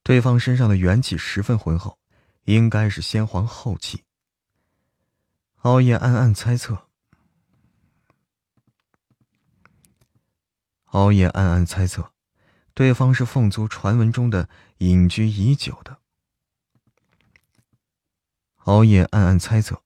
[0.05, 1.99] 对方身上的元气十分浑厚，
[2.45, 4.05] 应该是先皇后气。
[5.63, 6.89] 熬夜暗暗猜测，
[10.85, 12.13] 熬夜暗暗猜测，
[12.75, 15.99] 对方是凤族传闻中的隐居已久的。
[18.65, 19.83] 熬夜暗暗猜测，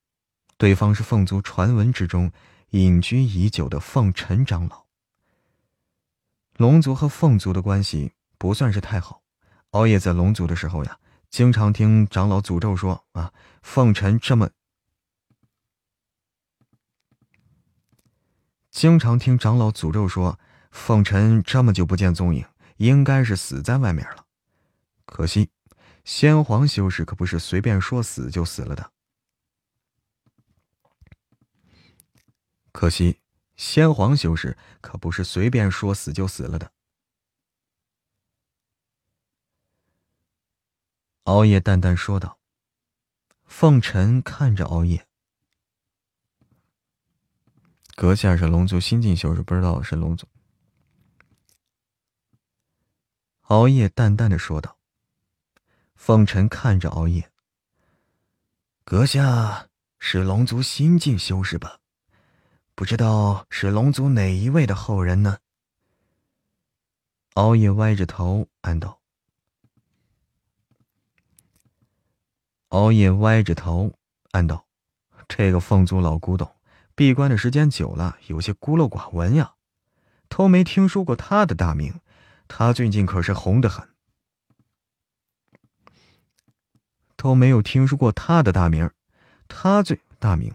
[0.56, 2.32] 对方是凤族传闻之中
[2.70, 4.86] 隐居已久的凤尘长老。
[6.56, 9.22] 龙族和凤族的关系不算是太好。
[9.70, 10.98] 熬夜在龙族的时候呀，
[11.30, 13.32] 经常听长老诅咒说啊，
[13.62, 14.50] 凤尘这么，
[18.70, 20.38] 经常听长老诅咒说，
[20.70, 22.46] 凤尘这么久不见踪影，
[22.78, 24.24] 应该是死在外面了。
[25.04, 25.50] 可惜，
[26.04, 28.90] 先皇修士可不是随便说死就死了的。
[32.72, 33.20] 可惜，
[33.56, 36.72] 先皇修士可不是随便说死就死了的。
[41.28, 42.38] 熬夜淡淡说道
[43.44, 45.06] ：“凤尘看着熬夜，
[47.94, 50.26] 阁下是龙族新晋修士，不知道是龙族。”
[53.48, 54.78] 熬夜淡淡的说道
[55.96, 57.30] ：“凤尘看着熬夜，
[58.84, 59.68] 阁下
[59.98, 61.78] 是龙族新晋修士吧？
[62.74, 65.40] 不知道是龙族哪一位的后人呢？”
[67.34, 68.97] 熬夜歪着头暗道。
[72.68, 73.94] 熬夜歪着头，
[74.32, 74.66] 暗道
[75.26, 76.54] ：“这个凤族老古董，
[76.94, 79.54] 闭关的时间久了，有些孤陋寡闻呀，
[80.28, 82.00] 都没听说过他的大名。
[82.46, 83.88] 他最近可是红得很，
[87.16, 88.90] 都没有听说过他的大名。
[89.48, 90.54] 他最大名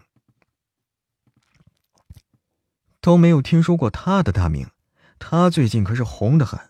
[3.00, 4.68] 都没有听说过他的大名，
[5.18, 6.60] 他最近可是红得很。”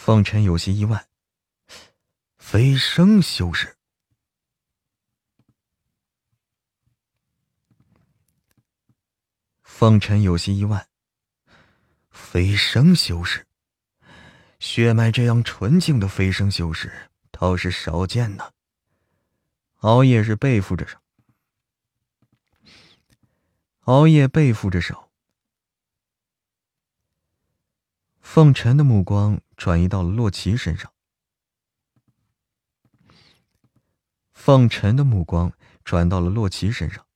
[0.00, 1.06] 凤尘有些意外，
[2.38, 3.76] 飞升修士。
[9.62, 10.88] 凤尘有些意外，
[12.10, 13.44] 飞升修士，
[14.60, 18.52] 血脉这样纯净的飞升修士倒是少见呢。
[19.80, 20.96] 熬夜是背负着手，
[23.80, 25.07] 熬夜背负着手。
[28.30, 30.92] 凤尘的目光转移到了洛奇身上。
[34.34, 37.06] 凤尘的目光转到了洛奇身上。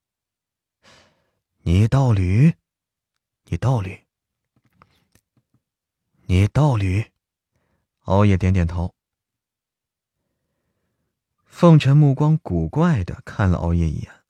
[1.59, 2.55] 你道侣，
[3.45, 4.07] 你道侣，
[6.23, 7.13] 你道侣。
[8.05, 8.95] 熬夜点点头。
[11.45, 14.25] 凤尘目光古怪的看了熬夜一眼。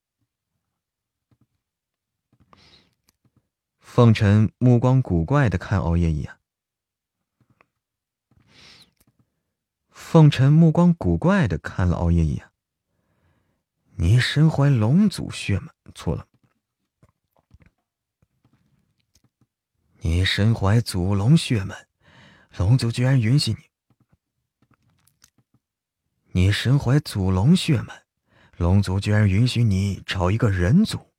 [3.78, 6.41] 凤尘目光古怪的看熬夜一眼。
[10.12, 12.50] 凤尘目光古怪的看了熬夜一眼。
[13.96, 16.28] 你身怀龙族血脉，错了。
[20.00, 21.86] 你身怀祖龙血脉，
[22.58, 23.70] 龙族居然允许你。
[26.32, 28.02] 你身怀祖龙血脉，
[28.58, 31.10] 龙族居然允许你找一个人族。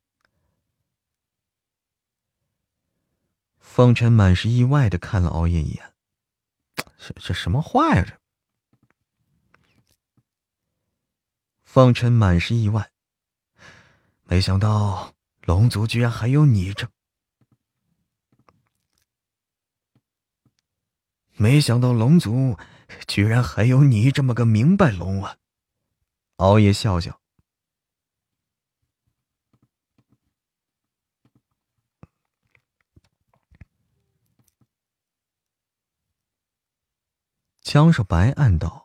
[3.57, 5.95] 凤尘满是意外的看了熬夜一眼。
[6.99, 8.05] 这这什么话呀？
[8.07, 8.22] 这。
[11.73, 12.91] 凤尘满是意外，
[14.25, 16.87] 没想到龙族居然还有你这，
[21.31, 22.59] 没想到龙族
[23.07, 25.37] 居然还有你这么个明白龙啊！
[26.35, 27.19] 熬夜笑笑，
[37.63, 38.82] 江少白暗道。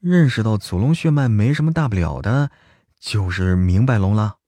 [0.00, 2.50] 认识到祖龙血脉没什么大不了的，
[2.98, 4.38] 就是明白龙了。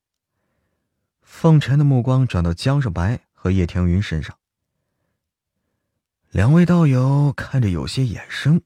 [1.21, 4.39] 凤尘的目光转到江少白和叶天云身上，
[6.31, 8.63] 两位道友看着有些眼生，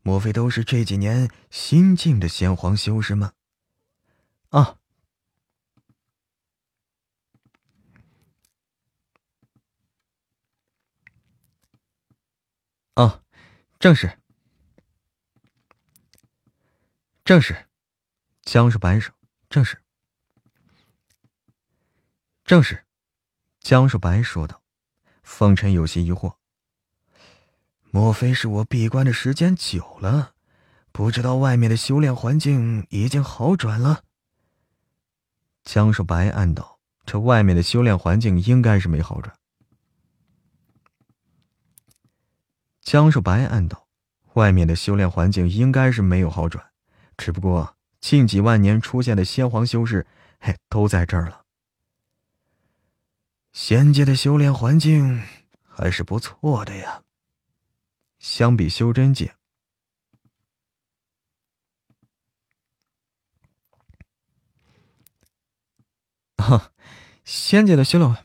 [0.00, 3.32] 莫非都是这几年新晋的先皇修士吗？
[4.48, 4.78] 啊，
[12.94, 13.22] 啊，
[13.78, 14.18] 正是。
[17.26, 17.66] 正是，
[18.44, 19.12] 江少白说
[19.50, 19.82] ：“正是，
[22.44, 22.84] 正是。”
[23.58, 24.62] 江少白说道。
[25.24, 26.36] 凤尘有些疑惑
[27.90, 30.34] ：“莫非是我闭关的时间久了，
[30.92, 34.04] 不知道外面的修炼环境已经好转了？”
[35.66, 39.36] 江少白暗道：“这外面的修炼环境应该是没好转。”
[42.80, 43.88] 江少白暗道
[44.34, 46.65] ：“外面的修炼环境应该是没有好转，
[47.16, 50.06] 只不过近几万年出现的先皇修士，
[50.38, 51.44] 嘿，都在这儿了。
[53.52, 55.22] 仙界的修炼环境
[55.62, 57.02] 还是不错的呀。
[58.18, 59.36] 相比修真界，
[66.36, 66.72] 哈，
[67.24, 68.24] 仙界的修炼，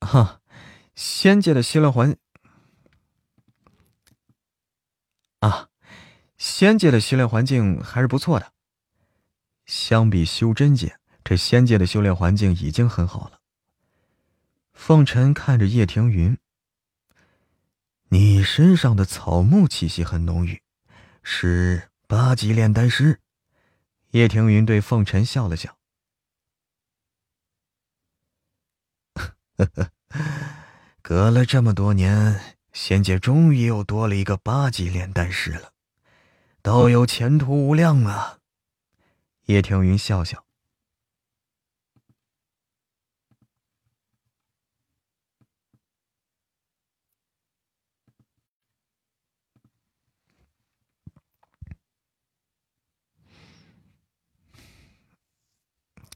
[0.00, 0.36] 哈。”
[0.94, 2.14] 仙界的修炼环
[5.38, 5.69] 啊，
[6.40, 8.54] 仙界的修炼环境还是不错的。
[9.66, 13.40] 相比修真界，这仙界的修炼环境已经很好了。
[14.72, 16.38] 凤尘看着叶庭云，
[18.08, 20.62] 你身上的草木气息很浓郁，
[21.22, 23.20] 是八级炼丹师。
[24.12, 25.76] 叶庭云对凤尘笑了笑，
[29.58, 29.90] 呵呵。
[31.02, 35.74] 隔了这么多年，仙界终于又多了一个八级炼丹师了，
[36.62, 38.38] 道友前途无量啊！
[39.46, 40.44] 叶庭云笑笑。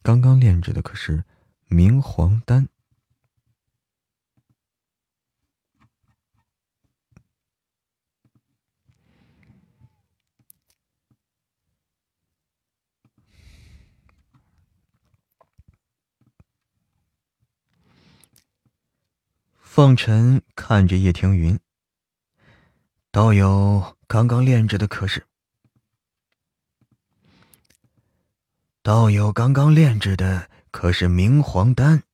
[0.03, 1.25] 刚刚炼制的可是
[1.69, 2.69] 明黄丹。
[19.75, 21.59] 凤尘看着叶庭云，
[23.11, 25.27] 道友刚刚炼制的可是？
[28.85, 32.05] 道友刚刚炼制的可是明黄丹？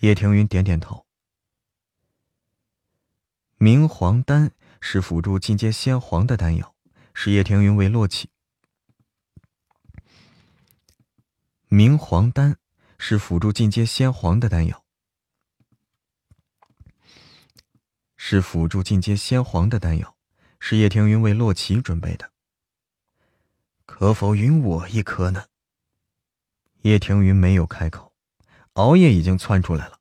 [0.00, 1.06] 叶庭云点点头。
[3.56, 6.74] 明黄丹是辅助进阶仙皇的丹药，
[7.14, 8.28] 是叶庭云为洛奇。
[11.68, 12.58] 明黄丹
[12.98, 14.79] 是辅助进阶仙皇的丹药。
[18.22, 20.14] 是辅助进阶仙皇的丹药，
[20.60, 22.30] 是叶庭云为洛奇准备的。
[23.86, 25.46] 可否允我一颗呢？
[26.82, 28.12] 叶庭云没有开口，
[28.74, 29.98] 熬夜已经窜出来了。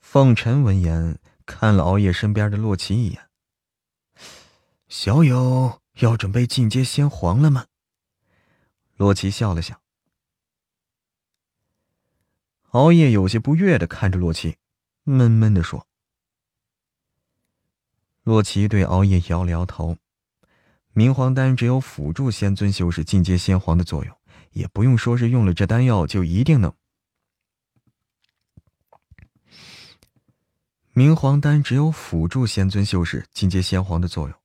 [0.00, 3.28] 凤尘闻言，看了熬夜身边的洛奇一眼
[4.88, 7.66] ：“小友要准备进阶仙皇了吗？”
[8.96, 9.82] 洛奇笑了笑。
[12.70, 14.56] 熬夜有些不悦的看着洛奇。
[15.04, 15.86] 闷闷的说
[18.22, 19.96] ：“洛奇对熬夜摇了摇头，
[20.92, 24.16] 明黄丹只有辅助仙尊修士进阶仙皇的作用，
[24.52, 26.72] 也不用说是用了这丹药就一定能。
[30.92, 34.38] 明黄丹只有辅助仙尊修士进阶仙皇的作用，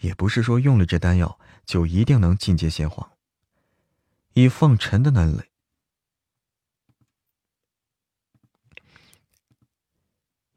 [0.00, 3.08] 也不是说用了这丹药就一定能进阶仙皇。
[4.32, 5.42] 以凤尘的能力。”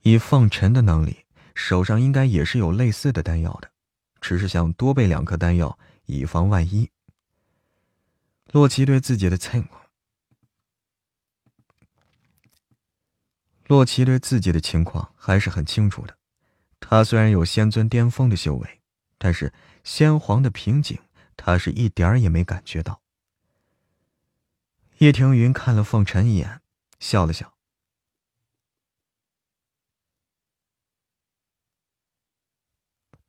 [0.07, 1.25] 以凤尘的能力，
[1.55, 3.71] 手上应该也是有类似的丹药的，
[4.21, 6.91] 只是想多备两颗丹药，以防万一。
[8.51, 9.81] 洛奇对自己的情况，
[13.65, 16.15] 洛奇对自己的情况还是很清楚的。
[16.79, 18.81] 他虽然有仙尊巅峰的修为，
[19.17, 19.51] 但是
[19.83, 20.99] 仙皇的瓶颈，
[21.35, 23.01] 他是一点儿也没感觉到。
[24.99, 26.61] 叶庭云看了凤尘一眼，
[26.99, 27.54] 笑了笑。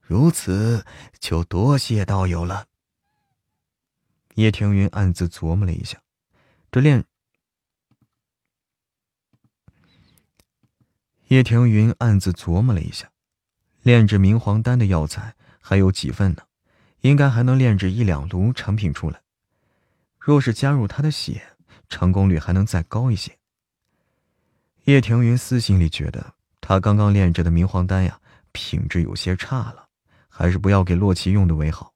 [0.06, 0.84] 如此，
[1.18, 2.68] 就多谢道友了。
[4.36, 6.00] 叶庭云暗自琢磨了一下，
[6.70, 7.04] 这炼……
[11.26, 13.10] 叶庭云暗自琢磨了一下，
[13.82, 16.42] 炼制明黄丹的药材还有几份呢，
[17.00, 19.22] 应该还能炼制一两炉成品出来。
[20.20, 21.56] 若是加入他的血，
[21.88, 23.36] 成功率还能再高一些。
[24.84, 28.20] 叶庭云私心里觉得，他刚刚炼制的明黄丹呀，
[28.52, 29.85] 品质有些差了。
[30.38, 31.94] 还是不要给洛奇用的为好，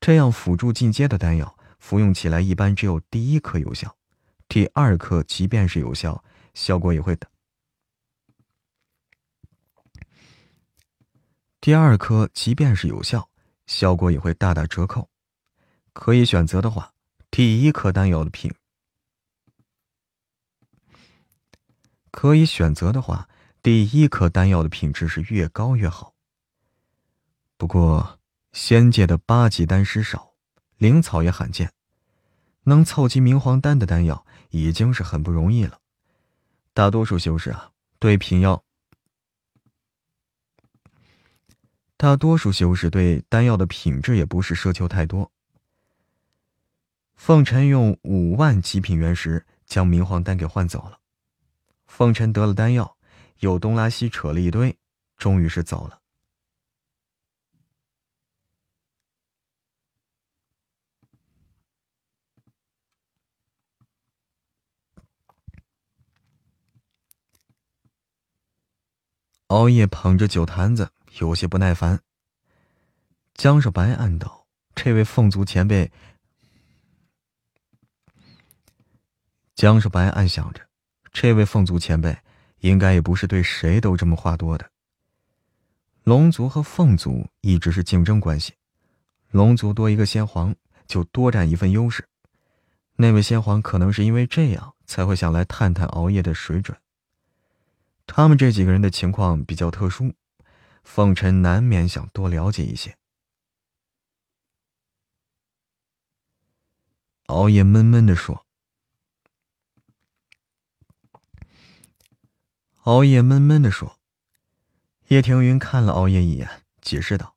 [0.00, 3.96] 这样辅助进阶的丹药服用起来一般只有第一颗有效，
[4.48, 6.24] 第二颗即便是有效，
[6.54, 7.28] 效果也会的。
[11.60, 13.30] 第二颗即便是有效，
[13.66, 15.08] 效果也会大打折扣。
[15.92, 16.92] 可以选择的话，
[17.30, 18.52] 第一颗丹药的品，
[22.10, 23.28] 可以选择的话，
[23.62, 26.11] 第一颗丹药的品质是越高越好。
[27.62, 28.18] 不过，
[28.50, 30.32] 仙界的八级丹师少，
[30.78, 31.72] 灵草也罕见，
[32.64, 35.78] 能凑齐明黄丹的丹药已经是很不容易了。
[36.74, 37.70] 大多数修士啊，
[38.00, 38.64] 对品药，
[41.96, 45.30] 大多数修士对丹药的品质也不是奢求太多。
[47.14, 50.98] 凤尘用五万极品原石将明黄丹给换走了，
[51.86, 52.96] 凤尘得了丹药，
[53.38, 54.76] 又东拉西扯了一堆，
[55.16, 56.00] 终于是走了。
[69.52, 70.88] 熬夜捧着酒坛子，
[71.18, 72.00] 有些不耐烦。
[73.34, 75.92] 江少白暗道：“这位凤族前辈。”
[79.54, 80.66] 江少白暗想着，
[81.12, 82.16] 这位凤族前辈
[82.60, 84.70] 应该也不是对谁都这么话多的。
[86.02, 88.54] 龙族和凤族一直是竞争关系，
[89.30, 90.54] 龙族多一个先皇
[90.86, 92.08] 就多占一份优势。
[92.96, 96.74] 那位先皇可能是因为这样才会想来探探熬夜的水准。
[98.14, 100.12] 他们这几个人的情况比较特殊，
[100.84, 102.98] 凤尘难免想多了解一些。
[107.28, 108.44] 熬夜闷闷的说
[112.84, 113.98] ：“熬夜闷闷的说。”
[115.08, 117.34] 叶庭云看了熬夜一眼，解释道：“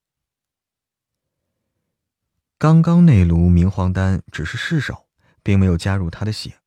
[2.59, 5.07] 刚刚那炉明黄丹只是试手，
[5.41, 6.59] 并没有加入他的血。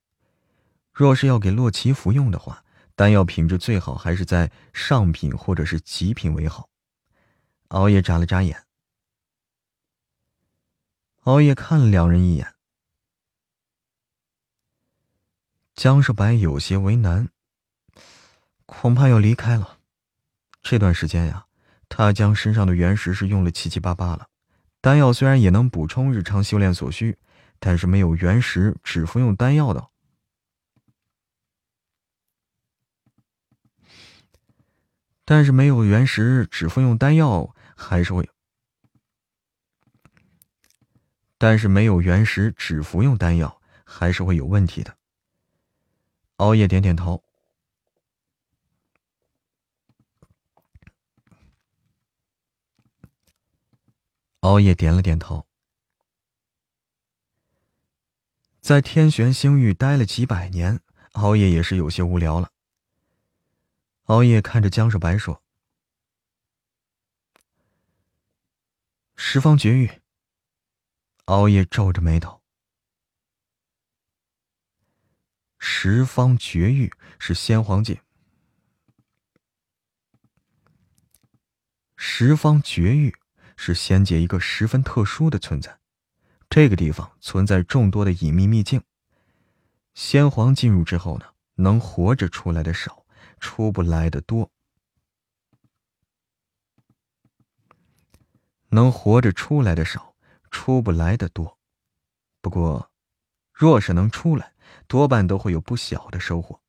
[0.95, 2.65] 若是要给洛奇服用的话。”
[2.99, 6.69] 丹药品质最好还是在上品或者是极品为好。
[7.69, 8.65] 熬夜眨了眨眼。
[11.21, 12.55] 熬夜看了两人一眼。
[15.77, 17.29] 江少白有些为难，
[18.67, 19.79] 恐怕要离开了。
[20.61, 21.47] 这段时间呀，
[21.89, 24.27] 他将身上的原石是用了七七八八了。
[24.81, 27.17] 丹药虽然也能补充日常修炼所需，
[27.61, 29.89] 但是没有原石，只服用丹药的。
[35.31, 38.27] 但是没有原石，只服用丹药还是会。
[41.37, 44.97] 但是没有原石，只服用丹药还是会有问题的。
[46.37, 47.23] 熬夜点点头。
[54.41, 55.47] 熬夜点了点头。
[58.63, 60.81] 在天玄星域待了几百年，
[61.13, 62.51] 熬夜也是有些无聊了。
[64.09, 65.43] 熬夜看着江少白说
[69.17, 70.01] ：“十方绝域。”
[71.27, 72.41] 熬夜皱着眉头。
[75.59, 78.01] 十方绝域是仙皇界。
[81.99, 83.15] 十方绝域
[83.59, 85.79] 是仙界一个十分特殊的存在，
[86.49, 88.83] 这个地方存在众多的隐秘秘境。
[89.93, 92.98] 仙皇进入之后呢，能活着出来的少。
[93.39, 94.51] 出不来的多，
[98.69, 100.15] 能活着出来的少，
[100.51, 101.59] 出不来的多。
[102.41, 102.91] 不过，
[103.53, 104.53] 若是能出来，
[104.87, 106.61] 多半都会有不小的收获。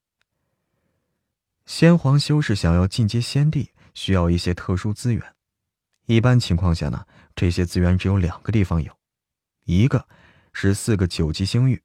[1.66, 5.36] 先皇修士想要进阶仙帝，需要一些特殊资源。
[6.08, 7.06] 一般情况下呢，
[7.36, 8.98] 这些资源只有两个地方有，
[9.66, 10.08] 一个
[10.52, 11.84] 是四个九级星域，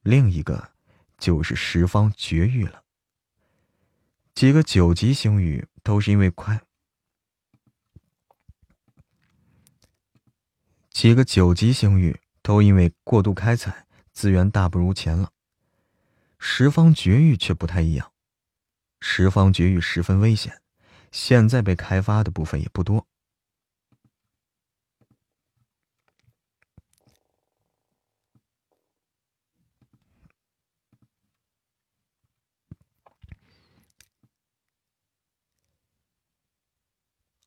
[0.00, 0.70] 另一个
[1.18, 2.82] 就是十方绝域了。
[4.38, 6.62] 几个九级星域都是因为快，
[10.90, 15.32] 几个九级星域都因为过度开采，资源大不如前了。
[16.38, 18.12] 十方绝域却不太一样，
[19.00, 20.62] 十方绝域十分危险，
[21.10, 23.08] 现在被开发的部分也不多。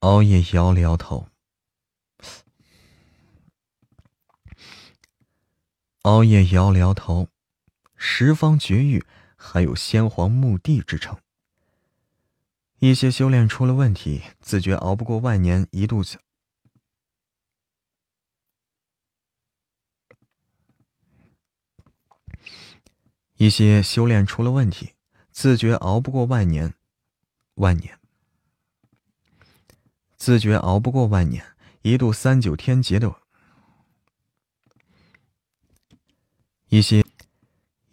[0.02, 1.28] 熬夜摇了摇头。
[6.02, 7.30] 熬夜摇了摇头。
[7.96, 9.06] 十方绝域
[9.36, 11.20] 还有先皇墓地之称。
[12.80, 16.20] 一些修炼出了问题，自觉熬不过万年一度子。
[23.36, 24.96] 一些修炼出了问题，
[25.30, 26.74] 自觉熬不过万年，
[27.54, 28.01] 万年。
[30.22, 31.44] 自觉熬不过万年
[31.82, 33.16] 一度三九天劫的，
[36.70, 37.04] 一些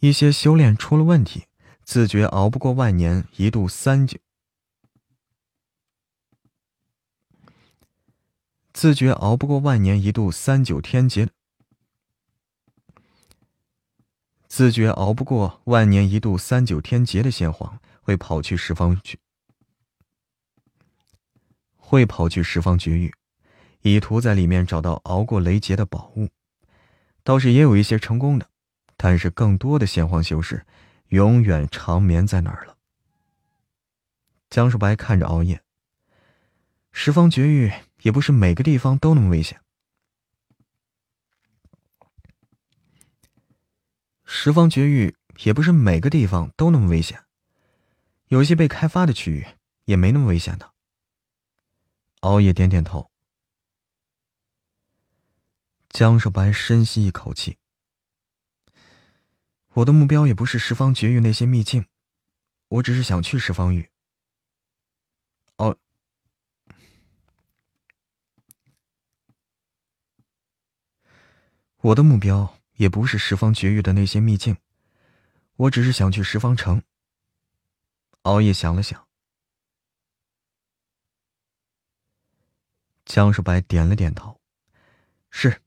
[0.01, 1.47] 一些修炼出了问题，
[1.85, 4.19] 自觉熬不过万年一度三九，
[8.75, 11.31] 自觉熬不过万年一度三九天劫，
[14.47, 19.19] 自觉熬不过万年一度三九天劫的先皇，会跑去十方去，
[21.89, 23.15] 会跑去十方绝域，
[23.81, 26.29] 以图在里面找到熬过雷劫的宝物。
[27.23, 28.51] 倒是也有一些成功的，
[28.99, 30.67] 但是更多的先皇修士，
[31.07, 32.77] 永远长眠在那儿了。
[34.51, 35.63] 江树白看着熬夜。
[36.93, 39.59] 十方绝域也不是每个地方都那么危险。
[44.27, 47.25] 十方绝域也不是每个地方都那么危险，
[48.27, 49.47] 有些被开发的区域
[49.87, 50.75] 也没那么危险的。
[52.21, 53.11] 熬夜点点头。
[55.89, 57.59] 江少白深吸一口气。
[59.75, 61.87] 我的目标也不是十方绝域那些秘境，
[62.69, 63.91] 我只是想去十方域。
[65.57, 65.79] 哦。
[71.79, 74.57] 我的目标也不是十方绝域的那些秘境，
[75.57, 76.83] 我只是想去十方城。
[78.23, 79.08] 熬夜想了想，
[83.09, 84.39] 江少白点了点头，
[85.31, 85.63] 是。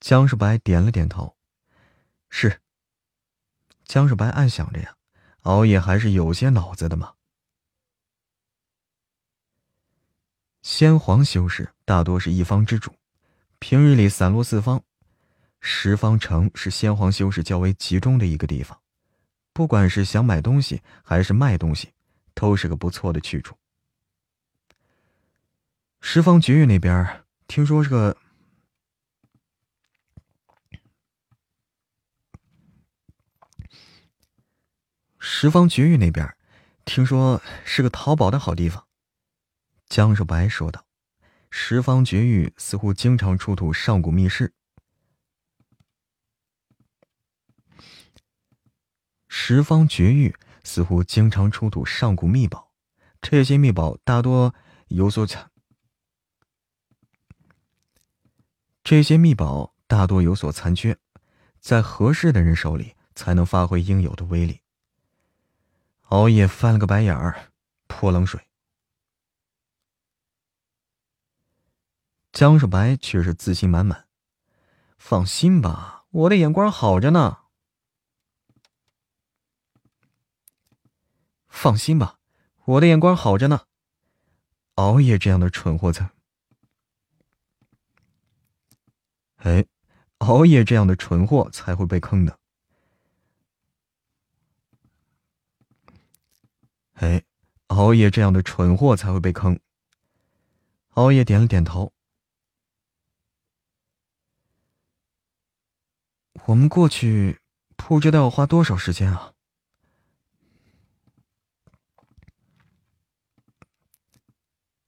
[0.00, 1.36] 江少白点了点头，
[2.28, 2.60] 是。
[3.84, 4.96] 江少白暗想着呀，
[5.42, 7.14] 熬夜还是有些脑子的嘛。
[10.62, 12.92] 先皇修士大多是一方之主，
[13.60, 14.82] 平日里散落四方。
[15.60, 18.82] 十方城是先皇修士较为集中的一个地方，
[19.52, 21.92] 不管是想买东西还是卖东西，
[22.36, 23.56] 都是个不错的去处。
[26.02, 28.16] 十方绝域那边听说是个
[35.18, 36.36] 十方绝域那边
[36.84, 38.86] 听说是个淘宝的好地方。
[39.88, 40.84] 江少白说道
[41.50, 44.52] ：“十方绝域似乎经常出土上古密室。
[49.28, 50.34] 十方绝域
[50.66, 52.72] 似乎经常出土上古秘宝，
[53.22, 54.52] 这些秘宝大多
[54.88, 55.48] 有所残，
[58.82, 60.98] 这些秘宝大多有所残缺，
[61.60, 64.62] 在合适的人手里才能发挥应有的威力。”
[66.10, 67.52] 熬夜翻了个白眼儿，
[67.86, 68.40] 泼冷水。
[72.32, 74.08] 江少白却是自信满满，
[74.98, 77.45] 放心吧，我的眼光好着呢。
[81.56, 82.18] 放心吧，
[82.66, 83.62] 我的眼光好着呢。
[84.74, 86.12] 熬夜这样的蠢货才……
[89.36, 89.64] 哎，
[90.18, 92.38] 熬夜这样的蠢货才会被坑的。
[96.92, 97.24] 哎，
[97.68, 99.58] 熬夜这样的蠢货才会被坑。
[100.90, 101.90] 熬夜点了点头。
[106.44, 107.40] 我们过去
[107.76, 109.32] 不知道要花多少时间啊！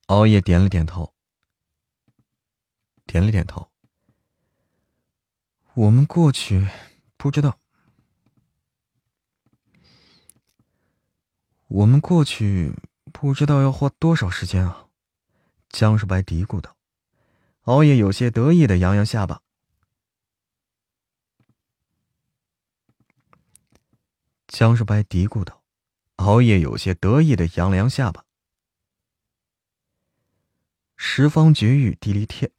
[0.09, 1.15] 熬夜点了点头，
[3.05, 3.71] 点了点头。
[5.75, 6.67] 我们过去
[7.19, 7.59] 不知道，
[11.67, 12.73] 我们过去
[13.13, 14.89] 不知道要花多少时间啊！
[15.69, 16.75] 江世白嘀咕道。
[17.65, 19.43] 熬夜有些得意的扬扬下巴。
[24.47, 25.63] 江世白嘀咕道
[26.17, 28.25] ：“熬夜有些得意的扬了扬下巴。
[31.01, 32.51] 十方绝域地离天，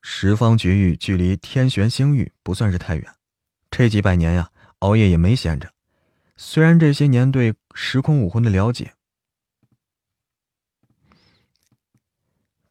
[0.00, 3.14] 十方绝域距离天玄星域不算是太远。
[3.70, 5.74] 这几百年呀，熬夜也没闲着。
[6.38, 8.94] 虽然这些年对时空武魂的了解，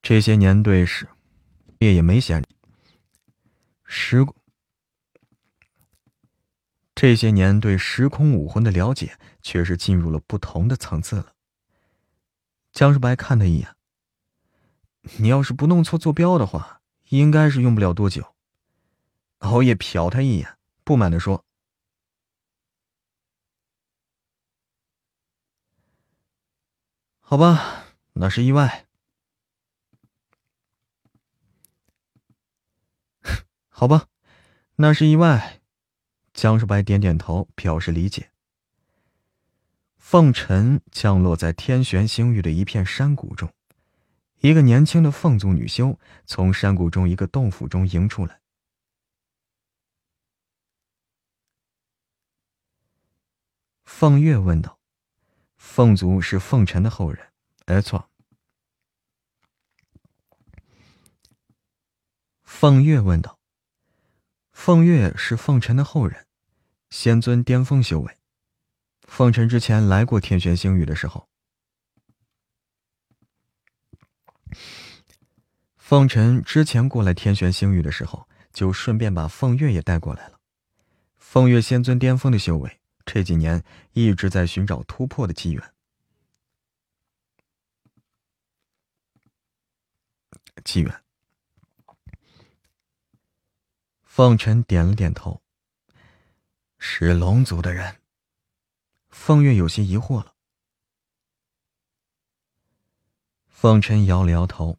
[0.02, 1.08] 这些年对时
[1.80, 2.50] 夜也没闲着。
[3.86, 4.26] 时。”
[6.96, 11.35] 这些年对时空武魂的了解，却是进入了不同的层次了。
[12.76, 13.74] 江世白看他一眼
[15.18, 18.36] ：“你要是不弄错坐标的话，应该是用不了多久。”
[19.40, 21.46] 熬夜瞟他一眼，不满的说
[27.24, 28.86] ：“好吧，那是意外。
[33.70, 34.10] 好吧，
[34.76, 35.62] 那是意外。”
[36.36, 38.32] 江少白点点头，表示理解。
[40.08, 43.52] 凤尘降落在天玄星域的一片山谷中，
[44.38, 48.40] 一个年轻的凤族女修从山谷中一个洞府中迎出来。
[53.84, 54.78] 凤月问道
[55.58, 57.34] ：“凤族是凤尘的后人
[57.66, 58.08] ？”“没，错。”
[62.46, 63.40] 凤月问道
[64.54, 66.28] ：“凤月是凤尘的后人，
[66.92, 68.16] 仙尊巅峰修为。
[69.08, 71.30] 凤尘之前来过天玄星域的时候，
[75.78, 80.40] 凤尘之前过来天玄星域的时候，就顺便把凤月也带过来了。
[81.18, 83.64] 凤月仙尊巅峰的修为，这几年
[83.94, 85.74] 一直在寻找突破的机缘。
[90.64, 91.04] 机缘。”
[94.04, 95.42] 凤尘点了点头。
[96.80, 98.02] 是龙族的人。
[99.18, 100.36] 凤月有些疑惑了。
[103.48, 104.78] 凤尘摇了摇头。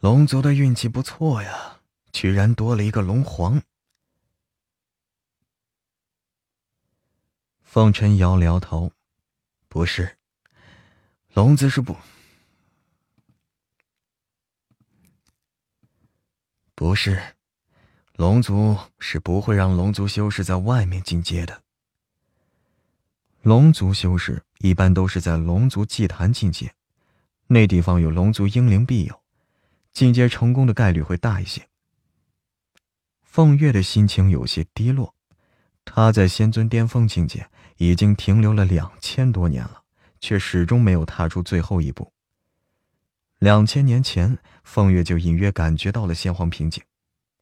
[0.00, 1.80] 龙族的运气不错呀，
[2.12, 3.62] 居然多了一个龙皇。
[7.62, 8.92] 凤尘摇了摇头，
[9.68, 10.18] 不是，
[11.32, 11.96] 龙子是不，
[16.74, 17.36] 不是。
[18.14, 21.62] 龙族是不会让龙族修士在外面进阶的。
[23.48, 26.74] 龙族修士一般都是在龙族祭坛进阶，
[27.46, 29.22] 那地方有龙族英灵庇佑，
[29.90, 31.66] 进阶成功的概率会大一些。
[33.22, 35.14] 凤月的心情有些低落，
[35.86, 37.48] 他在仙尊巅峰境界
[37.78, 39.80] 已经停留了两千多年了，
[40.20, 42.12] 却始终没有踏出最后一步。
[43.38, 46.84] 两千年前，凤月就隐约感觉到了仙皇瓶颈，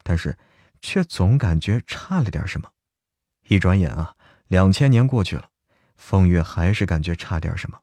[0.05, 0.39] 但是。
[0.83, 2.71] 却总感觉差了点什么，
[3.49, 4.15] 一转眼啊，
[4.47, 5.49] 两千年过去了，
[5.97, 7.81] 凤月还是感觉差点什么。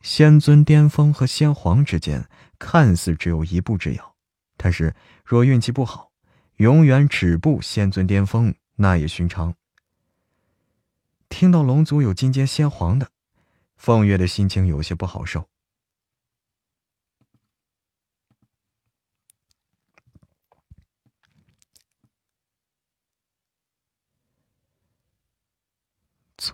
[0.00, 2.26] 仙尊巅峰和仙皇之间
[2.58, 4.14] 看似只有一步之遥，
[4.56, 4.94] 但是
[5.24, 6.10] 若运气不好，
[6.56, 9.54] 永远止步仙尊巅峰，那也寻常。
[11.28, 13.10] 听到龙族有进阶仙皇的，
[13.76, 15.49] 凤月的心情有些不好受。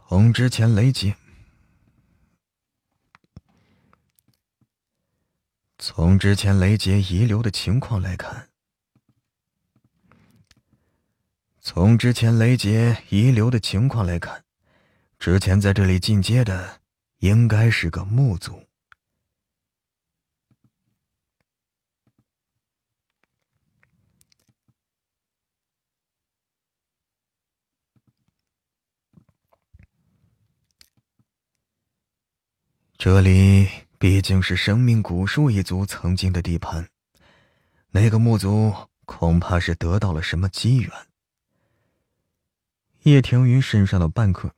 [0.05, 1.16] 从之前雷劫，
[5.78, 8.51] 从之前雷劫遗留的情况来看，
[11.60, 14.44] 从之前雷劫遗留的情况来看，
[15.18, 16.82] 之前在这里进阶的
[17.18, 18.65] 应该是个木族。
[32.98, 33.68] 这里
[33.98, 36.89] 毕竟是生命古树一族曾经的地盘，
[37.90, 38.74] 那个木族
[39.05, 40.90] 恐怕是得到了什么机缘。
[43.02, 44.51] 叶庭云身上的半颗，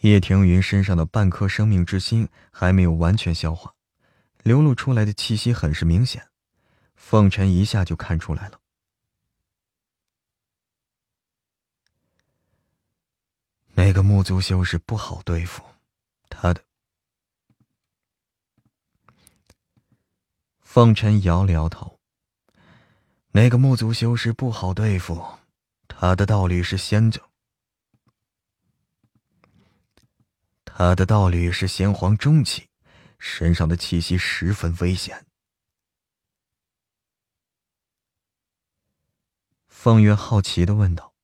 [0.00, 3.72] 叶庭云身上的半颗生命之心还没有完全消化，
[4.42, 6.26] 流露出来的气息很是明显，
[6.96, 8.58] 凤尘一下就看出来了。
[13.74, 15.62] 那个木族修士不好对付，
[16.28, 16.62] 他的。
[20.60, 21.98] 凤尘摇了摇头。
[23.32, 25.38] 那个木族修士不好对付，
[25.88, 27.30] 他的道侣是先者，
[30.66, 32.68] 他的道侣是先皇中期，
[33.18, 35.26] 身上的气息十分危险。
[39.68, 41.14] 凤月好奇的问道，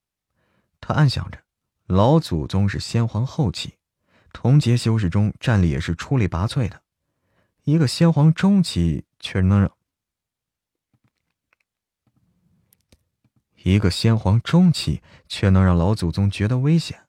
[0.81, 1.48] 他暗想着。
[1.89, 3.79] 老祖宗是先皇后期，
[4.35, 6.83] 同阶修士中战力也是出类拔萃的，
[7.65, 9.75] 一个先皇中期却能让
[13.63, 17.09] 一个先皇中期却能让老祖宗觉得危险，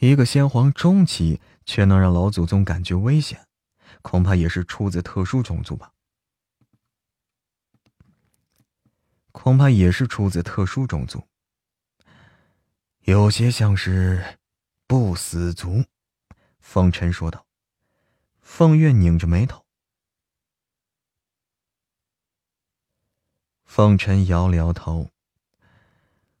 [0.00, 3.48] 一个先皇中期却能让老祖宗感觉危险，
[4.02, 5.92] 恐怕也是出自特殊种族吧？
[9.32, 11.26] 恐怕也是出自特殊种族。
[13.04, 14.38] 有些像是
[14.86, 15.84] 不死族，
[16.58, 17.44] 风尘说道。
[18.40, 19.66] 凤月拧着眉头。
[23.66, 25.10] 凤尘摇了摇头。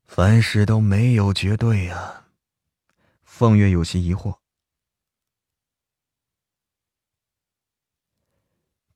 [0.06, 2.28] 凡事都没有绝对啊。
[3.24, 4.38] 凤月有些疑惑。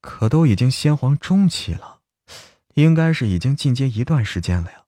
[0.01, 2.01] 可都已经先皇中期了，
[2.75, 4.87] 应该是已经进阶一段时间了呀。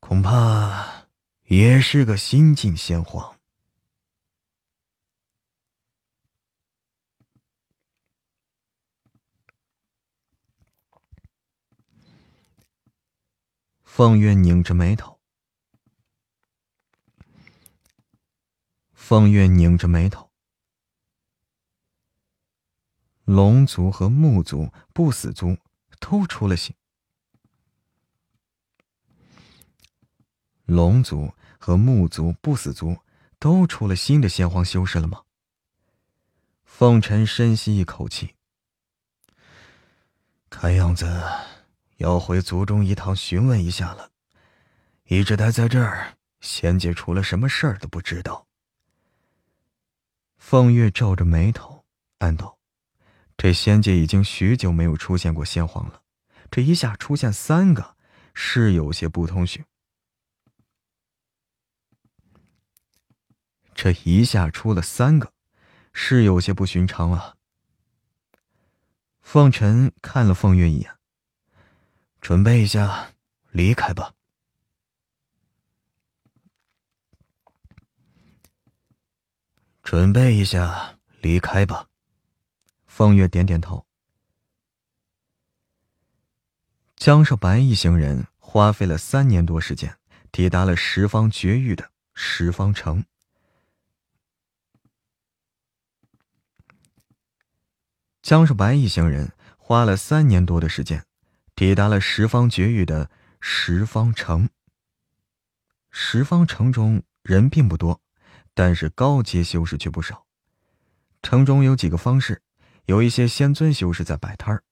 [0.00, 1.03] 恐怕。
[1.44, 3.38] 也是个新晋先皇。
[13.82, 15.20] 凤月拧着眉头。
[18.94, 20.30] 凤月拧着眉头。
[23.24, 25.58] 龙族和木族、不死族
[26.00, 26.74] 都出了血。
[30.64, 32.96] 龙族和木族、不死族
[33.38, 35.22] 都出了新的先皇修士了吗？
[36.64, 38.34] 凤尘深吸一口气，
[40.48, 41.22] 看样子
[41.98, 44.10] 要回族中一趟询问一下了。
[45.04, 48.46] 一直待在这儿，仙界出了什么事儿都不知道。
[50.38, 51.84] 凤月皱着眉头，
[52.18, 52.58] 暗道
[53.36, 56.02] ：“这仙界已经许久没有出现过先皇了，
[56.50, 57.96] 这一下出现三个，
[58.32, 59.64] 是有些不通寻。
[63.74, 65.32] 这一下出了三个，
[65.92, 67.36] 是有些不寻常啊。”
[69.20, 70.96] 凤尘看了凤月一眼，
[72.20, 73.12] 准备一下，
[73.50, 74.14] 离开吧。
[79.82, 81.88] 准备一下，离开吧。
[82.86, 83.84] 凤月点点头。
[86.96, 89.98] 江少白一行人花费了三年多时间，
[90.30, 93.04] 抵达了十方绝域的十方城。
[98.24, 101.04] 江少白一行人花了三年多的时间，
[101.54, 104.48] 抵达了十方绝域的十方城。
[105.90, 108.00] 十方城中人并不多。
[108.54, 110.24] 但是高阶修士却不少，
[111.22, 112.40] 城中有几个方士，
[112.86, 114.62] 有一些仙尊修士在摆摊儿。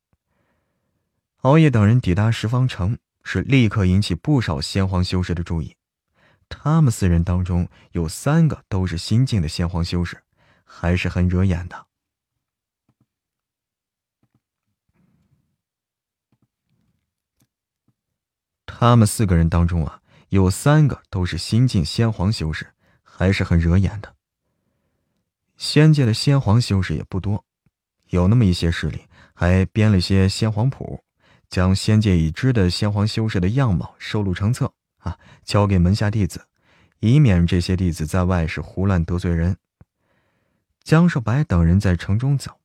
[1.43, 5.77] 熬夜等人抵达十方城，是立刻引起不少先皇修士的注意。
[6.49, 10.23] 他们四人当中有三个都是新晋的先皇修士，
[10.65, 11.89] 还是很惹眼的。
[18.79, 22.69] 他们四个人当中啊，有三个都是新晋先皇修士。
[23.15, 24.17] 还是很惹眼的。
[25.57, 27.45] 仙界的先皇修士也不多，
[28.09, 29.03] 有那么一些势力
[29.35, 31.05] 还编了些先皇谱，
[31.51, 36.47] 将仙界已知的先皇修士的样貌收录成册啊，交给门下弟子，
[37.01, 39.59] 以免这些弟子在外是胡乱得罪人。
[40.83, 42.59] 江少白等人在城中走，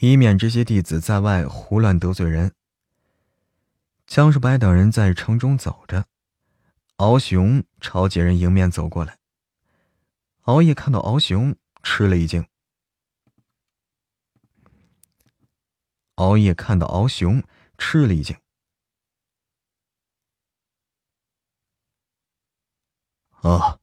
[0.00, 2.54] 以免这些弟子在外胡乱得罪人。
[4.06, 6.06] 江少白等人在城中走着，
[6.96, 9.18] 敖雄朝几人迎面走过来。
[10.42, 12.46] 敖夜看到敖雄，吃了一惊。
[16.14, 17.42] 熬夜看到敖雄，
[17.76, 18.34] 吃了一惊。
[23.42, 23.78] 哦，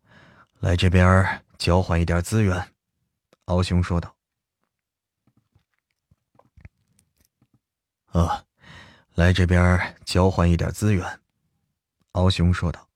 [0.60, 2.74] 来这边交换一点资源，
[3.46, 4.17] 敖雄说道。
[8.22, 8.46] 啊。
[9.16, 11.20] 来这边交换一点资源，
[12.12, 12.88] 敖雄说道。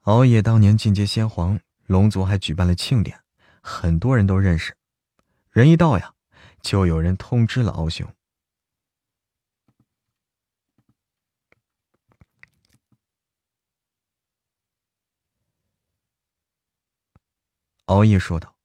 [0.00, 3.20] 敖野当年进阶先皇，龙族还举办了庆典，
[3.60, 4.76] 很多人都认识。
[5.50, 6.14] 人一到呀，
[6.62, 8.10] 就有人通知了敖雄。
[17.84, 18.56] 敖夜说道。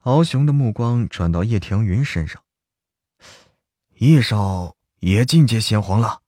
[0.00, 2.44] 敖雄的目光转到叶庭云身上，
[3.96, 4.76] 叶少。
[5.06, 6.22] 也进阶先皇了。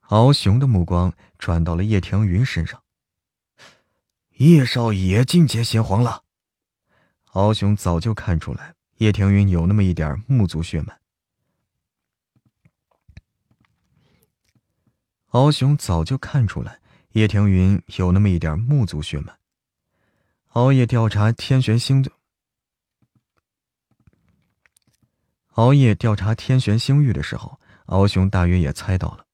[0.00, 2.82] 敖雄的目光转到了叶庭云身上。
[4.38, 6.24] 叶少也进阶先皇了。
[7.32, 10.98] 敖雄早就看出来叶庭云有那么一点木族血脉。
[15.26, 16.80] 敖雄早就看出来
[17.12, 19.38] 叶庭云有那么一点木族血脉。
[20.48, 22.10] 熬夜调查天玄星的。
[25.50, 29.26] 熬夜调查天玄星域的时候，敖雄大约也猜到了，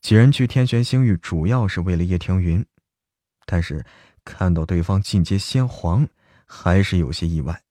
[0.00, 2.64] 几人去天玄星域主要是为了叶庭云，
[3.44, 3.84] 但是
[4.24, 6.08] 看到对方进阶先皇，
[6.46, 7.62] 还是有些意外。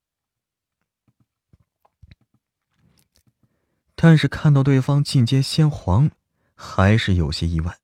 [3.95, 6.11] 但是看到对方进阶先皇，
[6.53, 7.79] 还是有些意外。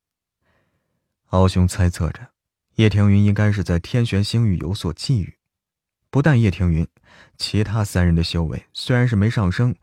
[1.26, 2.30] 敖雄猜测着，
[2.78, 5.34] 叶庭云应该是在天玄星域有所觊觎。
[6.10, 6.86] 不但叶庭云，
[7.36, 9.74] 其他三人的修为虽然是没上升。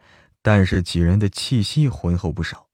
[0.41, 2.67] 但是几人的气息浑厚不少。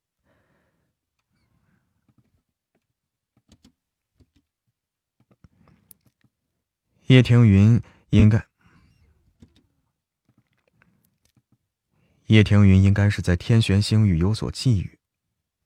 [7.07, 8.45] 叶庭云应该，
[12.25, 14.97] 叶庭云应该是在天玄星域有所觊觎。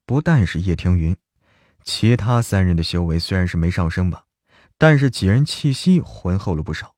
[0.05, 1.17] 不但是叶庭云，
[1.83, 4.27] 其他三人的修为虽然是没上升吧，
[4.77, 6.95] 但是几人气息浑厚了不少。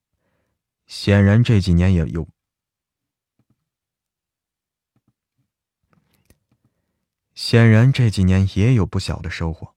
[0.85, 2.27] 显然这几年也有。
[7.35, 9.75] 显然这几年也有不小的收获。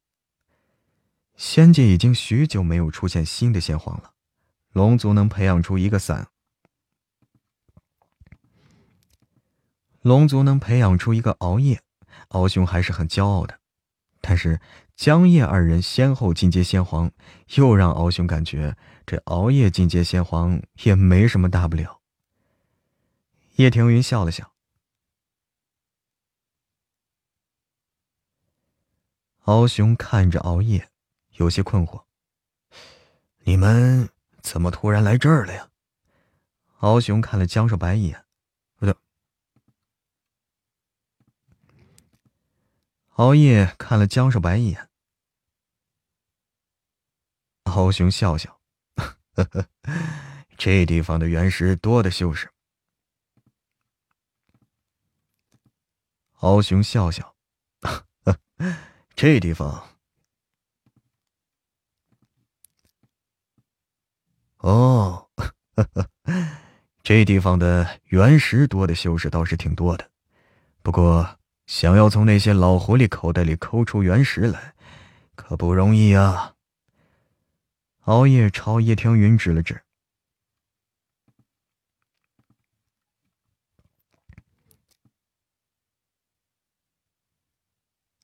[1.37, 4.15] 仙界已经许久没有出现新的仙皇了，
[4.73, 6.29] 龙族能培养出一个伞，
[10.01, 11.83] 龙族能培养出一个熬夜，
[12.29, 13.60] 敖兄还是很骄傲的。
[14.21, 14.61] 但是
[14.95, 17.11] 江夜二人先后进阶仙皇，
[17.57, 18.77] 又让敖雄感觉
[19.07, 22.01] 这熬夜进阶仙皇也没什么大不了。
[23.57, 24.53] 叶庭云笑了笑，
[29.43, 30.89] 敖雄看着熬夜。
[31.37, 32.05] 有些困惑，
[33.45, 34.11] 你们
[34.43, 35.71] 怎么突然来这儿了呀？
[36.81, 38.27] 敖雄看了江少白一眼，
[38.77, 38.95] 不对，
[43.21, 44.89] 熬夜看了江少白一眼。
[47.65, 48.63] 敖雄笑笑，
[50.57, 52.51] 这地方的原石多的修士。
[56.37, 57.37] 敖雄笑笑，
[59.15, 59.99] 这地方。
[64.61, 65.29] 哦，
[67.05, 70.11] 这地方的原石多的修士倒是挺多的，
[70.83, 71.39] 不过
[71.71, 74.75] 想要从那些老狐狸口袋里抠出原石来，
[75.37, 76.57] 可不容易啊。
[78.01, 79.81] 熬夜朝叶听云指了指，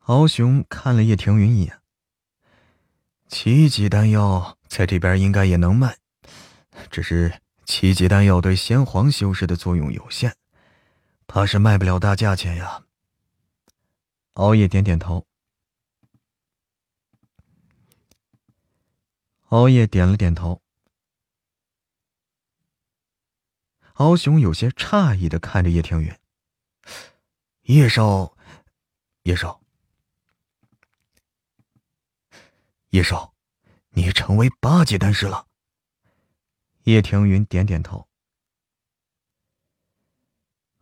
[0.01, 1.81] 敖雄看了叶庭云一眼，
[3.29, 5.97] 奇迹丹药在这边应该也能卖。
[6.91, 10.35] 只是七级丹药对先皇修士的作用有限，
[11.29, 12.86] 怕是卖不了大价钱呀。
[14.37, 15.27] 熬夜点点头，
[19.45, 20.63] 熬夜点了点头。
[23.95, 26.15] 敖雄有些诧异的看着叶庭云
[27.65, 28.37] ：“叶少，
[29.23, 29.63] 叶少，
[32.91, 33.35] 叶少，
[33.93, 35.49] 你成为八级丹师了。”
[36.85, 38.07] 叶庭云点点头。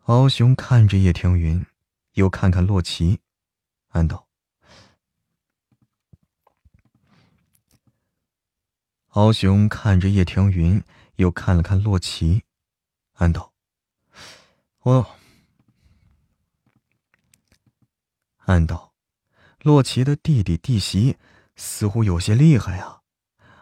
[0.06, 1.64] 敖雄看着叶庭云，
[2.14, 3.20] 又看看洛奇，
[3.94, 4.26] 暗道
[9.10, 10.82] ：“敖雄看着叶庭云，
[11.14, 12.42] 又看了看洛奇，
[13.12, 13.52] 暗道
[14.82, 15.06] ：‘我……’
[18.46, 18.92] 暗道，
[19.62, 21.16] 洛奇的弟弟弟媳
[21.54, 23.02] 似乎有些厉害啊。”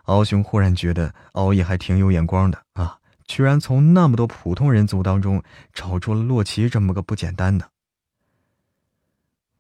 [0.05, 5.45] 敖雄忽然觉得敖爷还挺有眼光的啊，居然从那么多普通人族当中
[5.75, 7.72] 找出了洛奇这么个不简单的。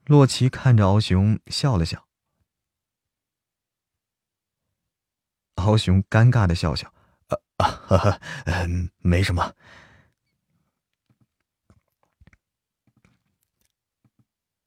[0.04, 2.06] 洛奇看着敖雄笑了笑，
[5.54, 6.92] 敖雄尴尬的笑笑，
[7.28, 9.54] 啊啊哈哈，嗯，没什么。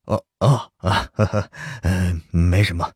[0.06, 1.50] 哦哦啊哈哈，
[1.82, 2.94] 嗯，没什么。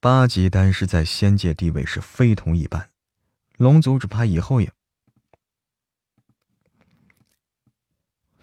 [0.00, 2.90] 八级丹师在仙界地位是非同一般，
[3.56, 4.72] 龙族只怕以后也，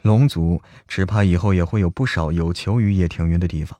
[0.06, 3.80] 龙族只怕以后也会有不少有求于叶庭云的地方。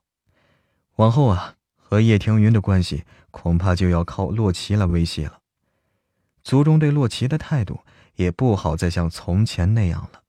[0.96, 5.42] 往后啊，和叶庭云的关系恐怕就要靠洛奇来维系了。
[6.44, 7.82] 族中对洛奇的态度
[8.16, 10.24] 也不好再像从前那样了。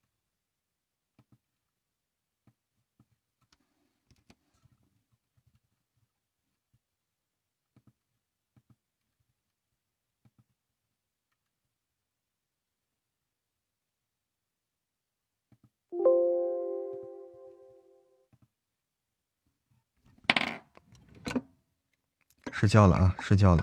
[22.59, 23.63] 睡觉了啊，睡觉了。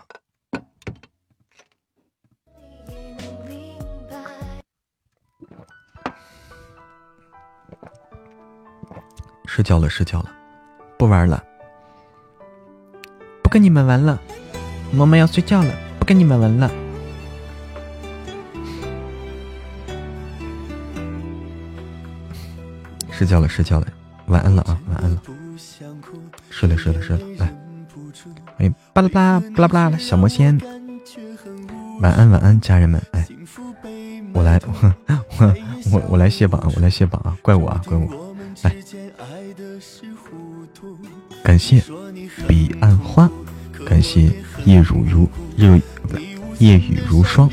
[9.48, 10.32] 睡觉了，睡觉了，
[10.96, 11.44] 不玩了，
[13.42, 14.22] 不跟你们玩了，
[14.92, 16.70] 萌萌要睡觉了，不跟你们玩了。
[23.10, 23.88] 睡觉了，睡觉了，
[24.28, 25.20] 晚安了啊，晚安了，
[26.52, 27.63] 睡了，睡了，睡了，来。
[28.58, 30.60] 哎，巴拉巴拉巴拉巴拉，小魔仙，
[32.02, 33.28] 晚安晚安，家人们，哎，
[34.34, 34.60] 我来，
[35.40, 35.54] 我
[35.92, 38.76] 我我来卸榜，我来卸榜啊，怪我啊，怪我，来，
[41.44, 41.84] 感谢
[42.48, 43.30] 彼岸花，
[43.86, 44.32] 感谢
[44.66, 46.18] 夜如如热不
[46.60, 47.50] 夜雨如霜，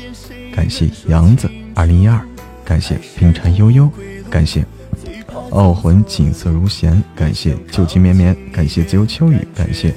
[0.53, 2.19] 感谢杨子二零一二，
[2.63, 3.91] 感谢冰蝉悠悠，
[4.29, 4.65] 感谢
[5.51, 9.93] 傲魂锦瑟如弦，感谢旧情绵绵，感谢自由秋雨，感谢。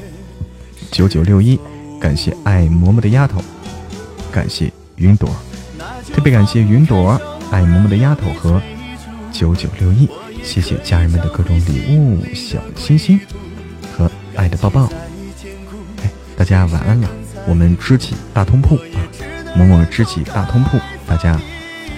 [0.95, 1.59] 九九六一，
[2.01, 3.43] 感谢爱嬷嬷的丫头，
[4.31, 5.29] 感谢云朵，
[6.13, 8.63] 特别感谢云朵、爱嬷嬷的丫头和
[9.33, 10.09] 九九六一，
[10.45, 13.21] 谢谢家人们的各种礼物、小心心
[13.93, 14.85] 和爱的抱抱。
[16.05, 17.09] 哎，大家晚安了。
[17.49, 18.99] 我们支起大通铺啊，
[19.59, 21.37] 嬷嬷支起大通铺，大家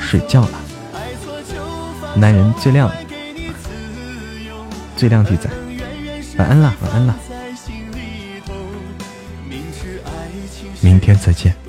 [0.01, 0.59] 睡觉了。
[2.15, 2.91] 男人最亮，
[4.97, 5.51] 最亮体仔，
[6.39, 7.15] 晚安了，晚安了。
[10.97, 11.66] 明天再见。